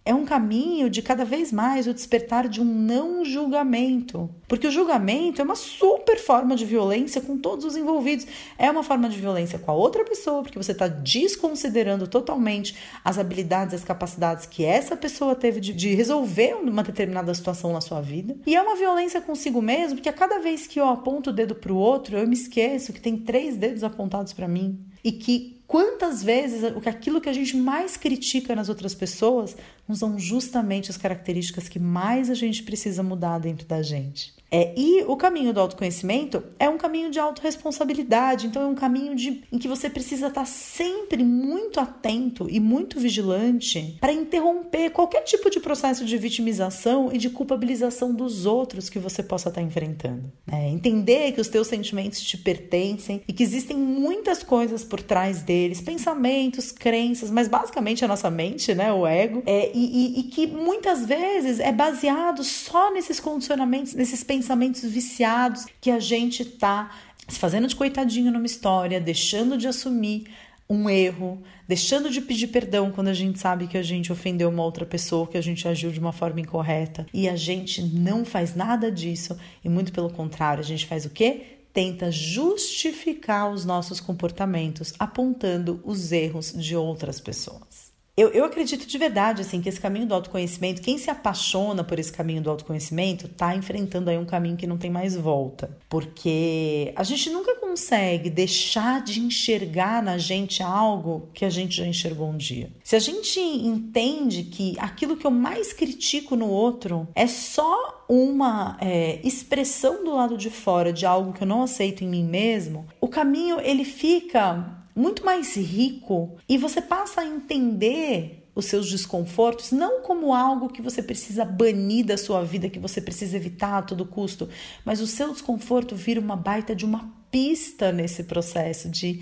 é 0.08 0.14
um 0.14 0.24
caminho 0.24 0.90
de 0.90 1.02
cada 1.02 1.26
vez 1.26 1.52
mais 1.52 1.86
o 1.86 1.94
despertar 1.94 2.48
de 2.48 2.62
um 2.62 2.64
não 2.64 3.26
julgamento. 3.26 4.30
Porque 4.48 4.66
o 4.66 4.72
julgamento 4.72 5.42
é 5.42 5.44
uma 5.44 5.56
super 5.56 6.18
forma 6.18 6.56
de 6.56 6.64
violência 6.64 7.20
com 7.20 7.38
todos 7.38 7.66
os 7.66 7.76
envolvidos. 7.76 8.26
É 8.58 8.72
uma 8.72 8.84
forma 8.84 9.10
de 9.10 9.20
violência 9.20 9.60
com 9.60 9.70
a 9.70 9.74
outra 9.74 10.06
pessoa, 10.06 10.44
porque 10.44 10.58
você 10.58 10.72
está 10.72 10.88
desconsiderando 10.88 12.08
totalmente 12.08 12.74
as 13.04 13.20
habilidades, 13.20 13.76
as 13.76 13.84
capacidades 13.84 14.46
que 14.46 14.64
essa 14.64 14.96
pessoa 14.96 15.36
teve 15.36 15.60
de, 15.60 15.74
de, 15.74 15.94
resolver 15.94 16.54
uma 16.54 16.84
determinada 16.84 17.34
situação 17.34 17.74
na 17.74 17.82
sua 17.82 18.00
vida. 18.00 18.38
E 18.46 18.56
é 18.56 18.62
uma 18.62 18.78
violência 18.78 19.20
consigo 19.20 19.62
mesmo, 19.62 19.98
porque 19.98 20.08
a 20.08 20.14
cada 20.14 20.40
vez 20.40 20.68
que 20.68 20.80
eu 20.80 20.88
aponto 20.88 21.32
o 21.32 21.34
dedo 21.34 21.54
para 21.54 21.74
o 21.74 21.78
outro, 21.78 22.18
eu 22.18 22.26
me 22.26 22.34
esqueço 22.34 22.94
que 22.94 23.02
tem 23.02 23.18
três 23.18 23.58
dedos 23.58 23.84
apontados 23.84 24.32
para 24.32 24.48
mim. 24.48 24.80
E 25.04 25.12
que 25.12 25.58
Quantas 25.68 26.24
vezes 26.24 26.64
aquilo 26.64 27.20
que 27.20 27.28
a 27.28 27.34
gente 27.34 27.58
mais 27.58 27.98
critica 27.98 28.56
nas 28.56 28.70
outras 28.70 28.96
pessoas 28.96 29.58
são 29.96 30.18
justamente 30.20 30.92
as 30.92 30.98
características 30.98 31.70
que 31.70 31.80
mais 31.80 32.30
a 32.30 32.34
gente 32.34 32.64
precisa 32.64 33.02
mudar 33.02 33.40
dentro 33.40 33.66
da 33.66 33.82
gente? 33.82 34.38
É, 34.50 34.74
e 34.78 35.04
o 35.04 35.18
caminho 35.18 35.54
do 35.54 35.60
autoconhecimento 35.60 36.42
é 36.58 36.70
um 36.70 36.78
caminho 36.78 37.12
de 37.12 37.20
autorresponsabilidade, 37.20 38.48
então 38.48 38.62
é 38.62 38.66
um 38.66 38.76
caminho 38.76 39.14
de, 39.14 39.44
em 39.52 39.58
que 39.58 39.68
você 39.68 39.90
precisa 39.90 40.28
estar 40.28 40.46
sempre 40.46 41.24
muito 41.24 41.80
atento 41.80 42.48
e 42.50 42.60
muito 42.60 43.00
vigilante 43.00 43.98
para 44.00 44.14
interromper 44.14 44.92
qualquer 44.92 45.24
tipo 45.24 45.50
de 45.50 45.60
processo 45.60 46.06
de 46.06 46.18
vitimização 46.18 47.10
e 47.12 47.18
de 47.18 47.30
culpabilização 47.30 48.14
dos 48.14 48.46
outros 48.46 48.90
que 48.90 49.00
você 49.00 49.22
possa 49.22 49.50
estar 49.50 49.62
enfrentando. 49.62 50.32
É, 50.50 50.70
entender 50.70 51.34
que 51.34 51.42
os 51.42 51.50
teus 51.50 51.68
sentimentos 51.68 52.22
te 52.22 52.38
pertencem 52.38 53.22
e 53.28 53.34
que 53.34 53.44
existem 53.44 53.76
muitas 53.76 54.44
coisas 54.44 54.84
por 54.84 55.02
trás 55.02 55.42
deles, 55.42 55.82
pensamentos, 55.82 56.72
crenças, 56.72 57.30
mas 57.30 57.50
basicamente 57.50 58.06
a 58.06 58.08
nossa 58.08 58.30
mente, 58.30 58.74
né, 58.74 58.94
o 58.94 59.06
ego, 59.06 59.44
é, 59.46 59.77
e, 59.78 60.18
e, 60.18 60.20
e 60.20 60.24
que 60.24 60.48
muitas 60.48 61.06
vezes 61.06 61.60
é 61.60 61.72
baseado 61.72 62.44
só 62.44 62.92
nesses 62.92 63.20
condicionamentos, 63.20 63.94
nesses 63.94 64.24
pensamentos 64.24 64.82
viciados 64.84 65.66
que 65.80 65.92
a 65.92 66.00
gente 66.00 66.44
tá 66.44 66.92
se 67.28 67.38
fazendo 67.38 67.68
de 67.68 67.76
coitadinho 67.76 68.32
numa 68.32 68.46
história, 68.46 69.00
deixando 69.00 69.58
de 69.58 69.68
assumir 69.68 70.26
um 70.70 70.90
erro, 70.90 71.42
deixando 71.68 72.10
de 72.10 72.20
pedir 72.20 72.48
perdão 72.48 72.92
quando 72.92 73.08
a 73.08 73.14
gente 73.14 73.40
sabe 73.40 73.68
que 73.68 73.78
a 73.78 73.84
gente 73.84 74.12
ofendeu 74.12 74.50
uma 74.50 74.64
outra 74.64 74.86
pessoa, 74.86 75.28
que 75.28 75.38
a 75.38 75.42
gente 75.42 75.68
agiu 75.68 75.92
de 75.92 76.00
uma 76.00 76.12
forma 76.12 76.42
incorreta. 76.42 77.06
E 77.14 77.30
a 77.30 77.36
gente 77.36 77.82
não 77.82 78.26
faz 78.26 78.56
nada 78.56 78.92
disso, 78.92 79.38
e 79.64 79.70
muito 79.70 79.94
pelo 79.94 80.10
contrário, 80.10 80.62
a 80.62 80.66
gente 80.66 80.86
faz 80.86 81.06
o 81.06 81.10
quê? 81.10 81.60
Tenta 81.72 82.12
justificar 82.12 83.52
os 83.52 83.64
nossos 83.64 84.00
comportamentos 84.00 84.94
apontando 84.98 85.80
os 85.86 86.12
erros 86.12 86.52
de 86.54 86.76
outras 86.76 87.22
pessoas. 87.22 87.87
Eu, 88.18 88.30
eu 88.30 88.46
acredito 88.46 88.88
de 88.88 88.98
verdade 88.98 89.44
assim 89.44 89.62
que 89.62 89.70
esse 89.70 89.80
caminho 89.80 90.08
do 90.08 90.16
autoconhecimento, 90.16 90.82
quem 90.82 90.98
se 90.98 91.08
apaixona 91.12 91.84
por 91.84 92.00
esse 92.00 92.12
caminho 92.12 92.42
do 92.42 92.50
autoconhecimento, 92.50 93.28
está 93.28 93.56
enfrentando 93.56 94.10
aí 94.10 94.18
um 94.18 94.26
caminho 94.26 94.58
que 94.58 94.66
não 94.66 94.76
tem 94.76 94.90
mais 94.90 95.16
volta. 95.16 95.78
Porque 95.88 96.92
a 96.96 97.04
gente 97.04 97.30
nunca 97.30 97.54
consegue 97.58 98.32
deixar 98.32 99.04
de 99.04 99.20
enxergar 99.20 100.02
na 100.02 100.18
gente 100.18 100.64
algo 100.64 101.30
que 101.32 101.46
a 101.46 101.50
gente 101.52 101.78
já 101.78 101.86
enxergou 101.86 102.30
um 102.30 102.38
dia. 102.38 102.72
Se 102.84 102.96
a 102.96 103.00
gente 103.00 103.40
entende 103.40 104.46
que 104.46 104.76
aquilo 104.80 105.16
que 105.16 105.28
eu 105.28 105.32
mais 105.32 105.72
critico 105.72 106.36
no 106.36 106.50
outro 106.50 107.08
é 107.14 107.28
só 107.28 108.04
uma 108.10 108.78
é, 108.82 109.20
expressão 109.24 110.04
do 110.04 110.16
lado 110.16 110.38
de 110.38 110.50
fora 110.50 110.92
de 110.92 111.06
algo 111.06 111.34
que 111.34 111.44
eu 111.44 111.48
não 111.48 111.62
aceito 111.62 112.04
em 112.04 112.08
mim 112.08 112.24
mesmo, 112.24 112.88
o 113.00 113.08
caminho 113.08 113.60
ele 113.62 113.84
fica 113.84 114.77
muito 114.98 115.24
mais 115.24 115.56
rico 115.56 116.38
e 116.50 116.58
você 116.58 116.82
passa 116.82 117.22
a 117.22 117.26
entender 117.26 118.50
os 118.56 118.66
seus 118.66 118.90
desconfortos 118.90 119.72
não 119.72 120.02
como 120.02 120.34
algo 120.34 120.70
que 120.70 120.82
você 120.82 121.04
precisa 121.04 121.46
banir 121.46 122.04
da 122.04 122.18
sua 122.18 122.44
vida, 122.44 122.68
que 122.68 122.80
você 122.80 123.00
precisa 123.00 123.38
evitar 123.38 123.78
a 123.78 123.82
todo 123.84 124.08
custo, 124.08 124.50
mas 124.84 125.00
o 125.00 125.06
seu 125.06 125.32
desconforto 125.32 125.96
vira 125.96 126.20
uma 126.20 126.36
baita 126.36 126.76
de 126.76 126.84
uma 126.84 127.14
pista 127.30 127.92
nesse 127.92 128.24
processo 128.24 128.90
de 128.90 129.22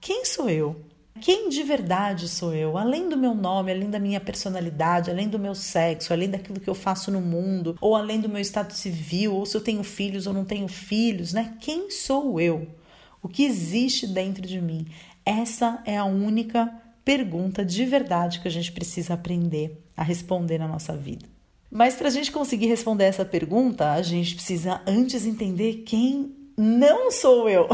quem 0.00 0.24
sou 0.24 0.48
eu? 0.48 0.82
Quem 1.20 1.50
de 1.50 1.62
verdade 1.62 2.26
sou 2.26 2.54
eu? 2.54 2.78
Além 2.78 3.06
do 3.06 3.18
meu 3.18 3.34
nome, 3.34 3.70
além 3.70 3.90
da 3.90 3.98
minha 3.98 4.20
personalidade, 4.20 5.10
além 5.10 5.28
do 5.28 5.38
meu 5.38 5.54
sexo, 5.54 6.14
além 6.14 6.30
daquilo 6.30 6.58
que 6.58 6.70
eu 6.70 6.74
faço 6.74 7.10
no 7.10 7.20
mundo, 7.20 7.76
ou 7.78 7.94
além 7.94 8.18
do 8.18 8.28
meu 8.28 8.40
estado 8.40 8.72
civil, 8.72 9.34
ou 9.34 9.44
se 9.44 9.54
eu 9.54 9.60
tenho 9.60 9.82
filhos 9.82 10.26
ou 10.26 10.32
não 10.32 10.46
tenho 10.46 10.66
filhos, 10.66 11.34
né? 11.34 11.58
Quem 11.60 11.90
sou 11.90 12.40
eu? 12.40 12.66
O 13.22 13.28
que 13.28 13.44
existe 13.44 14.06
dentro 14.06 14.46
de 14.46 14.60
mim? 14.60 14.86
Essa 15.30 15.80
é 15.84 15.96
a 15.96 16.04
única 16.04 16.74
pergunta 17.04 17.64
de 17.64 17.84
verdade 17.84 18.40
que 18.40 18.48
a 18.48 18.50
gente 18.50 18.72
precisa 18.72 19.14
aprender 19.14 19.80
a 19.96 20.02
responder 20.02 20.58
na 20.58 20.66
nossa 20.66 20.96
vida. 20.96 21.24
Mas 21.70 21.94
para 21.94 22.08
a 22.08 22.10
gente 22.10 22.32
conseguir 22.32 22.66
responder 22.66 23.04
essa 23.04 23.24
pergunta, 23.24 23.92
a 23.92 24.02
gente 24.02 24.34
precisa 24.34 24.80
antes 24.84 25.24
entender 25.24 25.84
quem 25.86 26.34
não 26.58 27.12
sou 27.12 27.48
eu. 27.48 27.68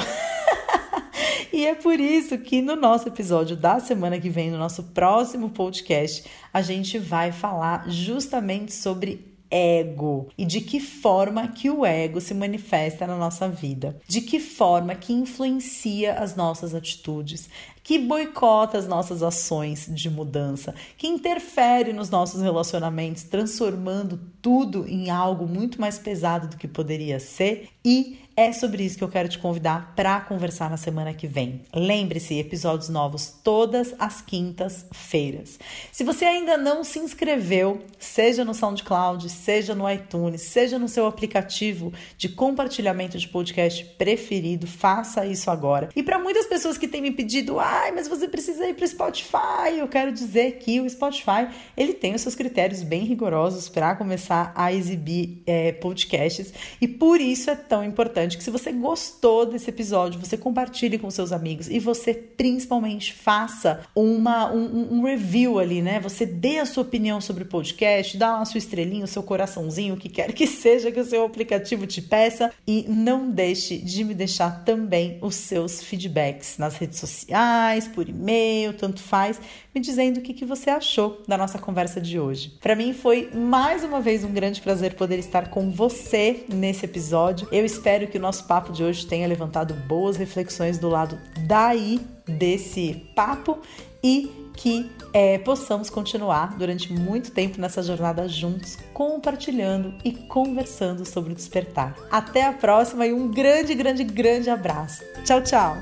e 1.50 1.64
é 1.64 1.74
por 1.74 1.98
isso 1.98 2.36
que 2.36 2.60
no 2.60 2.76
nosso 2.76 3.08
episódio 3.08 3.56
da 3.56 3.80
semana 3.80 4.20
que 4.20 4.28
vem, 4.28 4.50
no 4.50 4.58
nosso 4.58 4.82
próximo 4.92 5.48
podcast, 5.48 6.28
a 6.52 6.60
gente 6.60 6.98
vai 6.98 7.32
falar 7.32 7.88
justamente 7.88 8.74
sobre 8.74 9.34
ego? 9.50 10.28
E 10.36 10.44
de 10.44 10.60
que 10.60 10.80
forma 10.80 11.48
que 11.48 11.70
o 11.70 11.84
ego 11.84 12.20
se 12.20 12.34
manifesta 12.34 13.06
na 13.06 13.16
nossa 13.16 13.48
vida, 13.48 13.96
de 14.06 14.20
que 14.20 14.40
forma 14.40 14.94
que 14.94 15.12
influencia 15.12 16.14
as 16.14 16.36
nossas 16.36 16.74
atitudes, 16.74 17.48
que 17.82 17.98
boicota 17.98 18.78
as 18.78 18.88
nossas 18.88 19.22
ações 19.22 19.88
de 19.88 20.10
mudança, 20.10 20.74
que 20.98 21.06
interfere 21.06 21.92
nos 21.92 22.10
nossos 22.10 22.42
relacionamentos, 22.42 23.22
transformando 23.22 24.20
tudo 24.42 24.86
em 24.88 25.08
algo 25.08 25.46
muito 25.46 25.80
mais 25.80 25.98
pesado 25.98 26.48
do 26.48 26.56
que 26.56 26.66
poderia 26.66 27.20
ser? 27.20 27.68
E 27.84 28.18
é 28.36 28.52
sobre 28.52 28.84
isso 28.84 28.98
que 28.98 29.04
eu 29.04 29.08
quero 29.08 29.28
te 29.28 29.38
convidar 29.38 29.94
para 29.96 30.20
conversar 30.20 30.68
na 30.68 30.76
semana 30.76 31.14
que 31.14 31.26
vem. 31.26 31.62
Lembre-se, 31.74 32.38
episódios 32.38 32.90
novos 32.90 33.32
todas 33.42 33.94
as 33.98 34.20
quintas-feiras. 34.20 35.58
Se 35.90 36.04
você 36.04 36.26
ainda 36.26 36.58
não 36.58 36.84
se 36.84 36.98
inscreveu, 36.98 37.82
seja 37.98 38.44
no 38.44 38.52
SoundCloud, 38.52 39.26
seja 39.30 39.74
no 39.74 39.90
iTunes, 39.90 40.42
seja 40.42 40.78
no 40.78 40.86
seu 40.86 41.06
aplicativo 41.06 41.94
de 42.18 42.28
compartilhamento 42.28 43.16
de 43.16 43.26
podcast 43.26 43.82
preferido, 43.96 44.66
faça 44.66 45.24
isso 45.24 45.50
agora. 45.50 45.88
E 45.96 46.02
para 46.02 46.18
muitas 46.18 46.44
pessoas 46.44 46.76
que 46.76 46.86
têm 46.86 47.00
me 47.00 47.12
pedido, 47.12 47.58
ai, 47.58 47.90
mas 47.92 48.06
você 48.06 48.28
precisa 48.28 48.68
ir 48.68 48.74
para 48.74 48.84
o 48.84 48.88
Spotify. 48.88 49.78
Eu 49.78 49.88
quero 49.88 50.12
dizer 50.12 50.58
que 50.58 50.78
o 50.78 50.90
Spotify 50.90 51.48
ele 51.74 51.94
tem 51.94 52.14
os 52.14 52.20
seus 52.20 52.34
critérios 52.34 52.82
bem 52.82 53.04
rigorosos 53.04 53.70
para 53.70 53.96
começar 53.96 54.52
a 54.54 54.72
exibir 54.72 55.42
é, 55.46 55.72
podcasts 55.72 56.52
e 56.80 56.86
por 56.86 57.18
isso 57.18 57.50
é 57.50 57.54
tão 57.54 57.82
importante 57.82 58.25
que 58.34 58.42
se 58.42 58.50
você 58.50 58.72
gostou 58.72 59.44
desse 59.44 59.68
episódio, 59.68 60.18
você 60.18 60.38
compartilhe 60.38 60.98
com 60.98 61.10
seus 61.10 61.32
amigos 61.32 61.68
e 61.68 61.78
você 61.78 62.14
principalmente 62.14 63.12
faça 63.12 63.82
uma, 63.94 64.50
um, 64.50 64.94
um 64.94 65.02
review 65.02 65.58
ali, 65.58 65.82
né? 65.82 66.00
Você 66.00 66.24
dê 66.24 66.58
a 66.58 66.66
sua 66.66 66.82
opinião 66.82 67.20
sobre 67.20 67.42
o 67.42 67.46
podcast, 67.46 68.16
dá 68.16 68.40
a 68.40 68.44
sua 68.46 68.58
estrelinha, 68.58 69.04
o 69.04 69.08
seu 69.08 69.22
coraçãozinho, 69.22 69.94
o 69.94 69.98
que 69.98 70.08
quer 70.08 70.32
que 70.32 70.46
seja 70.48 70.90
que 70.90 71.00
o 71.00 71.04
seu 71.04 71.24
aplicativo 71.24 71.86
te 71.86 72.00
peça 72.00 72.52
e 72.66 72.86
não 72.88 73.30
deixe 73.30 73.76
de 73.76 74.04
me 74.04 74.14
deixar 74.14 74.64
também 74.64 75.18
os 75.20 75.34
seus 75.34 75.82
feedbacks 75.82 76.56
nas 76.58 76.76
redes 76.76 76.98
sociais, 76.98 77.88
por 77.88 78.08
e-mail, 78.08 78.72
tanto 78.72 79.00
faz, 79.00 79.40
me 79.76 79.80
dizendo 79.80 80.16
o 80.16 80.22
que, 80.22 80.32
que 80.32 80.46
você 80.46 80.70
achou 80.70 81.22
da 81.28 81.36
nossa 81.36 81.58
conversa 81.58 82.00
de 82.00 82.18
hoje. 82.18 82.56
Para 82.62 82.74
mim 82.74 82.94
foi 82.94 83.28
mais 83.34 83.84
uma 83.84 84.00
vez 84.00 84.24
um 84.24 84.32
grande 84.32 84.62
prazer 84.62 84.94
poder 84.94 85.18
estar 85.18 85.50
com 85.50 85.70
você 85.70 86.46
nesse 86.48 86.86
episódio. 86.86 87.46
Eu 87.52 87.62
espero 87.62 88.06
que 88.06 88.16
o 88.16 88.20
nosso 88.20 88.46
papo 88.46 88.72
de 88.72 88.82
hoje 88.82 89.06
tenha 89.06 89.28
levantado 89.28 89.74
boas 89.74 90.16
reflexões 90.16 90.78
do 90.78 90.88
lado 90.88 91.18
daí 91.46 92.00
desse 92.26 93.06
papo 93.14 93.58
e 94.02 94.30
que 94.56 94.90
é, 95.12 95.36
possamos 95.36 95.90
continuar 95.90 96.56
durante 96.56 96.90
muito 96.90 97.30
tempo 97.30 97.60
nessa 97.60 97.82
jornada 97.82 98.26
juntos, 98.26 98.78
compartilhando 98.94 99.92
e 100.02 100.10
conversando 100.10 101.04
sobre 101.04 101.32
o 101.32 101.36
despertar. 101.36 101.94
Até 102.10 102.46
a 102.46 102.52
próxima 102.54 103.06
e 103.06 103.12
um 103.12 103.30
grande, 103.30 103.74
grande, 103.74 104.04
grande 104.04 104.48
abraço. 104.48 105.02
Tchau, 105.22 105.42
tchau! 105.42 105.76